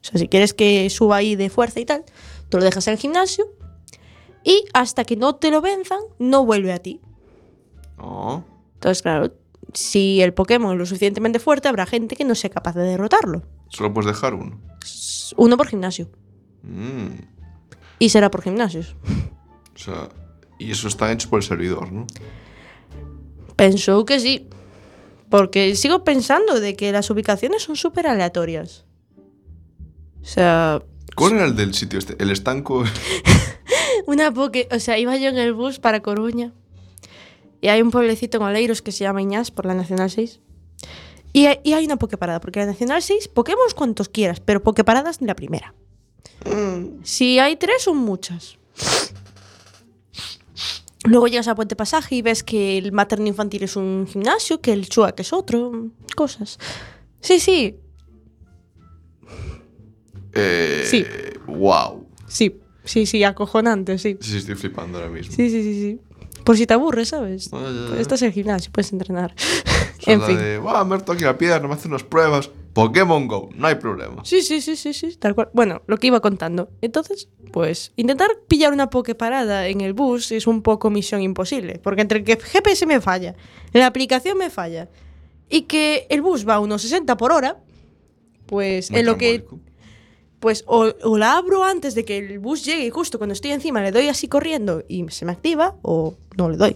O 0.01 0.05
sea, 0.05 0.19
si 0.19 0.27
quieres 0.27 0.53
que 0.53 0.89
suba 0.89 1.17
ahí 1.17 1.35
de 1.35 1.49
fuerza 1.49 1.79
y 1.79 1.85
tal, 1.85 2.03
tú 2.49 2.57
lo 2.57 2.63
dejas 2.63 2.87
en 2.87 2.93
el 2.93 2.99
gimnasio 2.99 3.45
y 4.43 4.65
hasta 4.73 5.03
que 5.03 5.15
no 5.15 5.35
te 5.35 5.51
lo 5.51 5.61
venzan, 5.61 5.99
no 6.17 6.45
vuelve 6.45 6.71
a 6.71 6.79
ti. 6.79 7.01
Oh. 7.97 8.43
Entonces, 8.75 9.01
claro, 9.01 9.33
si 9.73 10.21
el 10.21 10.33
Pokémon 10.33 10.73
es 10.73 10.77
lo 10.77 10.85
suficientemente 10.85 11.39
fuerte, 11.39 11.67
habrá 11.67 11.85
gente 11.85 12.15
que 12.15 12.23
no 12.23 12.35
sea 12.35 12.49
capaz 12.49 12.75
de 12.75 12.83
derrotarlo. 12.83 13.43
Solo 13.67 13.93
puedes 13.93 14.07
dejar 14.07 14.33
uno. 14.33 14.59
Uno 15.35 15.57
por 15.57 15.67
gimnasio. 15.67 16.09
Mm. 16.63 17.21
Y 17.99 18.09
será 18.09 18.31
por 18.31 18.41
gimnasios. 18.41 18.95
O 19.75 19.77
sea, 19.77 20.09
y 20.57 20.71
eso 20.71 20.87
está 20.87 21.11
hecho 21.11 21.29
por 21.29 21.39
el 21.39 21.43
servidor, 21.43 21.91
¿no? 21.91 22.07
Pensou 23.55 24.05
que 24.05 24.19
sí. 24.19 24.47
Porque 25.29 25.75
sigo 25.75 26.03
pensando 26.03 26.59
de 26.59 26.75
que 26.75 26.91
las 26.91 27.09
ubicaciones 27.09 27.63
son 27.63 27.75
súper 27.75 28.07
aleatorias. 28.07 28.85
O 30.21 30.25
sea, 30.25 30.81
¿Cuál 31.15 31.33
era 31.33 31.45
el 31.45 31.55
del 31.55 31.73
sitio 31.73 31.99
este? 31.99 32.15
El 32.17 32.31
estanco. 32.31 32.83
una 34.05 34.33
poque... 34.33 34.67
O 34.71 34.79
sea, 34.79 34.97
iba 34.97 35.17
yo 35.17 35.29
en 35.29 35.37
el 35.37 35.53
bus 35.53 35.79
para 35.79 36.01
Coruña. 36.01 36.53
Y 37.61 37.67
hay 37.67 37.81
un 37.81 37.91
pueblecito 37.91 38.37
en 38.37 38.43
Oleiros 38.43 38.81
que 38.81 38.91
se 38.91 39.03
llama 39.03 39.21
Iñás 39.21 39.51
por 39.51 39.65
la 39.65 39.73
Nacional 39.73 40.09
6. 40.09 40.39
Y 41.33 41.47
hay, 41.47 41.59
y 41.63 41.73
hay 41.73 41.85
una 41.85 41.97
pokeparada, 41.97 42.39
porque 42.39 42.61
la 42.61 42.67
Nacional 42.67 43.01
6, 43.01 43.27
Pokémon 43.27 43.65
cuantos 43.75 44.07
quieras, 44.09 44.39
pero 44.39 44.63
pokeparadas 44.63 45.19
ni 45.21 45.27
la 45.27 45.35
primera. 45.35 45.73
Si 47.03 47.37
hay 47.37 47.57
tres, 47.57 47.83
son 47.83 47.97
muchas. 47.97 48.57
Luego 51.03 51.27
llegas 51.27 51.47
a 51.47 51.55
Puente 51.55 51.75
Pasaje 51.75 52.15
y 52.15 52.21
ves 52.21 52.43
que 52.43 52.77
el 52.77 52.91
materno 52.91 53.27
infantil 53.27 53.63
es 53.63 53.75
un 53.75 54.07
gimnasio, 54.07 54.61
que 54.61 54.71
el 54.71 54.87
Chuac 54.87 55.19
es 55.19 55.33
otro, 55.33 55.89
cosas. 56.15 56.59
Sí, 57.19 57.39
sí, 57.39 57.77
Eh, 60.33 60.83
Sí. 60.85 61.05
Wow. 61.47 62.05
sí, 62.27 62.59
sí, 62.83 63.05
sí, 63.05 63.23
acojonante, 63.23 63.97
sí. 63.97 64.17
Sí, 64.19 64.37
estoy 64.37 64.55
flipando 64.55 64.97
ahora 64.99 65.09
mismo. 65.09 65.33
Sí, 65.35 65.49
sí, 65.49 65.63
sí, 65.63 65.73
sí. 65.81 65.99
Por 66.43 66.57
si 66.57 66.65
te 66.65 66.73
aburres, 66.73 67.09
¿sabes? 67.09 67.49
Ah, 67.53 67.69
ya, 67.89 67.95
ya. 67.95 68.01
Estás 68.01 68.21
en 68.21 68.27
el 68.27 68.33
gimnasio, 68.33 68.71
puedes 68.71 68.91
entrenar. 68.91 69.33
En 70.05 70.21
fin. 70.21 70.37
de, 70.37 70.57
"Buah, 70.59 70.85
me 70.85 70.95
aquí 70.95 71.23
la 71.23 71.37
pierna, 71.37 71.67
me 71.67 71.73
hace 71.73 71.89
unas 71.89 72.03
pruebas. 72.03 72.49
Pokémon 72.73 73.27
Go, 73.27 73.49
no 73.55 73.67
hay 73.67 73.75
problema. 73.75 74.23
Sí, 74.23 74.41
sí, 74.41 74.61
sí, 74.61 74.75
sí, 74.77 74.93
sí, 74.93 75.15
tal 75.17 75.35
cual. 75.35 75.49
Bueno, 75.53 75.81
lo 75.87 75.97
que 75.97 76.07
iba 76.07 76.21
contando. 76.21 76.69
Entonces, 76.81 77.27
pues, 77.51 77.91
intentar 77.97 78.29
pillar 78.47 78.71
una 78.71 78.89
pokeparada 78.89 79.67
en 79.67 79.81
el 79.81 79.93
bus 79.93 80.31
es 80.31 80.47
un 80.47 80.61
poco 80.61 80.89
misión 80.89 81.21
imposible. 81.21 81.79
Porque 81.83 82.01
entre 82.01 82.23
que 82.23 82.37
GPS 82.37 82.85
me 82.85 83.01
falla, 83.01 83.35
la 83.73 83.87
aplicación 83.87 84.37
me 84.37 84.49
falla 84.49 84.87
y 85.49 85.63
que 85.63 86.07
el 86.09 86.21
bus 86.21 86.47
va 86.47 86.55
a 86.55 86.59
unos 86.61 86.81
60 86.83 87.17
por 87.17 87.33
hora, 87.33 87.57
pues 88.45 88.89
Muy 88.91 89.01
en 89.01 89.05
lo 89.05 89.17
que. 89.17 89.43
Pues 90.39 90.63
o, 90.67 90.93
la 91.17 91.37
abro 91.37 91.63
antes 91.63 91.95
de 91.95 92.05
que 92.05 92.17
el 92.17 92.39
bus 92.39 92.63
llegue 92.65 92.85
y 92.85 92.89
justo 92.89 93.17
cuando 93.17 93.33
estoy 93.33 93.51
encima 93.51 93.81
le 93.81 93.91
doy 93.91 94.07
así 94.07 94.27
corriendo 94.27 94.83
y 94.87 95.05
se 95.09 95.25
me 95.25 95.31
activa 95.31 95.75
o 95.81 96.15
no 96.37 96.49
le 96.49 96.57
doy. 96.57 96.75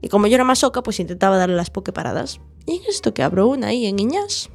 Y 0.00 0.08
como 0.08 0.26
yo 0.26 0.34
era 0.34 0.44
más 0.44 0.60
soca, 0.60 0.82
pues 0.82 0.98
intentaba 0.98 1.36
darle 1.36 1.54
las 1.54 1.70
pokeparadas. 1.70 2.40
Y 2.66 2.76
en 2.76 2.82
esto 2.88 3.14
que 3.14 3.22
abro 3.22 3.46
una 3.46 3.68
ahí 3.68 3.86
en 3.86 3.98
Iñas 3.98 4.50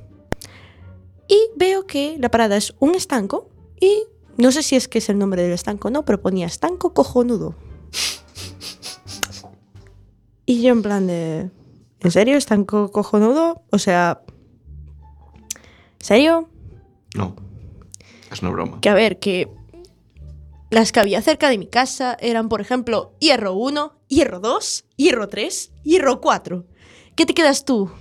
y 1.28 1.40
veo 1.56 1.86
que 1.86 2.18
la 2.20 2.30
parada 2.30 2.58
es 2.58 2.74
un 2.80 2.96
estanco 2.96 3.50
y 3.80 4.04
no 4.38 4.52
sé 4.52 4.64
si 4.64 4.76
es 4.76 4.88
que 4.88 5.00
es 5.00 5.10
el 5.10 5.18
nombre 5.18 5.42
del 5.42 5.52
estanco 5.52 5.88
o 5.88 5.92
no, 5.92 6.06
pero 6.06 6.22
ponía 6.22 6.46
estanco 6.46 6.94
cojonudo. 6.94 7.56
Y 10.46 10.62
yo 10.62 10.72
en 10.72 10.82
plan 10.82 11.08
de... 11.08 11.50
¿En 12.00 12.12
serio? 12.12 12.38
¿Estanco 12.38 12.90
cojonudo? 12.92 13.64
O 13.70 13.80
sea... 13.80 14.22
¿Serio? 16.00 16.48
No. 17.16 17.36
Es 18.32 18.42
una 18.42 18.52
broma. 18.52 18.82
que 18.82 18.90
a 18.90 18.94
ver, 18.94 19.20
que 19.20 19.50
las 20.70 20.92
que 20.92 21.00
había 21.00 21.22
cerca 21.22 21.50
de 21.50 21.58
mi 21.58 21.68
casa 21.68 22.18
eran, 22.20 22.50
por 22.50 22.62
ejemplo, 22.62 23.14
hierro 23.20 23.54
1, 23.54 24.00
hierro 24.08 24.40
2, 24.40 24.86
hierro 24.98 25.28
3, 25.30 25.72
hierro 25.84 26.20
4. 26.20 26.66
¿Qué 27.16 27.26
te 27.26 27.34
quedas 27.34 27.64
tú? 27.66 27.84
O 27.84 27.92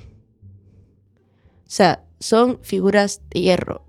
sea, 1.68 2.04
son 2.18 2.58
figuras 2.62 3.22
de 3.30 3.40
hierro. 3.40 3.84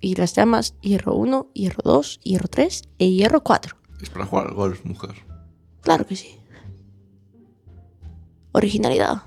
Y 0.00 0.14
las 0.16 0.34
llamas 0.34 0.74
hierro 0.80 1.14
1, 1.14 1.50
hierro 1.54 1.80
2, 1.84 2.20
hierro 2.20 2.48
3 2.48 2.82
e 2.98 3.10
hierro 3.10 3.42
4. 3.42 3.76
Es 4.02 4.10
para 4.10 4.26
jugar 4.26 4.48
al 4.48 4.54
golf, 4.54 4.84
mujer. 4.84 5.14
Claro 5.82 6.06
que 6.06 6.16
sí. 6.16 6.38
Originalidad. 8.52 9.22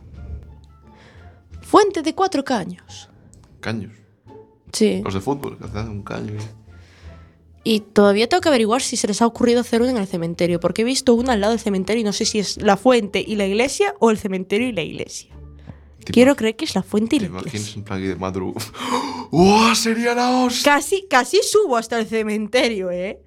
Fuente 1.62 2.02
de 2.02 2.16
cuatro 2.16 2.44
caños. 2.44 3.10
Caños. 3.60 3.97
Sí. 4.78 5.02
Los 5.04 5.14
de 5.14 5.22
fútbol, 5.22 5.58
que 5.58 5.66
hacen 5.66 5.90
un 5.90 6.04
caño. 6.04 6.34
y- 7.64 7.80
todavía 7.82 8.30
tengo 8.30 8.42
que 8.42 8.50
averiguar 8.50 8.82
si 8.82 8.96
se 8.96 9.08
les 9.08 9.22
ha 9.22 9.26
ocurrido 9.28 9.60
hacer 9.62 9.82
una 9.82 9.92
en 9.92 9.98
el 9.98 10.08
cementerio, 10.08 10.60
porque 10.60 10.84
he 10.84 10.86
visto 10.86 11.14
una 11.14 11.34
al 11.34 11.42
lado 11.42 11.52
del 11.52 11.60
cementerio 11.60 12.02
y 12.02 12.04
no 12.04 12.14
sé 12.14 12.26
si 12.26 12.40
es 12.40 12.58
la 12.62 12.78
fuente 12.78 13.24
y 13.26 13.36
la 13.36 13.46
iglesia 13.46 13.94
o 14.00 14.10
el 14.12 14.18
cementerio 14.18 14.68
y 14.70 14.72
la 14.72 14.84
iglesia. 14.84 15.34
¿Te 16.06 16.14
Quiero 16.14 16.36
creer 16.38 16.56
que 16.56 16.64
es 16.64 16.74
la 16.76 16.84
fuente 16.84 17.18
y 17.18 17.20
¿Te 17.20 17.26
la 17.26 17.30
imaginas 17.32 17.54
iglesia. 17.56 17.80
en 17.80 17.84
plan 17.84 18.02
de 18.02 18.16
madrugo? 18.16 18.56
¡Wow! 19.32 19.76
Sería 19.76 20.14
la 20.16 20.30
hostia. 20.46 20.74
Casi, 20.76 21.06
casi 21.10 21.40
subo 21.44 21.76
hasta 21.76 22.00
el 22.00 22.08
cementerio, 22.08 22.90
¿eh? 22.92 23.20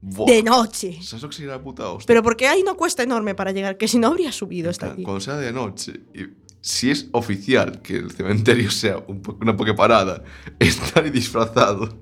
Buah. 0.00 0.26
De 0.26 0.42
noche. 0.42 0.98
¿Sabes 1.02 1.22
lo 1.22 1.28
que 1.28 1.36
sería 1.36 1.52
la 1.52 1.62
puta 1.62 1.88
hostia? 1.90 2.06
Pero 2.06 2.22
porque 2.22 2.48
hay 2.48 2.62
una 2.62 2.72
cuesta 2.74 3.02
enorme 3.02 3.34
para 3.34 3.52
llegar, 3.52 3.76
que 3.76 3.86
si 3.86 3.98
no 3.98 4.08
habría 4.08 4.32
subido 4.32 4.70
hasta 4.70 4.92
aquí. 4.92 5.02
Cuando 5.02 5.20
sea 5.20 5.36
de 5.36 5.52
noche, 5.52 5.92
y 6.14 6.22
si 6.62 6.90
es 6.90 7.08
oficial 7.12 7.82
que 7.82 7.96
el 7.96 8.10
cementerio 8.12 8.70
sea 8.72 8.96
un 9.06 9.20
po- 9.20 9.36
una 9.42 9.54
pokeparada, 9.56 10.22
estar 10.58 11.10
disfrazado 11.12 11.98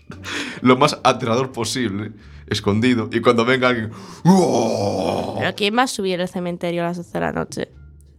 lo 0.62 0.76
más 0.78 0.98
aterrador 1.04 1.52
posible, 1.52 2.12
escondido, 2.46 3.10
y 3.12 3.20
cuando 3.20 3.44
venga 3.44 3.68
alguien. 3.68 3.90
¡Oh! 4.24 5.36
Pero 5.38 5.54
¿quién 5.54 5.76
va 5.76 5.82
a 5.82 5.86
subir 5.86 6.20
al 6.20 6.28
cementerio 6.28 6.82
a 6.82 6.86
las 6.86 6.96
12 6.96 7.10
de 7.12 7.20
la 7.20 7.32
noche? 7.32 7.68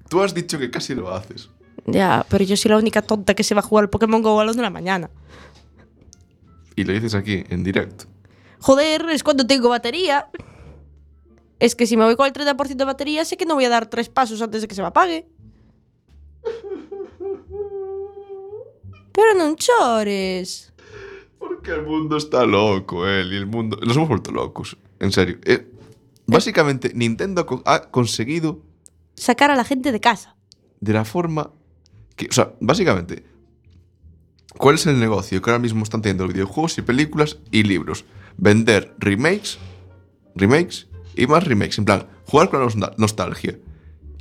Tú 0.10 0.22
has 0.22 0.34
dicho 0.36 0.60
que 0.60 0.70
casi 0.70 0.94
lo 0.94 1.12
haces. 1.14 1.50
Ya, 1.86 2.26
pero 2.30 2.44
yo 2.44 2.56
soy 2.56 2.70
la 2.70 2.78
única 2.78 3.02
tonta 3.02 3.34
que 3.34 3.44
se 3.44 3.56
va 3.56 3.60
a 3.60 3.64
jugar 3.64 3.84
al 3.86 3.90
Pokémon 3.90 4.22
Go 4.22 4.40
a 4.40 4.46
las 4.46 4.52
2 4.52 4.58
de 4.58 4.62
la 4.64 4.70
mañana. 4.70 5.10
Y 6.76 6.84
lo 6.84 6.94
dices 6.94 7.14
aquí, 7.16 7.44
en 7.50 7.64
directo. 7.64 8.06
Joder, 8.60 9.06
es 9.10 9.24
cuando 9.24 9.46
tengo 9.46 9.70
batería. 9.70 10.30
Es 11.60 11.76
que 11.76 11.86
si 11.86 11.96
me 11.98 12.04
voy 12.06 12.16
con 12.16 12.26
el 12.26 12.34
30% 12.34 12.76
de 12.76 12.86
batería, 12.86 13.26
sé 13.26 13.38
que 13.38 13.46
no 13.46 13.56
voy 13.56 13.66
a 13.66 13.70
dar 13.70 13.88
tres 13.88 14.10
pasos 14.10 14.42
antes 14.42 14.62
de 14.62 14.68
que 14.68 14.76
se 14.76 14.82
me 14.82 14.88
apague. 14.88 15.28
Pero 19.14 19.34
no 19.38 19.56
chores. 19.56 20.74
Porque 21.38 21.72
el 21.72 21.84
mundo 21.84 22.18
está 22.18 22.46
loco, 22.46 23.08
él, 23.08 23.32
y 23.34 23.36
el 23.38 23.46
mundo. 23.46 23.78
Nos 23.86 23.96
hemos 23.96 24.10
vuelto 24.10 24.32
locos. 24.32 24.78
En 25.00 25.12
serio. 25.12 25.38
Eh, 25.46 25.68
básicamente, 26.26 26.92
Nintendo 26.96 27.42
ha 27.42 27.46
co- 27.46 27.64
ha 27.66 27.92
conseguido 27.92 28.62
Sacar 29.16 29.52
a 29.52 29.56
la 29.56 29.64
gente 29.64 29.92
de 29.92 30.00
casa. 30.00 30.36
de 30.80 30.94
la 30.94 31.06
forma 31.06 31.52
que. 32.16 32.28
O 32.30 32.32
sea, 32.32 32.54
básicamente. 32.60 33.24
¿Cuál 34.58 34.76
es 34.76 34.86
el 34.86 35.00
negocio 35.00 35.42
que 35.42 35.50
ahora 35.50 35.60
mismo 35.62 35.84
están 35.84 36.02
teniendo 36.02 36.28
videojuegos 36.28 36.78
y 36.78 36.84
películas 36.84 37.40
y 37.52 37.64
libros? 37.64 38.06
Vender 38.38 38.94
remakes, 39.00 39.58
remakes 40.36 40.88
y 41.16 41.26
más 41.28 41.44
remakes. 41.46 41.78
En 41.80 41.86
plan, 41.86 42.08
jugar 42.28 42.50
con 42.50 42.60
la 42.60 42.68
nostal- 42.68 42.94
nostalgia. 42.98 43.58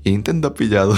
Y 0.05 0.11
Nintendo 0.11 0.49
ha 0.49 0.55
pillado. 0.55 0.95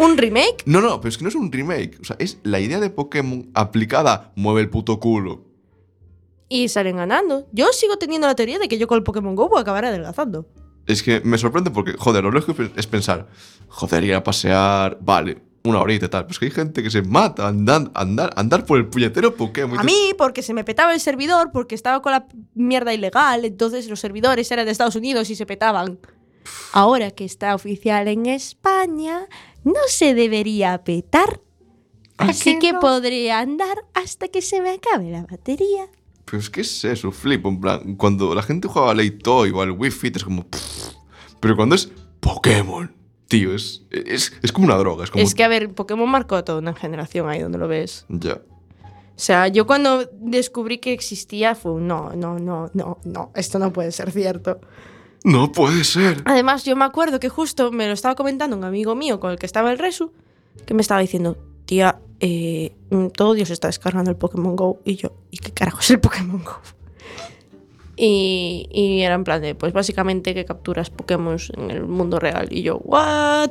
¿Un 0.00 0.16
remake? 0.16 0.62
No, 0.64 0.80
no, 0.80 0.98
pero 0.98 1.10
es 1.10 1.18
que 1.18 1.24
no 1.24 1.28
es 1.28 1.34
un 1.34 1.52
remake. 1.52 1.98
O 2.00 2.04
sea, 2.04 2.16
es 2.18 2.38
la 2.42 2.58
idea 2.58 2.80
de 2.80 2.88
Pokémon 2.88 3.50
aplicada 3.52 4.32
mueve 4.34 4.62
el 4.62 4.70
puto 4.70 4.98
culo. 4.98 5.44
Y 6.48 6.68
salen 6.68 6.96
ganando. 6.96 7.46
Yo 7.52 7.66
sigo 7.72 7.98
teniendo 7.98 8.26
la 8.26 8.34
teoría 8.34 8.58
de 8.58 8.66
que 8.66 8.78
yo 8.78 8.88
con 8.88 8.96
el 8.96 9.04
Pokémon 9.04 9.36
Go 9.36 9.50
voy 9.50 9.58
a 9.58 9.60
acabar 9.60 9.84
adelgazando. 9.84 10.48
Es 10.86 11.02
que 11.02 11.20
me 11.20 11.36
sorprende 11.36 11.70
porque, 11.70 11.92
joder, 11.98 12.24
lo 12.24 12.30
lógico 12.30 12.62
es 12.74 12.86
pensar, 12.86 13.28
joder, 13.68 14.02
ir 14.04 14.14
a 14.14 14.24
pasear, 14.24 14.96
vale, 15.02 15.42
una 15.64 15.80
horita 15.80 16.06
y 16.06 16.08
tal. 16.08 16.22
Pero 16.22 16.32
es 16.32 16.38
que 16.38 16.46
hay 16.46 16.50
gente 16.50 16.82
que 16.82 16.90
se 16.90 17.02
mata 17.02 17.46
andando, 17.46 17.90
andar, 17.94 18.32
andar 18.36 18.64
por 18.64 18.78
el 18.78 18.86
puñetero 18.86 19.36
Pokémon. 19.36 19.78
A 19.78 19.82
mí, 19.82 20.14
porque 20.16 20.42
se 20.42 20.54
me 20.54 20.64
petaba 20.64 20.94
el 20.94 21.00
servidor, 21.00 21.50
porque 21.52 21.74
estaba 21.74 22.00
con 22.00 22.12
la 22.12 22.26
mierda 22.54 22.94
ilegal, 22.94 23.44
entonces 23.44 23.86
los 23.90 24.00
servidores 24.00 24.50
eran 24.50 24.64
de 24.64 24.72
Estados 24.72 24.96
Unidos 24.96 25.28
y 25.28 25.36
se 25.36 25.44
petaban. 25.44 25.98
Ahora 26.72 27.10
que 27.10 27.24
está 27.24 27.54
oficial 27.54 28.08
en 28.08 28.26
España, 28.26 29.28
no 29.64 29.80
se 29.88 30.14
debería 30.14 30.82
petar. 30.84 31.40
Así 32.16 32.58
que 32.58 32.74
podré 32.74 33.32
andar 33.32 33.84
hasta 33.94 34.28
que 34.28 34.42
se 34.42 34.60
me 34.60 34.70
acabe 34.70 35.10
la 35.10 35.22
batería. 35.22 35.88
Pero 36.26 36.38
es 36.38 36.50
que 36.50 36.60
es 36.60 36.84
eso, 36.84 37.10
flipo. 37.10 37.48
En 37.48 37.60
plan, 37.60 37.96
cuando 37.96 38.34
la 38.34 38.42
gente 38.42 38.68
juega 38.68 38.90
al 38.90 39.12
Toy 39.18 39.50
o 39.50 39.62
al 39.62 39.72
Wii 39.72 39.90
Fit 39.90 40.16
es 40.16 40.24
como. 40.24 40.46
pff, 40.46 40.94
pero 41.40 41.56
cuando 41.56 41.74
es 41.74 41.90
Pokémon, 42.20 42.94
tío, 43.26 43.54
es, 43.54 43.82
es, 43.90 44.32
es 44.42 44.52
como 44.52 44.66
una 44.66 44.76
droga. 44.76 45.04
Es 45.04 45.10
como. 45.10 45.24
Es 45.24 45.34
que, 45.34 45.42
a 45.42 45.48
ver, 45.48 45.72
Pokémon 45.72 46.08
marcó 46.08 46.36
a 46.36 46.44
toda 46.44 46.58
una 46.58 46.74
generación 46.74 47.28
ahí 47.28 47.40
donde 47.40 47.58
lo 47.58 47.66
ves. 47.66 48.04
Ya. 48.08 48.34
O 49.20 49.22
sea, 49.22 49.48
yo 49.48 49.66
cuando 49.66 50.08
descubrí 50.12 50.78
que 50.78 50.92
existía 50.92 51.54
fue 51.54 51.72
un 51.72 51.86
no, 51.86 52.12
no, 52.14 52.38
no, 52.38 52.70
no, 52.72 52.98
no, 53.04 53.32
esto 53.34 53.58
no 53.58 53.72
puede 53.72 53.92
ser 53.92 54.10
cierto. 54.12 54.60
No 55.24 55.52
puede 55.52 55.84
ser. 55.84 56.22
Además, 56.24 56.64
yo 56.64 56.76
me 56.76 56.84
acuerdo 56.84 57.20
que 57.20 57.28
justo 57.28 57.70
me 57.72 57.86
lo 57.86 57.92
estaba 57.92 58.14
comentando 58.14 58.56
un 58.56 58.64
amigo 58.64 58.94
mío 58.94 59.20
con 59.20 59.32
el 59.32 59.38
que 59.38 59.46
estaba 59.46 59.70
el 59.70 59.78
Resu, 59.78 60.12
que 60.66 60.74
me 60.74 60.82
estaba 60.82 61.00
diciendo, 61.00 61.36
tía, 61.66 62.00
eh, 62.20 62.72
mm, 62.90 63.08
todo 63.08 63.34
Dios 63.34 63.50
está 63.50 63.68
descargando 63.68 64.10
el 64.10 64.16
Pokémon 64.16 64.56
Go. 64.56 64.80
Y 64.84 64.96
yo, 64.96 65.12
¿y 65.30 65.38
qué 65.38 65.52
carajo 65.52 65.80
es 65.80 65.90
el 65.90 66.00
Pokémon 66.00 66.42
Go? 66.42 66.58
Y, 67.96 68.66
y 68.72 69.02
era 69.02 69.14
en 69.14 69.24
plan 69.24 69.42
de, 69.42 69.54
pues 69.54 69.74
básicamente 69.74 70.32
que 70.32 70.46
capturas 70.46 70.88
Pokémon 70.88 71.36
en 71.56 71.70
el 71.70 71.84
mundo 71.84 72.18
real. 72.18 72.48
Y 72.50 72.62
yo, 72.62 72.78
¿what? 72.78 73.50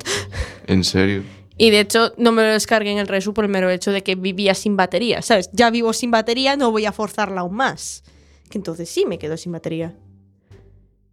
En 0.65 0.84
serio. 0.84 1.24
Y 1.55 1.72
de 1.72 1.82
hecho, 1.82 2.13
no 2.17 2.32
me 2.32 2.41
lo 2.41 2.49
descargué 2.53 2.89
en 2.91 2.99
el 2.99 3.07
Resu 3.07 3.34
por 3.34 3.43
el 3.43 3.51
mero 3.51 3.70
hecho 3.70 3.91
de 3.91 4.01
que 4.01 4.15
vivía 4.15 4.55
sin 4.55 4.78
batería, 4.78 5.22
¿sabes? 5.22 5.49
Ya 5.51 5.70
vivo 5.70 5.91
sin 5.91 6.09
batería, 6.09 6.55
no 6.55 6.72
voy 6.72 6.86
a 6.86 6.93
forzarla 6.93 7.41
aún 7.41 7.55
más. 7.55 8.03
Que 8.49 8.57
entonces 8.57 8.89
sí 8.89 9.05
me 9.05 9.20
quedo 9.20 9.36
sin 9.36 9.51
batería. 9.51 9.93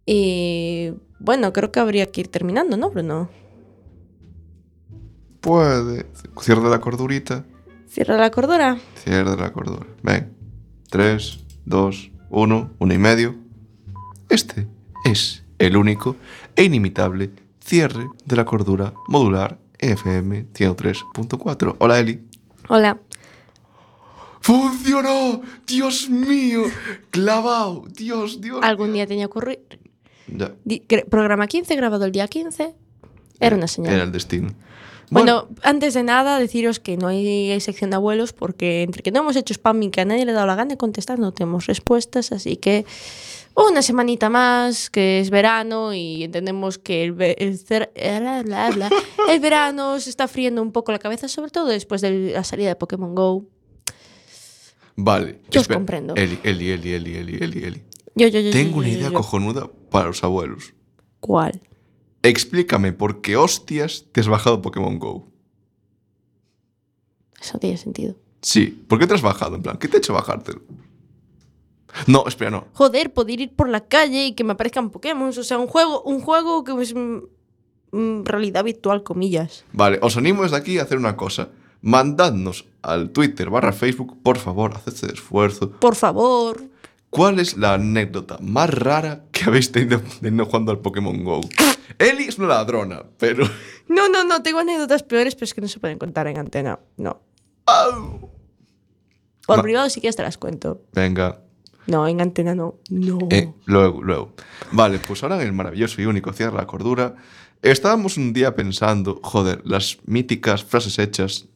Y 0.09 0.93
bueno, 1.19 1.51
creo 1.51 1.69
que 1.71 1.81
habría 1.81 2.09
que 2.09 2.21
ir 2.21 2.29
terminando, 2.29 2.77
¿no, 2.77 2.89
Bruno? 2.89 3.29
Puede. 5.41 6.05
Cierra 6.39 6.69
la 6.69 6.79
cordurita. 6.79 7.45
Cierra 7.89 8.17
la 8.17 8.31
cordura. 8.31 8.77
Cierra 8.95 9.35
la 9.35 9.51
cordura. 9.51 9.85
Ven. 10.03 10.33
3, 10.89 11.45
2, 11.65 12.11
1, 12.29 12.71
1 12.79 12.93
y 12.93 12.97
medio. 12.97 13.35
Este 14.29 14.65
es 15.03 15.43
el 15.59 15.75
único 15.75 16.15
e 16.55 16.63
inimitable 16.63 17.31
cierre 17.59 18.07
de 18.23 18.35
la 18.37 18.45
cordura 18.45 18.93
modular 19.09 19.59
FM 19.79 20.47
103.4. 20.53 21.75
Hola 21.79 21.99
Eli. 21.99 22.21
Hola. 22.69 22.97
¡Funcionó! 24.39 25.41
¡Dios 25.65 26.09
mío! 26.09 26.61
¡Clavado! 27.09 27.83
¡Dios, 27.89 28.39
Dios! 28.39 28.61
Algún 28.63 28.93
día 28.93 29.05
tenía 29.05 29.25
que 29.25 29.31
ocurrir. 29.31 29.86
Ya. 30.27 30.53
Programa 31.09 31.47
15, 31.47 31.75
grabado 31.75 32.05
el 32.05 32.11
día 32.11 32.27
15. 32.27 32.73
Era 33.39 33.55
una 33.55 33.67
señal. 33.67 33.93
Era 33.93 34.03
el 34.03 34.11
destino. 34.11 34.49
Bueno, 35.09 35.47
antes 35.63 35.93
de 35.93 36.03
nada, 36.03 36.37
deciros 36.37 36.81
que 36.81 36.97
no 36.97 37.07
hay 37.07 37.57
sección 37.61 37.91
de 37.91 37.95
abuelos 37.95 38.33
porque 38.33 38.83
entre 38.83 39.03
que 39.03 39.11
no 39.11 39.21
hemos 39.21 39.37
hecho 39.37 39.53
spam 39.53 39.81
y 39.83 39.89
que 39.89 40.01
a 40.01 40.05
nadie 40.05 40.25
le 40.25 40.31
ha 40.31 40.35
dado 40.35 40.47
la 40.47 40.55
gana 40.55 40.71
de 40.71 40.77
contestar, 40.77 41.17
no 41.17 41.31
tenemos 41.31 41.65
respuestas, 41.65 42.33
así 42.33 42.57
que 42.57 42.85
una 43.55 43.81
semanita 43.81 44.29
más, 44.29 44.89
que 44.89 45.21
es 45.21 45.29
verano 45.29 45.93
y 45.93 46.25
entendemos 46.25 46.77
que 46.77 47.05
el, 47.05 47.13
ve- 47.13 47.37
el 47.39 47.57
bla. 48.43 48.89
el 49.29 49.39
verano 49.39 49.97
se 50.01 50.09
está 50.09 50.27
friendo 50.27 50.61
un 50.61 50.73
poco 50.73 50.91
la 50.91 50.99
cabeza, 50.99 51.29
sobre 51.29 51.51
todo 51.51 51.67
después 51.67 52.01
de 52.01 52.31
la 52.33 52.43
salida 52.43 52.67
de 52.67 52.75
Pokémon 52.75 53.15
GO. 53.15 53.45
Vale. 54.97 55.39
Yo 55.51 55.61
os 55.61 55.67
comprendo. 55.67 56.15
Eli, 56.15 56.39
Eli, 56.43 56.71
Eli, 56.71 56.93
Eli, 56.93 57.15
Eli, 57.15 57.37
Eli, 57.41 57.63
Eli. 57.63 57.83
Yo, 58.17 58.27
yo, 58.27 58.39
yo, 58.39 58.49
yo, 58.49 58.51
Tengo 58.51 58.79
una 58.79 58.89
idea 58.89 59.11
cojonuda 59.11 59.69
para 59.91 60.07
los 60.07 60.23
abuelos. 60.23 60.73
¿Cuál? 61.19 61.61
Explícame 62.23 62.91
por 62.91 63.21
qué 63.21 63.37
hostias 63.37 64.05
te 64.11 64.21
has 64.21 64.27
bajado 64.27 64.61
Pokémon 64.61 64.97
Go. 64.97 65.27
Eso 67.39 67.53
no 67.53 67.59
tiene 67.59 67.77
sentido. 67.77 68.15
Sí, 68.41 68.65
¿por 68.87 68.97
qué 68.97 69.05
te 69.05 69.13
has 69.13 69.21
bajado? 69.21 69.55
En 69.55 69.61
plan, 69.61 69.77
¿qué 69.77 69.87
te 69.87 69.97
ha 69.97 69.99
hecho 69.99 70.13
bajártelo? 70.13 70.61
No, 72.07 72.25
espera, 72.27 72.49
no. 72.49 72.65
Joder, 72.73 73.13
poder 73.13 73.39
ir 73.39 73.55
por 73.55 73.69
la 73.69 73.81
calle 73.81 74.27
y 74.27 74.31
que 74.33 74.43
me 74.43 74.53
aparezcan 74.53 74.89
Pokémon. 74.89 75.29
O 75.29 75.43
sea, 75.43 75.59
un 75.59 75.67
juego, 75.67 76.01
un 76.01 76.19
juego 76.19 76.63
que 76.63 76.73
es 76.81 76.95
mm, 76.95 77.19
mm, 77.91 78.25
realidad 78.25 78.63
virtual, 78.63 79.03
comillas. 79.03 79.63
Vale, 79.73 79.99
os 80.01 80.17
animo 80.17 80.41
desde 80.41 80.57
aquí 80.57 80.79
a 80.79 80.83
hacer 80.83 80.97
una 80.97 81.15
cosa. 81.15 81.49
Mandadnos 81.81 82.65
al 82.81 83.11
Twitter 83.11 83.51
barra 83.51 83.71
Facebook, 83.71 84.17
por 84.23 84.37
favor, 84.37 84.73
haced 84.75 84.93
este 84.93 85.13
esfuerzo. 85.13 85.71
Por 85.71 85.95
favor. 85.95 86.63
¿Cuál 87.17 87.39
es 87.39 87.57
la 87.57 87.73
anécdota 87.73 88.37
más 88.41 88.69
rara 88.69 89.23
que 89.31 89.45
habéis 89.45 89.71
tenido 89.71 89.99
teniendo 90.21 90.45
jugando 90.45 90.71
al 90.71 90.77
Pokémon 90.77 91.23
Go? 91.23 91.41
Eli 91.97 92.25
es 92.25 92.37
una 92.37 92.49
ladrona, 92.49 93.03
pero... 93.17 93.43
No, 93.87 94.07
no, 94.07 94.23
no, 94.23 94.43
tengo 94.43 94.59
anécdotas 94.59 95.01
peores, 95.01 95.33
pero 95.33 95.45
es 95.45 95.53
que 95.55 95.61
no 95.61 95.67
se 95.67 95.79
pueden 95.79 95.97
contar 95.97 96.27
en 96.27 96.37
antena. 96.37 96.77
No. 96.97 97.21
Por 99.47 99.57
Va. 99.57 99.63
privado 99.63 99.89
sí 99.89 99.99
que 99.99 100.11
te 100.11 100.21
las 100.21 100.37
cuento. 100.37 100.83
Venga, 100.93 101.39
No, 101.87 102.05
en 102.07 102.21
antena 102.21 102.53
no. 102.53 102.75
No. 102.91 103.17
Eh, 103.31 103.51
luego, 103.65 104.03
luego. 104.03 104.33
Vale, 104.73 104.99
pues 104.99 105.23
ahora 105.23 105.37
en 105.37 105.47
el 105.47 105.53
maravilloso 105.53 105.99
y 106.01 106.05
único 106.05 106.33
Cierra 106.33 106.57
la 106.57 106.67
Cordura, 106.67 107.15
estábamos 107.63 108.17
un 108.17 108.31
día 108.33 108.53
pensando, 108.53 109.21
joder, 109.23 109.63
las 109.65 109.97
míticas 110.05 110.63
frases 110.63 110.99
hechas, 110.99 111.47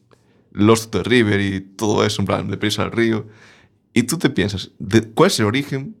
Lost 0.50 0.90
the 0.90 1.04
River 1.04 1.40
y 1.40 1.60
todo 1.60 2.04
eso, 2.04 2.22
en 2.22 2.26
plan, 2.26 2.50
de 2.50 2.56
prisa 2.56 2.82
al 2.82 2.90
río, 2.90 3.26
y 3.94 4.02
tú 4.04 4.18
te 4.18 4.30
piensas, 4.30 4.70
¿cuál 5.14 5.28
es 5.28 5.38
el 5.40 5.46
origen 5.46 5.96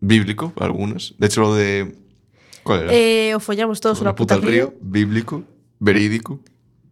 bíblico? 0.00 0.52
Algunas. 0.56 1.14
De 1.18 1.26
hecho, 1.26 1.40
lo 1.42 1.54
de... 1.54 1.96
¿Cuál 2.62 2.82
era? 2.82 2.92
Eh, 2.94 3.34
o 3.34 3.40
follamos 3.40 3.80
todos 3.80 4.00
Una 4.00 4.10
una 4.10 4.16
puta 4.16 4.34
al 4.34 4.42
río. 4.42 4.74
bíblico, 4.80 5.44
verídico. 5.80 6.40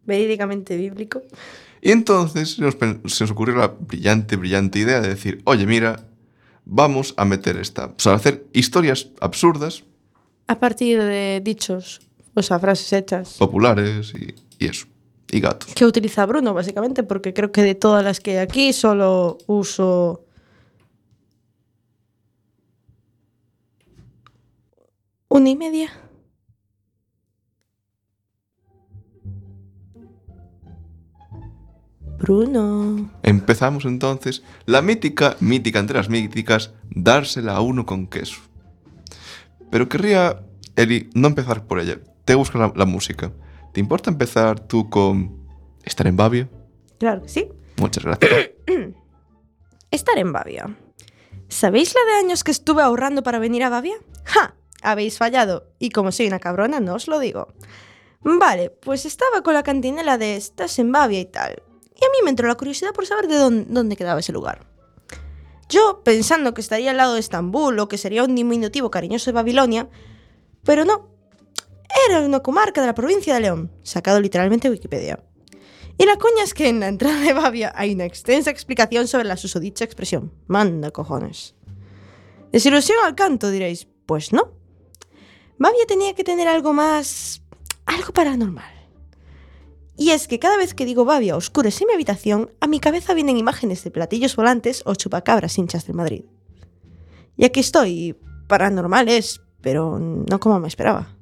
Verídicamente 0.04 0.76
bíblico. 0.76 1.22
Y 1.80 1.92
entonces 1.92 2.54
se 2.56 2.62
nos, 2.62 2.74
se 2.74 3.24
nos 3.24 3.30
ocurrió 3.30 3.56
la 3.56 3.68
brillante, 3.68 4.36
brillante 4.36 4.80
idea 4.80 5.00
de 5.00 5.08
decir, 5.10 5.40
oye, 5.44 5.66
mira, 5.66 6.06
vamos 6.64 7.14
a 7.16 7.24
meter 7.24 7.56
esta, 7.56 7.86
o 7.86 7.94
sea, 7.98 8.14
hacer 8.14 8.46
historias 8.52 9.08
absurdas, 9.20 9.84
A 10.48 10.58
partir 10.58 11.00
de 11.00 11.40
dichos, 11.42 12.00
o 12.34 12.42
sea, 12.42 12.58
frases 12.58 12.92
hechas. 12.92 13.34
populares 13.38 14.12
y, 14.14 14.34
y 14.62 14.66
eso, 14.68 14.86
y. 15.32 15.74
Que 15.74 15.84
utiliza 15.84 16.26
Bruno, 16.26 16.54
básicamente, 16.54 17.02
porque 17.02 17.32
creo 17.32 17.52
que 17.52 17.62
de 17.62 17.74
todas 17.74 18.04
las 18.04 18.20
que 18.20 18.32
hay 18.32 18.36
aquí 18.38 18.72
solo 18.72 19.38
uso. 19.46 20.24
Una 25.28 25.48
y 25.50 25.56
media. 25.56 25.90
Bruno. 32.18 33.10
Empezamos 33.22 33.86
entonces 33.86 34.42
la 34.66 34.82
mítica, 34.82 35.36
mítica 35.40 35.78
entre 35.78 35.96
las 35.96 36.10
míticas, 36.10 36.72
dársela 36.90 37.54
a 37.54 37.60
uno 37.62 37.86
con 37.86 38.08
queso. 38.08 38.40
Pero 39.70 39.88
querría, 39.88 40.42
Eli, 40.76 41.08
no 41.14 41.28
empezar 41.28 41.66
por 41.66 41.80
ella. 41.80 41.98
Te 42.26 42.34
la, 42.34 42.72
la 42.76 42.84
música. 42.84 43.32
¿Te 43.72 43.80
importa 43.80 44.10
empezar 44.10 44.60
tú 44.60 44.90
con 44.90 45.46
estar 45.84 46.06
en 46.06 46.16
Babia? 46.16 46.48
Claro 46.98 47.22
que 47.22 47.28
sí. 47.28 47.48
Muchas 47.76 48.04
gracias. 48.04 48.50
Estar 49.90 50.18
en 50.18 50.32
Bavia. 50.32 50.76
¿Sabéis 51.48 51.94
la 51.94 52.12
de 52.12 52.18
años 52.18 52.44
que 52.44 52.52
estuve 52.52 52.82
ahorrando 52.82 53.24
para 53.24 53.40
venir 53.40 53.64
a 53.64 53.70
Bavia? 53.70 53.96
¡Ja! 54.24 54.54
Habéis 54.82 55.18
fallado. 55.18 55.72
Y 55.78 55.90
como 55.90 56.12
soy 56.12 56.28
una 56.28 56.38
cabrona, 56.38 56.78
no 56.78 56.94
os 56.94 57.08
lo 57.08 57.18
digo. 57.18 57.48
Vale, 58.20 58.70
pues 58.70 59.04
estaba 59.04 59.42
con 59.42 59.54
la 59.54 59.62
cantinela 59.62 60.16
de 60.16 60.36
estás 60.36 60.78
en 60.78 60.92
Bavia 60.92 61.20
y 61.20 61.24
tal. 61.24 61.62
Y 62.00 62.04
a 62.04 62.08
mí 62.08 62.18
me 62.22 62.30
entró 62.30 62.46
la 62.46 62.54
curiosidad 62.54 62.92
por 62.92 63.06
saber 63.06 63.26
de 63.26 63.36
dónde, 63.36 63.64
dónde 63.68 63.96
quedaba 63.96 64.20
ese 64.20 64.32
lugar. 64.32 64.66
Yo, 65.68 66.02
pensando 66.04 66.54
que 66.54 66.60
estaría 66.60 66.90
al 66.90 66.96
lado 66.96 67.14
de 67.14 67.20
Estambul 67.20 67.78
o 67.78 67.88
que 67.88 67.98
sería 67.98 68.24
un 68.24 68.34
diminutivo 68.34 68.90
cariñoso 68.90 69.30
de 69.30 69.34
Babilonia, 69.34 69.88
pero 70.64 70.84
no. 70.84 71.08
Era 72.08 72.20
una 72.20 72.40
comarca 72.40 72.80
de 72.80 72.86
la 72.86 72.94
provincia 72.94 73.34
de 73.34 73.40
León, 73.40 73.72
sacado 73.82 74.20
literalmente 74.20 74.70
Wikipedia. 74.70 75.22
Y 75.98 76.06
la 76.06 76.16
coña 76.16 76.44
es 76.44 76.54
que 76.54 76.68
en 76.68 76.80
la 76.80 76.88
entrada 76.88 77.20
de 77.20 77.32
Bavia 77.34 77.72
hay 77.76 77.92
una 77.92 78.06
extensa 78.06 78.50
explicación 78.50 79.06
sobre 79.06 79.24
la 79.24 79.36
susodicha 79.36 79.84
expresión. 79.84 80.32
Manda 80.46 80.90
cojones. 80.90 81.54
Desilusión 82.52 82.98
al 83.04 83.14
canto, 83.14 83.50
diréis. 83.50 83.86
Pues 84.06 84.32
no. 84.32 84.54
Bavia 85.58 85.84
tenía 85.86 86.14
que 86.14 86.24
tener 86.24 86.48
algo 86.48 86.72
más... 86.72 87.42
algo 87.84 88.12
paranormal. 88.12 88.80
Y 89.98 90.12
es 90.12 90.26
que 90.26 90.38
cada 90.38 90.56
vez 90.56 90.72
que 90.72 90.86
digo 90.86 91.04
Bavia 91.04 91.36
oscures 91.36 91.78
en 91.82 91.88
mi 91.88 91.92
habitación, 91.92 92.50
a 92.60 92.66
mi 92.66 92.80
cabeza 92.80 93.12
vienen 93.12 93.36
imágenes 93.36 93.84
de 93.84 93.90
platillos 93.90 94.34
volantes 94.34 94.82
o 94.86 94.94
chupacabras 94.94 95.58
hinchas 95.58 95.86
del 95.86 95.96
Madrid. 95.96 96.24
Y 97.36 97.44
aquí 97.44 97.60
estoy, 97.60 98.16
paranormales, 98.48 99.42
pero 99.60 99.98
no 99.98 100.40
como 100.40 100.58
me 100.58 100.68
esperaba. 100.68 101.19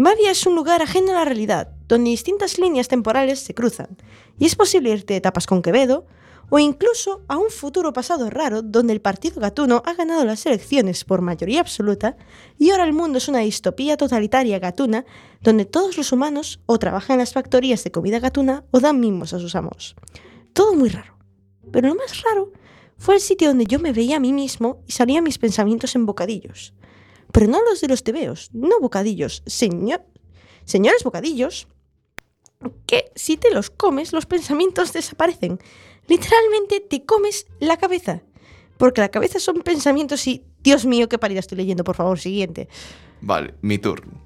Bavia 0.00 0.30
es 0.30 0.46
un 0.46 0.54
lugar 0.54 0.80
ajeno 0.80 1.10
a 1.10 1.14
la 1.16 1.24
realidad, 1.24 1.72
donde 1.88 2.10
distintas 2.10 2.56
líneas 2.56 2.86
temporales 2.86 3.40
se 3.40 3.52
cruzan, 3.52 3.96
y 4.38 4.46
es 4.46 4.54
posible 4.54 4.90
irte 4.90 5.14
de 5.14 5.20
tapas 5.20 5.48
con 5.48 5.60
Quevedo, 5.60 6.06
o 6.50 6.60
incluso 6.60 7.24
a 7.26 7.36
un 7.36 7.50
futuro 7.50 7.92
pasado 7.92 8.30
raro 8.30 8.62
donde 8.62 8.92
el 8.92 9.00
partido 9.00 9.40
gatuno 9.40 9.82
ha 9.84 9.94
ganado 9.94 10.24
las 10.24 10.46
elecciones 10.46 11.04
por 11.04 11.20
mayoría 11.20 11.60
absoluta 11.60 12.16
y 12.58 12.70
ahora 12.70 12.84
el 12.84 12.92
mundo 12.92 13.18
es 13.18 13.26
una 13.26 13.40
distopía 13.40 13.96
totalitaria 13.96 14.60
gatuna 14.60 15.04
donde 15.42 15.64
todos 15.64 15.96
los 15.96 16.12
humanos 16.12 16.60
o 16.66 16.78
trabajan 16.78 17.14
en 17.14 17.18
las 17.18 17.32
factorías 17.32 17.82
de 17.82 17.90
comida 17.90 18.20
gatuna 18.20 18.64
o 18.70 18.78
dan 18.78 19.00
mimos 19.00 19.34
a 19.34 19.40
sus 19.40 19.56
amos. 19.56 19.96
Todo 20.52 20.74
muy 20.74 20.90
raro. 20.90 21.18
Pero 21.72 21.88
lo 21.88 21.96
más 21.96 22.22
raro 22.22 22.52
fue 22.96 23.16
el 23.16 23.20
sitio 23.20 23.48
donde 23.48 23.66
yo 23.66 23.80
me 23.80 23.92
veía 23.92 24.16
a 24.16 24.20
mí 24.20 24.32
mismo 24.32 24.80
y 24.86 24.92
salían 24.92 25.24
mis 25.24 25.38
pensamientos 25.38 25.96
en 25.96 26.06
bocadillos. 26.06 26.72
Pero 27.32 27.46
no 27.46 27.62
los 27.64 27.80
de 27.80 27.88
los 27.88 28.02
tebeos, 28.02 28.50
no 28.52 28.80
bocadillos, 28.80 29.42
señor... 29.46 30.04
Señores 30.64 31.02
bocadillos, 31.02 31.66
que 32.86 33.10
si 33.14 33.38
te 33.38 33.50
los 33.50 33.70
comes 33.70 34.12
los 34.12 34.26
pensamientos 34.26 34.92
desaparecen. 34.92 35.58
Literalmente 36.06 36.80
te 36.80 37.04
comes 37.04 37.46
la 37.58 37.78
cabeza. 37.78 38.20
Porque 38.76 39.00
la 39.00 39.08
cabeza 39.08 39.40
son 39.40 39.62
pensamientos 39.62 40.26
y... 40.26 40.44
Dios 40.60 40.84
mío, 40.84 41.08
qué 41.08 41.18
parida 41.18 41.40
estoy 41.40 41.56
leyendo, 41.56 41.84
por 41.84 41.94
favor, 41.94 42.18
siguiente. 42.18 42.68
Vale, 43.20 43.54
mi 43.62 43.78
turno. 43.78 44.20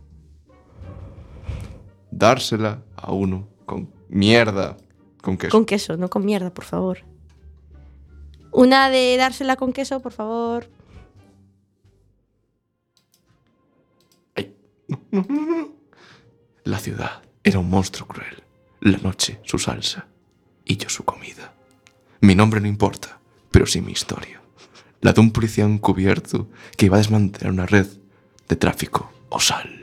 Dársela 2.10 2.82
a 2.96 3.12
uno 3.12 3.48
con 3.66 3.92
mierda, 4.08 4.76
con 5.22 5.36
queso. 5.36 5.50
Con 5.50 5.64
queso, 5.66 5.96
no 5.96 6.08
con 6.08 6.24
mierda, 6.24 6.52
por 6.52 6.64
favor. 6.64 7.04
Una 8.50 8.90
de 8.90 9.16
dársela 9.16 9.56
con 9.56 9.72
queso, 9.72 10.00
por 10.00 10.12
favor. 10.12 10.68
La 16.64 16.78
ciudad 16.78 17.22
era 17.42 17.58
un 17.58 17.70
monstruo 17.70 18.06
cruel. 18.06 18.42
La 18.80 18.98
noche 18.98 19.40
su 19.44 19.58
salsa 19.58 20.06
y 20.64 20.76
yo 20.76 20.88
su 20.88 21.04
comida. 21.04 21.54
Mi 22.20 22.34
nombre 22.34 22.60
no 22.60 22.68
importa, 22.68 23.20
pero 23.50 23.66
sí 23.66 23.80
mi 23.80 23.92
historia. 23.92 24.40
La 25.00 25.12
de 25.12 25.20
un 25.20 25.32
policía 25.32 25.64
encubierto 25.64 26.48
que 26.76 26.86
iba 26.86 26.96
a 26.96 26.98
desmantelar 26.98 27.52
una 27.52 27.66
red 27.66 27.86
de 28.48 28.56
tráfico 28.56 29.12
o 29.28 29.40
sal. 29.40 29.80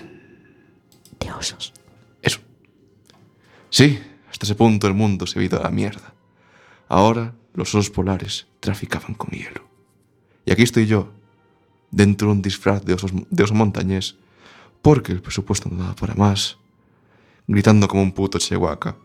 De 1.19 1.31
osos. 1.31 1.73
Eso. 2.21 2.39
Sí, 3.69 3.99
hasta 4.31 4.45
ese 4.45 4.55
punto 4.55 4.87
el 4.87 4.93
mundo 4.93 5.27
se 5.27 5.39
ha 5.39 5.43
ido 5.43 5.59
a 5.59 5.63
la 5.63 5.69
mierda. 5.69 6.13
Ahora 6.87 7.35
los 7.53 7.75
osos 7.75 7.89
polares 7.89 8.47
traficaban 8.61 9.13
con 9.13 9.31
hielo. 9.31 9.67
Y 10.45 10.51
aquí 10.51 10.63
estoy 10.63 10.87
yo, 10.87 11.11
dentro 11.91 12.27
de 12.29 12.33
un 12.33 12.41
disfraz 12.41 12.83
de, 12.85 12.93
osos, 12.93 13.11
de 13.29 13.43
oso 13.43 13.53
montañés, 13.53 14.17
porque 14.81 15.11
el 15.11 15.21
presupuesto 15.21 15.69
no 15.69 15.81
daba 15.81 15.95
para 15.95 16.15
más, 16.15 16.57
gritando 17.47 17.87
como 17.87 18.01
un 18.01 18.11
puto 18.11 18.39
chihuahua. 18.39 18.97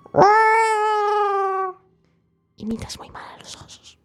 Imitas 2.56 2.98
muy 2.98 3.10
mal 3.10 3.22
a 3.34 3.38
los 3.38 3.56
osos. 3.56 3.98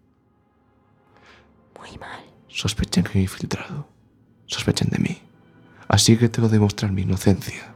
Muy 1.77 1.97
mal. 1.97 2.23
Sospechen 2.47 3.03
que 3.03 3.11
me 3.13 3.19
he 3.19 3.23
infiltrado. 3.23 3.87
Sospechen 4.47 4.89
de 4.89 4.99
mí. 4.99 5.21
Así 5.87 6.17
que 6.17 6.29
tengo 6.29 6.49
que 6.49 6.55
demostrar 6.55 6.91
mi 6.91 7.03
inocencia. 7.03 7.73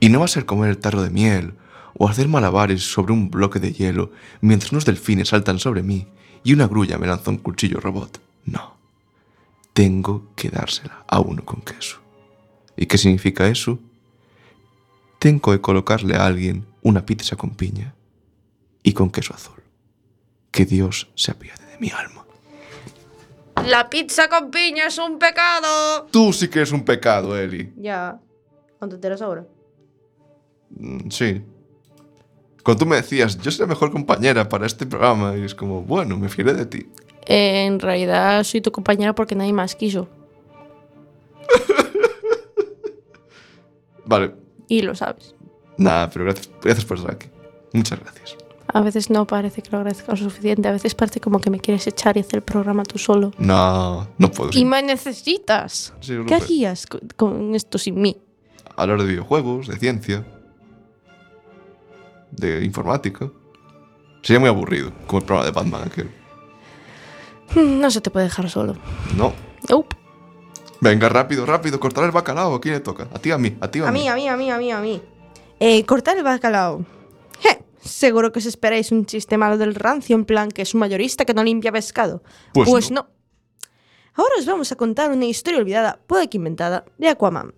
Y 0.00 0.08
no 0.08 0.20
va 0.20 0.26
a 0.26 0.28
ser 0.28 0.46
comer 0.46 0.70
el 0.70 0.78
tarro 0.78 1.02
de 1.02 1.10
miel 1.10 1.54
o 1.94 2.08
hacer 2.08 2.28
malabares 2.28 2.82
sobre 2.82 3.12
un 3.12 3.30
bloque 3.30 3.58
de 3.58 3.72
hielo 3.72 4.12
mientras 4.40 4.72
unos 4.72 4.84
delfines 4.84 5.28
saltan 5.28 5.58
sobre 5.58 5.82
mí 5.82 6.06
y 6.44 6.52
una 6.52 6.68
grulla 6.68 6.98
me 6.98 7.08
lanza 7.08 7.30
un 7.30 7.38
cuchillo 7.38 7.80
robot. 7.80 8.20
No. 8.44 8.76
Tengo 9.72 10.28
que 10.36 10.50
dársela 10.50 11.04
a 11.08 11.20
uno 11.20 11.44
con 11.44 11.60
queso. 11.60 12.07
¿Y 12.78 12.86
qué 12.86 12.96
significa 12.96 13.48
eso? 13.48 13.80
Tengo 15.18 15.50
que 15.50 15.60
colocarle 15.60 16.14
a 16.14 16.24
alguien 16.26 16.64
una 16.82 17.04
pizza 17.04 17.34
con 17.34 17.50
piña 17.50 17.94
y 18.84 18.92
con 18.92 19.10
queso 19.10 19.34
azul. 19.34 19.60
Que 20.52 20.64
Dios 20.64 21.10
se 21.16 21.32
apiade 21.32 21.66
de 21.66 21.78
mi 21.78 21.90
alma. 21.90 22.24
La 23.66 23.90
pizza 23.90 24.28
con 24.28 24.52
piña 24.52 24.86
es 24.86 24.96
un 24.98 25.18
pecado. 25.18 26.06
Tú 26.12 26.32
sí 26.32 26.48
que 26.48 26.62
es 26.62 26.70
un 26.70 26.84
pecado, 26.84 27.36
Eli. 27.36 27.72
Ya. 27.76 28.20
¿Cuánto 28.78 28.94
te 28.94 28.98
enteras 28.98 29.22
ahora? 29.22 29.44
Mm, 30.70 31.10
Sí. 31.10 31.42
Cuando 32.62 32.84
tú 32.84 32.86
me 32.86 32.96
decías, 32.96 33.38
yo 33.38 33.50
soy 33.50 33.62
la 33.62 33.68
mejor 33.68 33.90
compañera 33.90 34.46
para 34.48 34.66
este 34.66 34.84
programa, 34.84 35.34
y 35.36 35.42
es 35.42 35.54
como, 35.54 35.80
bueno, 35.82 36.18
me 36.18 36.28
fiaré 36.28 36.52
de 36.52 36.66
ti. 36.66 36.86
Eh, 37.24 37.64
en 37.64 37.80
realidad 37.80 38.44
soy 38.44 38.60
tu 38.60 38.70
compañera 38.70 39.14
porque 39.14 39.34
nadie 39.34 39.54
más 39.54 39.74
quiso. 39.74 40.06
Vale, 44.08 44.34
Y 44.68 44.80
lo 44.82 44.94
sabes. 44.94 45.34
nada, 45.76 46.08
pero 46.10 46.24
gracias, 46.24 46.50
gracias 46.62 46.84
por 46.86 46.96
estar 46.96 47.12
aquí. 47.14 47.28
Muchas 47.74 48.00
gracias. 48.00 48.36
A 48.72 48.80
veces 48.82 49.08
no 49.10 49.26
parece 49.26 49.62
que 49.62 49.70
lo 49.70 49.78
agradezca 49.78 50.12
lo 50.12 50.16
suficiente. 50.18 50.68
A 50.68 50.72
veces 50.72 50.94
parece 50.94 51.20
como 51.20 51.40
que 51.40 51.48
me 51.50 51.58
quieres 51.60 51.86
echar 51.86 52.16
y 52.16 52.20
hacer 52.20 52.36
el 52.36 52.42
programa 52.42 52.82
tú 52.84 52.98
solo. 52.98 53.32
No, 53.38 54.08
no 54.18 54.30
puedo. 54.30 54.50
Y 54.52 54.64
me 54.64 54.82
necesitas. 54.82 55.94
Sí, 56.00 56.12
¿Qué 56.12 56.16
Rupert. 56.18 56.42
harías 56.42 56.86
con, 56.86 57.00
con 57.16 57.54
esto 57.54 57.78
sin 57.78 58.00
mí? 58.00 58.16
Hablar 58.76 58.98
de 59.00 59.06
videojuegos, 59.06 59.68
de 59.68 59.76
ciencia, 59.78 60.26
de 62.30 62.64
informática. 62.64 63.30
Sería 64.22 64.40
muy 64.40 64.48
aburrido, 64.48 64.92
como 65.06 65.20
el 65.20 65.24
programa 65.24 65.46
de 65.46 65.52
Batman 65.52 65.82
aquel. 65.86 66.10
Mm, 67.54 67.80
No 67.80 67.90
se 67.90 68.00
te 68.00 68.10
puede 68.10 68.24
dejar 68.26 68.50
solo. 68.50 68.76
No. 69.16 69.32
Nope. 69.68 69.96
Venga, 70.80 71.08
rápido, 71.08 71.44
rápido, 71.44 71.80
cortar 71.80 72.04
el 72.04 72.12
bacalao. 72.12 72.54
¿A 72.54 72.60
quién 72.60 72.74
le 72.74 72.80
toca? 72.80 73.08
A 73.12 73.18
ti, 73.18 73.30
a 73.30 73.38
mí, 73.38 73.56
a 73.60 73.70
ti, 73.70 73.80
a, 73.80 73.88
A 73.88 73.92
mí, 73.92 74.08
a 74.08 74.14
mí, 74.14 74.28
a 74.28 74.36
mí, 74.36 74.50
a 74.50 74.58
mí, 74.58 74.72
a 74.72 74.80
mí. 74.80 75.02
Eh, 75.58 75.84
cortar 75.84 76.16
el 76.16 76.22
bacalao. 76.22 76.84
Je, 77.40 77.64
seguro 77.80 78.30
que 78.30 78.38
os 78.38 78.46
esperáis 78.46 78.92
un 78.92 79.06
chiste 79.06 79.36
malo 79.36 79.58
del 79.58 79.74
rancio 79.74 80.14
en 80.14 80.24
plan 80.24 80.50
que 80.50 80.62
es 80.62 80.74
un 80.74 80.80
mayorista 80.80 81.24
que 81.24 81.34
no 81.34 81.42
limpia 81.42 81.72
pescado. 81.72 82.22
Pues 82.52 82.90
no. 82.90 83.08
Ahora 84.14 84.34
os 84.38 84.46
vamos 84.46 84.70
a 84.72 84.76
contar 84.76 85.10
una 85.10 85.26
historia 85.26 85.60
olvidada, 85.60 86.00
puede 86.06 86.28
que 86.28 86.38
inventada, 86.38 86.84
de 86.98 87.08
Aquaman. 87.08 87.54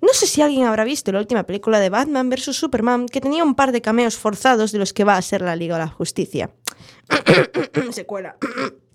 No 0.00 0.12
sé 0.12 0.26
si 0.26 0.42
alguien 0.42 0.66
habrá 0.66 0.84
visto 0.84 1.12
la 1.12 1.20
última 1.20 1.44
película 1.44 1.78
de 1.78 1.88
Batman 1.88 2.28
vs. 2.28 2.56
Superman 2.56 3.06
que 3.06 3.20
tenía 3.20 3.44
un 3.44 3.54
par 3.54 3.72
de 3.72 3.80
cameos 3.80 4.16
forzados 4.16 4.72
de 4.72 4.78
los 4.78 4.92
que 4.92 5.04
va 5.04 5.16
a 5.16 5.22
ser 5.22 5.42
la 5.42 5.54
Liga 5.54 5.76
de 5.76 5.84
la 5.84 5.88
Justicia. 5.88 6.50
Secuela. 7.92 8.36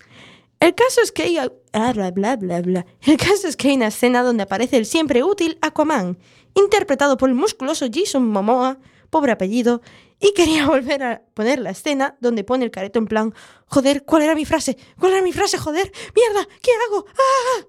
El 0.60 0.74
caso 0.74 1.02
es 1.02 1.12
que 1.12 1.24
hay... 1.24 1.38
ah, 1.38 1.94
bla, 1.94 2.12
bla, 2.36 2.62
bla. 2.62 2.86
El 3.02 3.18
caso 3.18 3.48
es 3.48 3.56
que 3.56 3.70
hay 3.70 3.76
una 3.76 3.88
escena 3.88 4.24
donde 4.24 4.44
aparece 4.44 4.78
el 4.78 4.86
siempre 4.86 5.24
útil 5.24 5.58
Aquaman, 5.62 6.18
interpretado 6.56 7.18
por 7.18 7.30
el 7.30 7.36
musculoso 7.36 7.86
Jason 7.92 8.28
Momoa, 8.28 8.80
pobre 9.10 9.32
apellido, 9.32 9.82
y 10.20 10.34
quería 10.34 10.68
volver 10.68 11.04
a 11.04 11.22
poner 11.34 11.60
la 11.60 11.70
escena 11.70 12.18
donde 12.22 12.44
pone 12.44 12.66
el 12.66 12.72
careto 12.72 13.00
en 13.00 13.06
plan, 13.06 13.34
joder, 13.68 14.04
¿cuál 14.04 14.24
era 14.24 14.36
mi 14.36 14.46
frase? 14.46 14.78
¿Cuál 15.00 15.14
era 15.14 15.22
mi 15.22 15.32
frase? 15.32 15.58
Joder, 15.58 15.92
mierda, 16.16 16.48
¿qué 16.62 16.72
hago? 16.88 17.06
¡Ah! 17.08 17.66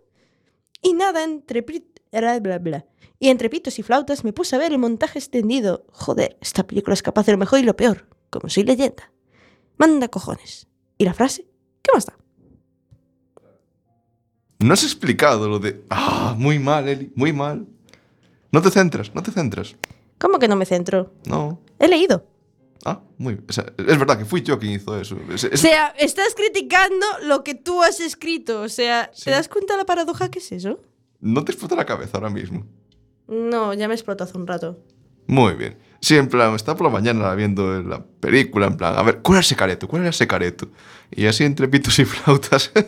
Y 0.81 0.95
nada, 0.95 1.25
entre 1.25 1.65
bla, 2.13 2.41
bla, 2.41 2.59
bla. 2.59 2.87
Y 3.19 3.29
entre 3.29 3.51
pitos 3.51 3.79
y 3.79 3.83
flautas 3.83 4.25
me 4.25 4.33
puse 4.33 4.55
a 4.55 4.59
ver 4.61 4.73
el 4.73 4.79
montaje 4.79 5.19
extendido. 5.19 5.85
Joder, 5.91 6.39
esta 6.41 6.67
película 6.67 6.95
es 6.95 7.03
capaz 7.03 7.27
de 7.27 7.33
lo 7.33 7.39
mejor 7.39 7.59
y 7.59 7.65
lo 7.65 7.77
peor, 7.77 8.09
como 8.31 8.49
soy 8.49 8.63
leyenda. 8.63 9.13
Manda 9.77 10.09
cojones. 10.09 10.69
¿Y 10.99 11.05
la 11.05 11.15
frase? 11.15 11.49
¿Qué 11.83 11.91
más 11.93 12.07
da? 12.07 12.17
No 14.59 14.75
has 14.75 14.83
explicado 14.83 15.49
lo 15.49 15.59
de. 15.59 15.83
Ah, 15.91 16.35
muy 16.37 16.59
mal, 16.59 16.89
Eli, 16.89 17.13
muy 17.15 17.33
mal. 17.33 17.67
No 18.51 18.61
te 18.63 18.71
centras, 18.71 19.15
no 19.15 19.23
te 19.23 19.31
centras. 19.31 19.77
¿Cómo 20.19 20.39
que 20.39 20.49
no 20.49 20.57
me 20.57 20.67
centro? 20.67 21.13
No. 21.27 21.61
He 21.79 21.87
leído. 21.87 22.27
Ah, 22.85 23.01
muy. 23.19 23.39
o 23.49 23.53
sea, 23.53 23.67
es 23.77 23.99
verdad 23.99 24.19
que 24.19 24.25
fui 24.25 24.43
yo 24.43 24.59
quien 24.59 24.73
hizo 24.73 24.99
eso. 25.01 25.17
Es- 25.33 25.45
es- 25.45 25.53
O 25.55 25.57
sea, 25.57 25.89
estás 25.99 26.35
criticando 26.35 27.07
lo 27.25 27.45
que 27.45 27.55
tú 27.55 27.83
has 27.83 28.01
escrito. 28.01 28.63
O 28.63 28.69
sea, 28.69 29.11
Sí. 29.15 29.25
¿te 29.27 29.31
das 29.33 29.49
cuenta 29.49 29.75
de 29.75 29.79
la 29.79 29.87
paradoja 29.87 30.31
que 30.31 30.39
es 30.39 30.51
eso? 30.53 30.81
no 31.21 31.45
te 31.45 31.51
explota 31.51 31.75
la 31.75 31.85
cabeza 31.85 32.17
ahora 32.19 32.31
mismo. 32.31 32.65
No, 33.27 33.75
ya 33.75 33.89
me 33.89 33.95
explotó 33.95 34.23
hace 34.25 34.39
un 34.39 34.47
rato. 34.47 34.79
Muy 35.27 35.55
bien. 35.55 35.77
Sí, 36.01 36.17
en 36.17 36.29
plan, 36.29 36.55
estaba 36.55 36.79
por 36.79 36.87
la 36.87 36.93
mañana 36.93 37.35
viendo 37.35 37.83
la 37.83 38.03
película, 38.05 38.67
en 38.69 38.77
plan, 38.77 38.97
a 38.97 39.03
ver, 39.03 39.19
¿cuál 39.21 39.37
era 39.39 39.41
ese 39.41 39.57
careto? 39.57 39.89
¿Cuál 39.89 40.03
era 40.03 40.11
ese 40.11 40.29
careto? 40.29 40.69
Y 41.11 41.27
así 41.27 41.43
entre 41.45 41.67
pitos 41.69 41.99
y 41.99 42.05
flautas. 42.05 42.71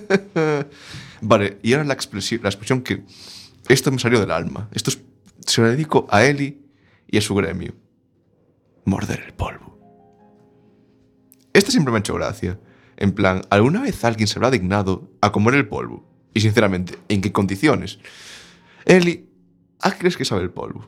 vale, 1.20 1.58
y 1.62 1.72
ahora 1.72 1.84
la 1.84 1.94
expresión, 1.94 2.40
la 2.42 2.48
expresión 2.48 2.82
que. 2.82 3.04
Esto 3.68 3.90
me 3.92 3.98
salió 3.98 4.20
del 4.20 4.30
alma. 4.30 4.68
Esto 4.72 4.90
es- 4.90 5.00
se 5.46 5.60
lo 5.62 5.68
dedico 5.68 6.06
a 6.10 6.24
Eli 6.24 6.60
y 7.08 7.18
a 7.18 7.20
su 7.20 7.34
gremio. 7.34 7.74
Morder 8.84 9.20
el 9.26 9.32
polvo. 9.34 9.78
Esto 11.52 11.70
siempre 11.70 11.92
me 11.92 11.98
ha 11.98 12.00
hecho 12.00 12.14
gracia. 12.14 12.58
En 12.96 13.12
plan, 13.12 13.42
¿alguna 13.50 13.82
vez 13.82 14.04
alguien 14.04 14.26
se 14.28 14.38
habrá 14.38 14.50
dignado 14.50 15.10
a 15.20 15.32
comer 15.32 15.54
el 15.54 15.68
polvo? 15.68 16.04
Y 16.34 16.40
sinceramente, 16.40 16.98
¿en 17.08 17.20
qué 17.20 17.32
condiciones? 17.32 17.98
Eli, 18.84 19.28
¿a 19.80 19.90
qué 19.92 19.98
crees 19.98 20.16
que 20.16 20.24
sabe 20.24 20.42
el 20.42 20.50
polvo? 20.50 20.86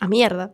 A 0.00 0.08
mierda. 0.08 0.52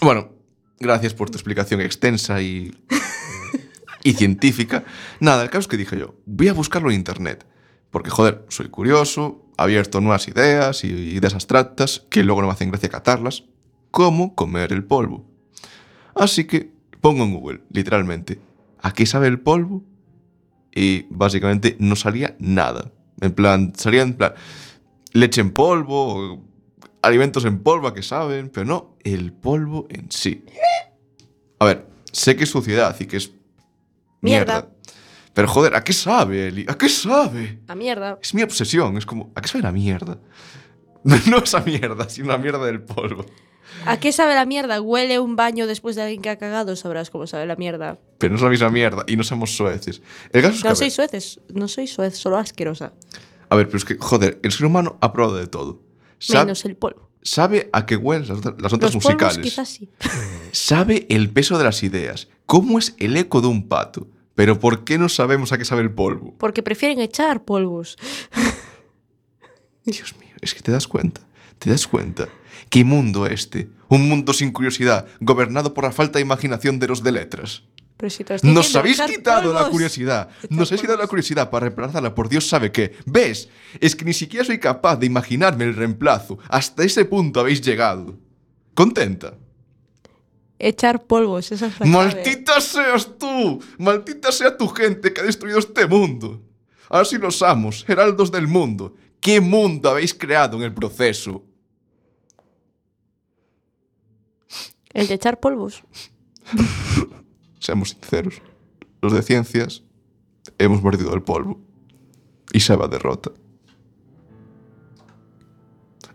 Bueno, 0.00 0.30
gracias 0.78 1.14
por 1.14 1.30
tu 1.30 1.36
explicación 1.36 1.80
extensa 1.80 2.40
y. 2.40 2.74
y 4.04 4.12
científica. 4.14 4.84
Nada, 5.20 5.42
el 5.42 5.48
caso 5.50 5.60
es 5.60 5.68
que 5.68 5.76
dije 5.76 5.98
yo, 5.98 6.14
voy 6.26 6.48
a 6.48 6.52
buscarlo 6.54 6.90
en 6.90 6.96
internet. 6.96 7.46
Porque, 7.92 8.10
joder, 8.10 8.44
soy 8.48 8.70
curioso, 8.70 9.44
abierto 9.58 9.98
a 9.98 10.00
nuevas 10.00 10.26
ideas 10.26 10.82
y 10.82 10.88
ideas 10.88 11.34
abstractas 11.34 12.04
que 12.08 12.24
luego 12.24 12.40
no 12.40 12.48
me 12.48 12.54
hacen 12.54 12.70
gracia 12.70 12.88
catarlas. 12.88 13.44
¿Cómo 13.90 14.34
comer 14.34 14.72
el 14.72 14.82
polvo? 14.82 15.26
Así 16.14 16.46
que 16.46 16.72
pongo 17.02 17.22
en 17.22 17.34
Google, 17.34 17.60
literalmente, 17.70 18.40
¿a 18.80 18.94
qué 18.94 19.04
sabe 19.04 19.28
el 19.28 19.40
polvo? 19.40 19.84
Y 20.74 21.02
básicamente 21.10 21.76
no 21.78 21.94
salía 21.94 22.34
nada. 22.38 22.90
En 23.20 23.32
plan, 23.32 23.74
salía 23.76 24.00
en 24.00 24.14
plan, 24.14 24.32
leche 25.12 25.42
en 25.42 25.50
polvo, 25.50 26.42
alimentos 27.02 27.44
en 27.44 27.58
polvo 27.58 27.88
a 27.88 27.94
que 27.94 28.02
saben, 28.02 28.48
pero 28.48 28.64
no 28.64 28.96
el 29.04 29.34
polvo 29.34 29.86
en 29.90 30.10
sí. 30.10 30.46
A 31.58 31.66
ver, 31.66 31.86
sé 32.10 32.36
que 32.36 32.44
es 32.44 32.50
suciedad 32.50 32.96
y 32.98 33.04
que 33.04 33.18
es 33.18 33.32
mierda. 34.22 34.54
Mierda. 34.54 34.68
Pero 35.34 35.48
joder, 35.48 35.74
¿a 35.74 35.82
qué 35.84 35.92
sabe, 35.92 36.48
Eli? 36.48 36.66
¿A 36.68 36.76
qué 36.76 36.88
sabe? 36.88 37.60
A 37.68 37.74
mierda. 37.74 38.18
Es 38.22 38.34
mi 38.34 38.42
obsesión, 38.42 38.96
es 38.98 39.06
como, 39.06 39.32
¿a 39.34 39.40
qué 39.40 39.48
sabe 39.48 39.62
la 39.62 39.72
mierda? 39.72 40.18
No 41.04 41.38
esa 41.38 41.60
mierda, 41.60 42.08
sino 42.08 42.28
la 42.28 42.38
mierda 42.38 42.64
del 42.64 42.80
polvo. 42.80 43.26
¿A 43.86 43.98
qué 43.98 44.12
sabe 44.12 44.34
la 44.34 44.46
mierda? 44.46 44.80
Huele 44.80 45.18
un 45.18 45.34
baño 45.34 45.66
después 45.66 45.96
de 45.96 46.02
alguien 46.02 46.22
que 46.22 46.30
ha 46.30 46.36
cagado, 46.38 46.76
sabrás 46.76 47.10
cómo 47.10 47.26
sabe 47.26 47.46
la 47.46 47.56
mierda. 47.56 47.98
Pero 48.18 48.30
no 48.32 48.36
es 48.36 48.42
la 48.42 48.50
misma 48.50 48.70
mierda 48.70 49.04
y 49.08 49.16
no 49.16 49.24
somos 49.24 49.56
sueces. 49.56 50.00
El 50.32 50.42
caso 50.42 50.54
es 50.54 50.62
que, 50.62 50.68
No 50.68 50.74
soy 50.76 50.86
ver, 50.86 50.92
sueces, 50.92 51.40
no 51.52 51.66
soy 51.66 51.86
suez, 51.88 52.16
solo 52.16 52.36
asquerosa. 52.38 52.92
a 53.48 53.56
ver, 53.56 53.66
pero 53.66 53.78
es 53.78 53.84
que, 53.84 53.96
joder, 53.98 54.38
el 54.44 54.52
ser 54.52 54.66
humano 54.66 54.96
ha 55.00 55.12
probado 55.12 55.36
de 55.38 55.48
todo. 55.48 55.80
Sabe, 56.18 56.44
Menos 56.44 56.64
el 56.66 56.76
polvo. 56.76 57.08
sabe 57.22 57.68
a 57.72 57.84
qué 57.84 57.96
huelen 57.96 58.28
las, 58.28 58.44
las 58.44 58.72
notas 58.72 58.94
Los 58.94 59.02
polvos 59.02 59.04
musicales. 59.06 59.38
quizás 59.38 59.68
sí. 59.68 59.88
Sabe 60.52 61.06
el 61.08 61.30
peso 61.30 61.58
de 61.58 61.64
las 61.64 61.82
ideas. 61.82 62.28
¿Cómo 62.46 62.78
es 62.78 62.94
el 62.98 63.16
eco 63.16 63.40
de 63.40 63.48
un 63.48 63.66
pato? 63.68 64.06
Pero 64.34 64.58
¿por 64.58 64.84
qué 64.84 64.98
no 64.98 65.08
sabemos 65.08 65.52
a 65.52 65.58
qué 65.58 65.64
sabe 65.64 65.82
el 65.82 65.90
polvo? 65.92 66.34
Porque 66.38 66.62
prefieren 66.62 67.00
echar 67.00 67.44
polvos. 67.44 67.96
Dios 69.84 70.14
mío, 70.18 70.30
es 70.40 70.54
que 70.54 70.60
te 70.60 70.72
das 70.72 70.86
cuenta, 70.86 71.20
te 71.58 71.70
das 71.70 71.86
cuenta. 71.86 72.28
¿Qué 72.68 72.84
mundo 72.84 73.26
este? 73.26 73.68
Un 73.88 74.08
mundo 74.08 74.32
sin 74.32 74.52
curiosidad, 74.52 75.06
gobernado 75.20 75.74
por 75.74 75.84
la 75.84 75.92
falta 75.92 76.18
de 76.18 76.22
imaginación 76.22 76.78
de 76.78 76.88
los 76.88 77.02
de 77.02 77.12
letras. 77.12 77.64
Pero 77.96 78.10
si 78.10 78.24
te 78.24 78.36
Nos 78.42 78.74
habéis 78.74 79.00
quitado 79.00 79.52
la 79.52 79.60
polvos. 79.60 79.70
curiosidad. 79.70 80.28
Echar 80.42 80.50
Nos 80.58 80.70
habéis 80.70 80.80
quitado 80.80 80.98
la 80.98 81.06
curiosidad 81.06 81.50
para 81.50 81.66
reemplazarla 81.66 82.14
por 82.14 82.28
Dios 82.28 82.48
sabe 82.48 82.72
qué. 82.72 82.96
¿Ves? 83.06 83.48
Es 83.80 83.94
que 83.94 84.04
ni 84.04 84.12
siquiera 84.12 84.44
soy 84.44 84.58
capaz 84.58 84.96
de 84.96 85.06
imaginarme 85.06 85.64
el 85.64 85.74
reemplazo. 85.76 86.38
Hasta 86.48 86.82
ese 86.84 87.04
punto 87.04 87.40
habéis 87.40 87.60
llegado. 87.60 88.18
¿Contenta? 88.74 89.34
Echar 90.64 91.02
polvos, 91.02 91.50
esa 91.50 91.66
es 91.66 91.80
la. 91.80 91.86
¡Maldita 91.86 92.60
seas 92.60 93.18
tú! 93.18 93.60
¡Maldita 93.78 94.30
sea 94.30 94.56
tu 94.56 94.68
gente 94.68 95.12
que 95.12 95.20
ha 95.20 95.24
destruido 95.24 95.58
este 95.58 95.88
mundo! 95.88 96.40
Ahora 96.88 97.04
sí 97.04 97.18
los 97.18 97.42
amos, 97.42 97.84
heraldos 97.88 98.30
del 98.30 98.46
mundo. 98.46 98.94
¿Qué 99.18 99.40
mundo 99.40 99.90
habéis 99.90 100.14
creado 100.14 100.56
en 100.56 100.62
el 100.62 100.72
proceso? 100.72 101.42
El 104.92 105.08
de 105.08 105.14
echar 105.14 105.40
polvos. 105.40 105.82
Seamos 107.58 107.90
sinceros. 107.90 108.40
Los 109.00 109.12
de 109.14 109.22
ciencias 109.22 109.82
hemos 110.58 110.80
mordido 110.80 111.12
el 111.12 111.22
polvo. 111.22 111.60
Y 112.52 112.60
se 112.60 112.76
va 112.76 112.86
derrota. 112.86 113.32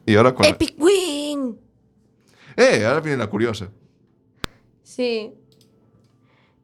Y 0.06 0.16
ahora 0.16 0.34
con... 0.34 0.46
Epic 0.46 0.76
Win. 0.78 1.60
¡Eh! 2.56 2.86
Ahora 2.86 3.02
viene 3.02 3.18
la 3.18 3.28
curiosa. 3.28 3.70
Sí. 4.98 5.32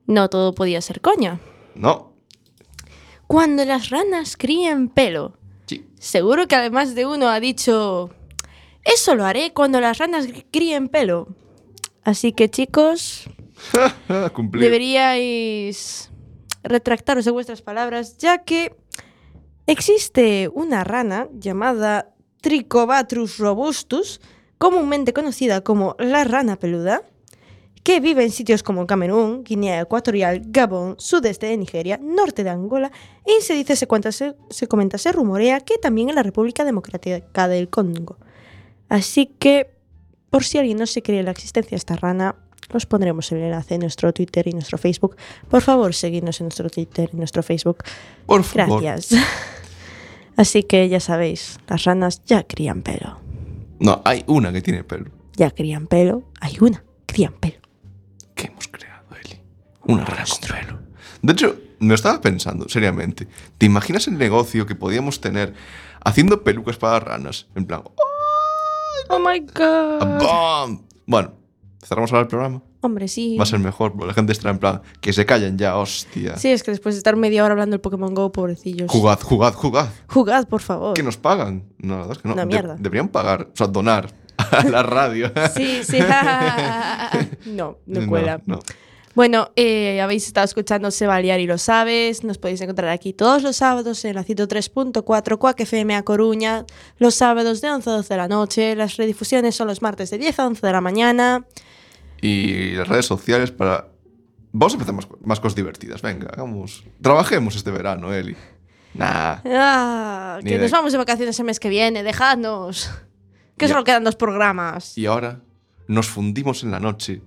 No 0.07 0.27
todo 0.27 0.55
podía 0.55 0.81
ser 0.81 1.01
coña. 1.01 1.39
No. 1.75 2.15
Cuando 3.27 3.63
las 3.63 3.91
ranas 3.91 4.37
crían 4.37 4.89
pelo. 4.89 5.37
Sí. 5.67 5.85
Seguro 5.99 6.47
que 6.47 6.55
además 6.55 6.95
de 6.95 7.05
uno 7.05 7.29
ha 7.29 7.39
dicho, 7.39 8.09
eso 8.83 9.13
lo 9.13 9.23
haré 9.23 9.53
cuando 9.53 9.79
las 9.79 9.99
ranas 9.99 10.27
críen 10.49 10.89
pelo. 10.89 11.27
Así 12.03 12.33
que 12.33 12.49
chicos, 12.49 13.29
deberíais 14.51 16.11
retractaros 16.63 17.25
de 17.25 17.31
vuestras 17.31 17.61
palabras, 17.61 18.17
ya 18.17 18.39
que 18.39 18.75
existe 19.67 20.49
una 20.51 20.83
rana 20.83 21.27
llamada 21.33 22.15
Trichobatrus 22.41 23.37
robustus, 23.37 24.21
comúnmente 24.57 25.13
conocida 25.13 25.61
como 25.61 25.95
la 25.99 26.23
rana 26.23 26.57
peluda, 26.57 27.03
que 27.83 27.99
vive 27.99 28.23
en 28.23 28.31
sitios 28.31 28.63
como 28.63 28.87
Camerún, 28.87 29.43
Guinea 29.43 29.81
Ecuatorial, 29.81 30.41
Gabón, 30.45 30.95
sudeste 30.97 31.47
de 31.47 31.57
Nigeria, 31.57 31.99
norte 32.01 32.43
de 32.43 32.49
Angola, 32.49 32.91
y 33.25 33.41
se 33.41 33.53
dice, 33.53 33.75
se, 33.75 33.87
cuenta, 33.87 34.11
se, 34.11 34.35
se 34.49 34.67
comenta, 34.67 34.97
se 34.97 35.11
rumorea 35.11 35.59
que 35.59 35.77
también 35.77 36.09
en 36.09 36.15
la 36.15 36.23
República 36.23 36.63
Democrática 36.63 37.47
del 37.47 37.69
Congo. 37.69 38.17
Así 38.87 39.27
que, 39.27 39.69
por 40.29 40.45
si 40.45 40.57
alguien 40.57 40.77
no 40.77 40.87
se 40.87 41.01
cree 41.01 41.23
la 41.23 41.31
existencia 41.31 41.71
de 41.71 41.77
esta 41.77 41.97
rana, 41.97 42.35
os 42.73 42.85
pondremos 42.85 43.31
el 43.31 43.39
enlace 43.39 43.75
en 43.75 43.81
nuestro 43.81 44.13
Twitter 44.13 44.47
y 44.47 44.51
nuestro 44.53 44.77
Facebook. 44.77 45.17
Por 45.49 45.61
favor, 45.61 45.93
seguidnos 45.93 46.39
en 46.39 46.45
nuestro 46.45 46.69
Twitter 46.69 47.09
y 47.11 47.17
nuestro 47.17 47.43
Facebook. 47.43 47.83
Por 48.25 48.43
favor. 48.43 48.81
Gracias. 48.81 49.19
Así 50.37 50.63
que 50.63 50.89
ya 50.89 50.99
sabéis, 50.99 51.59
las 51.67 51.83
ranas 51.83 52.23
ya 52.25 52.43
crían 52.43 52.81
pelo. 52.81 53.19
No, 53.79 54.01
hay 54.05 54.23
una 54.27 54.51
que 54.51 54.61
tiene 54.61 54.83
pelo. 54.83 55.11
Ya 55.35 55.51
crían 55.51 55.87
pelo. 55.87 56.23
Hay 56.39 56.57
una, 56.61 56.83
crían 57.05 57.33
pelo. 57.33 57.62
¿Qué 58.35 58.47
hemos 58.47 58.67
creado, 58.67 59.05
Eli? 59.23 59.39
Una 59.83 60.05
rana 60.05 60.23
con 60.29 60.49
pelo. 60.49 60.79
De 61.21 61.33
hecho, 61.33 61.55
me 61.79 61.93
estaba 61.95 62.19
pensando, 62.21 62.67
seriamente. 62.69 63.27
¿Te 63.57 63.65
imaginas 63.65 64.07
el 64.07 64.17
negocio 64.17 64.65
que 64.65 64.75
podíamos 64.75 65.21
tener 65.21 65.53
haciendo 66.03 66.43
pelucas 66.43 66.77
para 66.77 66.99
ranas? 66.99 67.47
En 67.55 67.65
plan, 67.65 67.83
Oh 69.09 69.19
my 69.19 69.39
god. 69.39 70.23
¡bam! 70.23 70.81
Bueno, 71.05 71.33
cerramos 71.85 72.11
ahora 72.11 72.21
el 72.23 72.27
programa. 72.27 72.61
Hombre, 72.81 73.07
sí. 73.07 73.37
Va 73.37 73.43
a 73.43 73.45
ser 73.45 73.59
mejor, 73.59 73.91
porque 73.93 74.07
la 74.07 74.13
gente 74.13 74.31
estará 74.33 74.51
en 74.51 74.59
plan, 74.59 74.81
que 74.99 75.13
se 75.13 75.25
callen 75.25 75.57
ya, 75.57 75.77
hostia. 75.77 76.35
Sí, 76.37 76.49
es 76.51 76.63
que 76.63 76.71
después 76.71 76.95
de 76.95 76.97
estar 76.99 77.15
media 77.15 77.43
hora 77.43 77.53
hablando 77.53 77.73
del 77.73 77.81
Pokémon 77.81 78.13
Go, 78.13 78.31
pobrecillos. 78.31 78.89
Jugad, 78.91 79.19
jugad, 79.21 79.53
jugad. 79.53 79.89
Jugad, 80.07 80.47
por 80.47 80.61
favor. 80.61 80.93
Que 80.93 81.03
nos 81.03 81.17
pagan. 81.17 81.63
No, 81.77 81.93
la 81.95 81.99
verdad 82.01 82.17
es 82.17 82.21
que 82.21 82.27
no. 82.27 82.33
Una 82.33 82.43
De- 82.43 82.47
mierda. 82.47 82.75
deberían 82.77 83.07
pagar, 83.09 83.49
o 83.53 83.55
sea, 83.55 83.67
donar 83.67 84.09
a 84.53 84.63
la 84.69 84.83
radio. 84.83 85.31
Sí, 85.55 85.83
sí. 85.83 85.99
no, 87.45 87.77
no 87.85 88.07
cuela. 88.07 88.41
No, 88.45 88.55
no. 88.55 88.59
Bueno, 89.15 89.51
eh, 89.55 90.01
habéis 90.01 90.25
estado 90.25 90.45
escuchando 90.45 90.89
Se 90.89 91.05
liar 91.21 91.39
y 91.39 91.45
lo 91.45 91.59
sabes. 91.59 92.23
Nos 92.23 92.39
podéis 92.39 92.61
encontrar 92.61 92.89
aquí 92.89 93.13
todos 93.13 93.43
los 93.43 93.57
sábados 93.57 94.03
en 94.05 94.15
la 94.15 94.23
103.4 94.23 95.37
Cuac 95.37 95.59
FM 95.59 95.95
a 95.95 96.03
Coruña. 96.03 96.65
Los 96.97 97.15
sábados 97.15 97.61
de 97.61 97.69
11 97.69 97.89
a 97.89 97.93
12 97.93 98.13
de 98.13 98.17
la 98.17 98.27
noche. 98.27 98.75
Las 98.75 98.97
redifusiones 98.97 99.55
son 99.55 99.67
los 99.67 99.83
martes 99.83 100.09
de 100.09 100.17
10 100.17 100.39
a 100.39 100.47
11 100.47 100.65
de 100.65 100.73
la 100.73 100.81
mañana. 100.81 101.45
Y 102.21 102.71
las 102.71 102.87
redes 102.87 103.05
sociales 103.05 103.51
para... 103.51 103.89
Vamos 104.51 104.73
a 104.73 104.75
empezar 104.75 104.95
más, 104.95 105.07
más 105.23 105.39
cosas 105.39 105.55
divertidas. 105.55 106.01
Venga, 106.01 106.29
hagamos... 106.33 106.83
Trabajemos 107.01 107.55
este 107.55 107.69
verano, 107.69 108.11
Eli. 108.13 108.35
Nah. 108.95 109.37
Ah, 109.45 110.39
que 110.43 110.57
nos 110.57 110.71
vamos 110.71 110.91
de 110.91 110.97
vacaciones 110.97 111.39
el 111.39 111.45
mes 111.45 111.59
que 111.59 111.69
viene. 111.69 112.01
Dejadnos. 112.01 112.89
Que 113.57 113.67
Ya. 113.67 113.73
solo 113.73 113.83
quedan 113.83 114.03
dos 114.03 114.15
programas. 114.15 114.97
Y 114.97 115.05
ahora 115.05 115.41
nos 115.87 116.07
fundimos 116.07 116.63
en 116.63 116.71
la 116.71 116.79
noche 116.79 117.21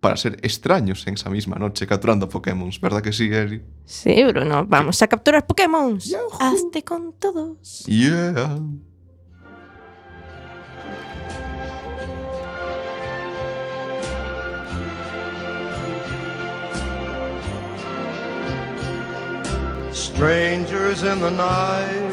para 0.00 0.16
ser 0.16 0.38
extraños 0.42 1.06
en 1.06 1.14
esa 1.14 1.30
misma 1.30 1.56
noche 1.56 1.86
capturando 1.86 2.28
Pokémon. 2.28 2.70
¿Verdad 2.80 3.02
que 3.02 3.12
sí, 3.12 3.28
Eli? 3.32 3.62
Sí, 3.84 4.22
Bruno. 4.24 4.66
Vamos 4.66 5.00
a 5.02 5.08
capturar 5.08 5.46
Pokémon. 5.46 5.98
Hazte 6.40 6.82
con 6.84 7.12
todos. 7.18 7.84
Yeah. 7.86 8.58
Strangers 19.92 21.02
in 21.04 21.20
the 21.20 21.30
night, 21.30 22.12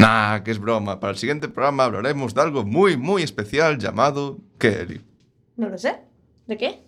Nah, 0.00 0.42
que 0.42 0.50
es 0.50 0.58
broma. 0.58 0.98
Para 0.98 1.12
el 1.12 1.18
siguiente 1.18 1.48
programa 1.48 1.84
hablaremos 1.84 2.34
de 2.34 2.40
algo 2.40 2.64
muy, 2.64 2.96
muy 2.96 3.22
especial 3.22 3.78
llamado... 3.78 4.38
¿Qué, 4.58 4.68
Eli? 4.68 5.00
No 5.56 5.68
lo 5.68 5.76
sé. 5.76 5.96
¿De 6.46 6.56
qué? 6.56 6.82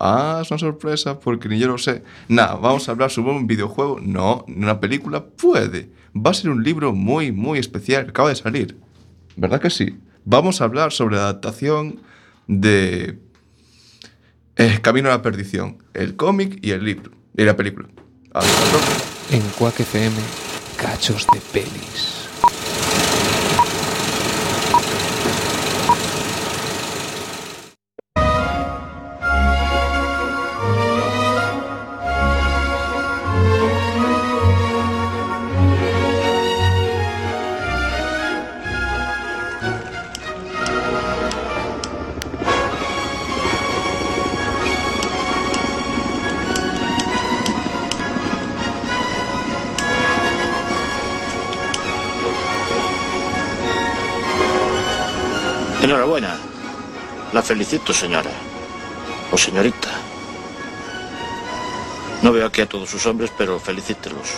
Ah, 0.00 0.40
es 0.42 0.50
una 0.50 0.58
sorpresa 0.58 1.20
porque 1.20 1.48
ni 1.48 1.58
yo 1.58 1.68
lo 1.68 1.78
sé. 1.78 2.02
Nada, 2.28 2.54
vamos 2.54 2.88
a 2.88 2.92
hablar 2.92 3.10
sobre 3.10 3.32
un 3.32 3.46
videojuego. 3.46 4.00
No, 4.00 4.44
ni 4.48 4.64
una 4.64 4.80
película. 4.80 5.24
Puede. 5.24 5.90
Va 6.16 6.30
a 6.30 6.34
ser 6.34 6.50
un 6.50 6.62
libro 6.62 6.92
muy, 6.92 7.32
muy 7.32 7.58
especial. 7.58 8.08
Acaba 8.08 8.30
de 8.30 8.36
salir. 8.36 8.78
¿Verdad 9.36 9.60
que 9.60 9.70
sí? 9.70 9.98
Vamos 10.24 10.60
a 10.60 10.64
hablar 10.64 10.92
sobre 10.92 11.16
la 11.16 11.22
adaptación 11.24 12.00
de 12.46 13.18
eh, 14.56 14.78
Camino 14.80 15.08
a 15.10 15.12
la 15.12 15.22
Perdición. 15.22 15.82
El 15.92 16.16
cómic 16.16 16.58
y 16.62 16.70
el 16.70 16.84
libro. 16.84 17.12
Y 17.36 17.44
la 17.44 17.56
película. 17.56 17.88
Hasta 18.32 18.70
pronto. 18.70 19.04
En 19.30 19.42
Quack 19.58 19.80
FM, 19.80 20.16
cachos 20.76 21.26
de 21.32 21.40
pelis. 21.52 22.23
Felicito, 57.44 57.92
señora. 57.92 58.30
O 59.30 59.36
señorita. 59.36 59.90
No 62.22 62.32
veo 62.32 62.46
aquí 62.46 62.62
a 62.62 62.68
todos 62.68 62.88
sus 62.88 63.04
hombres, 63.06 63.30
pero 63.36 63.60
felicítelos. 63.60 64.28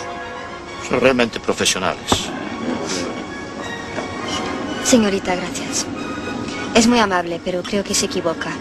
Son 0.87 0.99
realmente 0.99 1.39
profesionales. 1.39 2.11
Señorita, 4.83 5.35
gracias. 5.35 5.85
Es 6.75 6.87
muy 6.87 6.99
amable, 6.99 7.41
pero 7.43 7.63
creo 7.63 7.83
que 7.83 7.95
se 7.95 8.05
equivoca. 8.05 8.51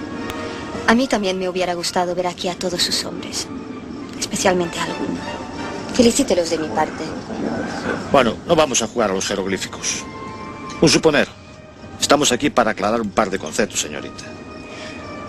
A 0.86 0.94
mí 0.94 1.08
también 1.08 1.38
me 1.38 1.48
hubiera 1.48 1.74
gustado 1.74 2.14
ver 2.14 2.28
aquí 2.28 2.48
a 2.48 2.54
todos 2.54 2.82
sus 2.82 3.04
hombres, 3.04 3.48
especialmente 4.18 4.78
a 4.78 4.84
alguno. 4.84 5.18
Felicítelos 5.94 6.50
de 6.50 6.58
mi 6.58 6.68
parte. 6.68 7.04
Bueno, 8.12 8.36
no 8.46 8.54
vamos 8.54 8.82
a 8.82 8.86
jugar 8.86 9.10
a 9.10 9.14
los 9.14 9.26
jeroglíficos. 9.26 10.04
Un 10.80 10.88
suponer. 10.88 11.28
Estamos 12.00 12.30
aquí 12.30 12.50
para 12.50 12.72
aclarar 12.72 13.00
un 13.00 13.10
par 13.10 13.30
de 13.30 13.38
conceptos, 13.38 13.80
señorita. 13.80 14.35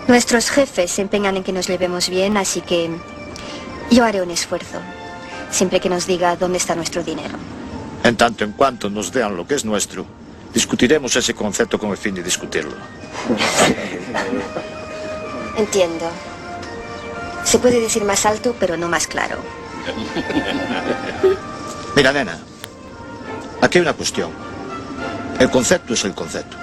Nuestros 0.08 0.48
jefes 0.48 0.90
se 0.90 1.02
empeñan 1.02 1.36
en 1.36 1.44
que 1.44 1.52
nos 1.52 1.68
llevemos 1.68 2.08
bien, 2.08 2.38
así 2.38 2.62
que 2.62 2.90
yo 3.90 4.04
haré 4.04 4.22
un 4.22 4.30
esfuerzo, 4.30 4.78
siempre 5.50 5.80
que 5.80 5.90
nos 5.90 6.06
diga 6.06 6.34
dónde 6.34 6.56
está 6.56 6.74
nuestro 6.74 7.04
dinero. 7.04 7.36
En 8.02 8.16
tanto 8.16 8.42
en 8.42 8.52
cuanto 8.52 8.88
nos 8.88 9.12
dean 9.12 9.36
lo 9.36 9.46
que 9.46 9.54
es 9.54 9.66
nuestro, 9.66 10.06
discutiremos 10.54 11.14
ese 11.14 11.34
concepto 11.34 11.78
con 11.78 11.90
el 11.90 11.98
fin 11.98 12.14
de 12.14 12.22
discutirlo. 12.22 12.72
Entiendo. 15.58 16.10
Se 17.44 17.58
puede 17.58 17.78
decir 17.78 18.02
más 18.02 18.24
alto, 18.24 18.56
pero 18.58 18.78
no 18.78 18.88
más 18.88 19.06
claro. 19.06 19.36
Mira, 21.94 22.14
nena, 22.14 22.38
aquí 23.60 23.76
hay 23.76 23.82
una 23.82 23.92
cuestión. 23.92 24.30
El 25.38 25.50
concepto 25.50 25.92
es 25.92 26.02
el 26.04 26.14
concepto. 26.14 26.56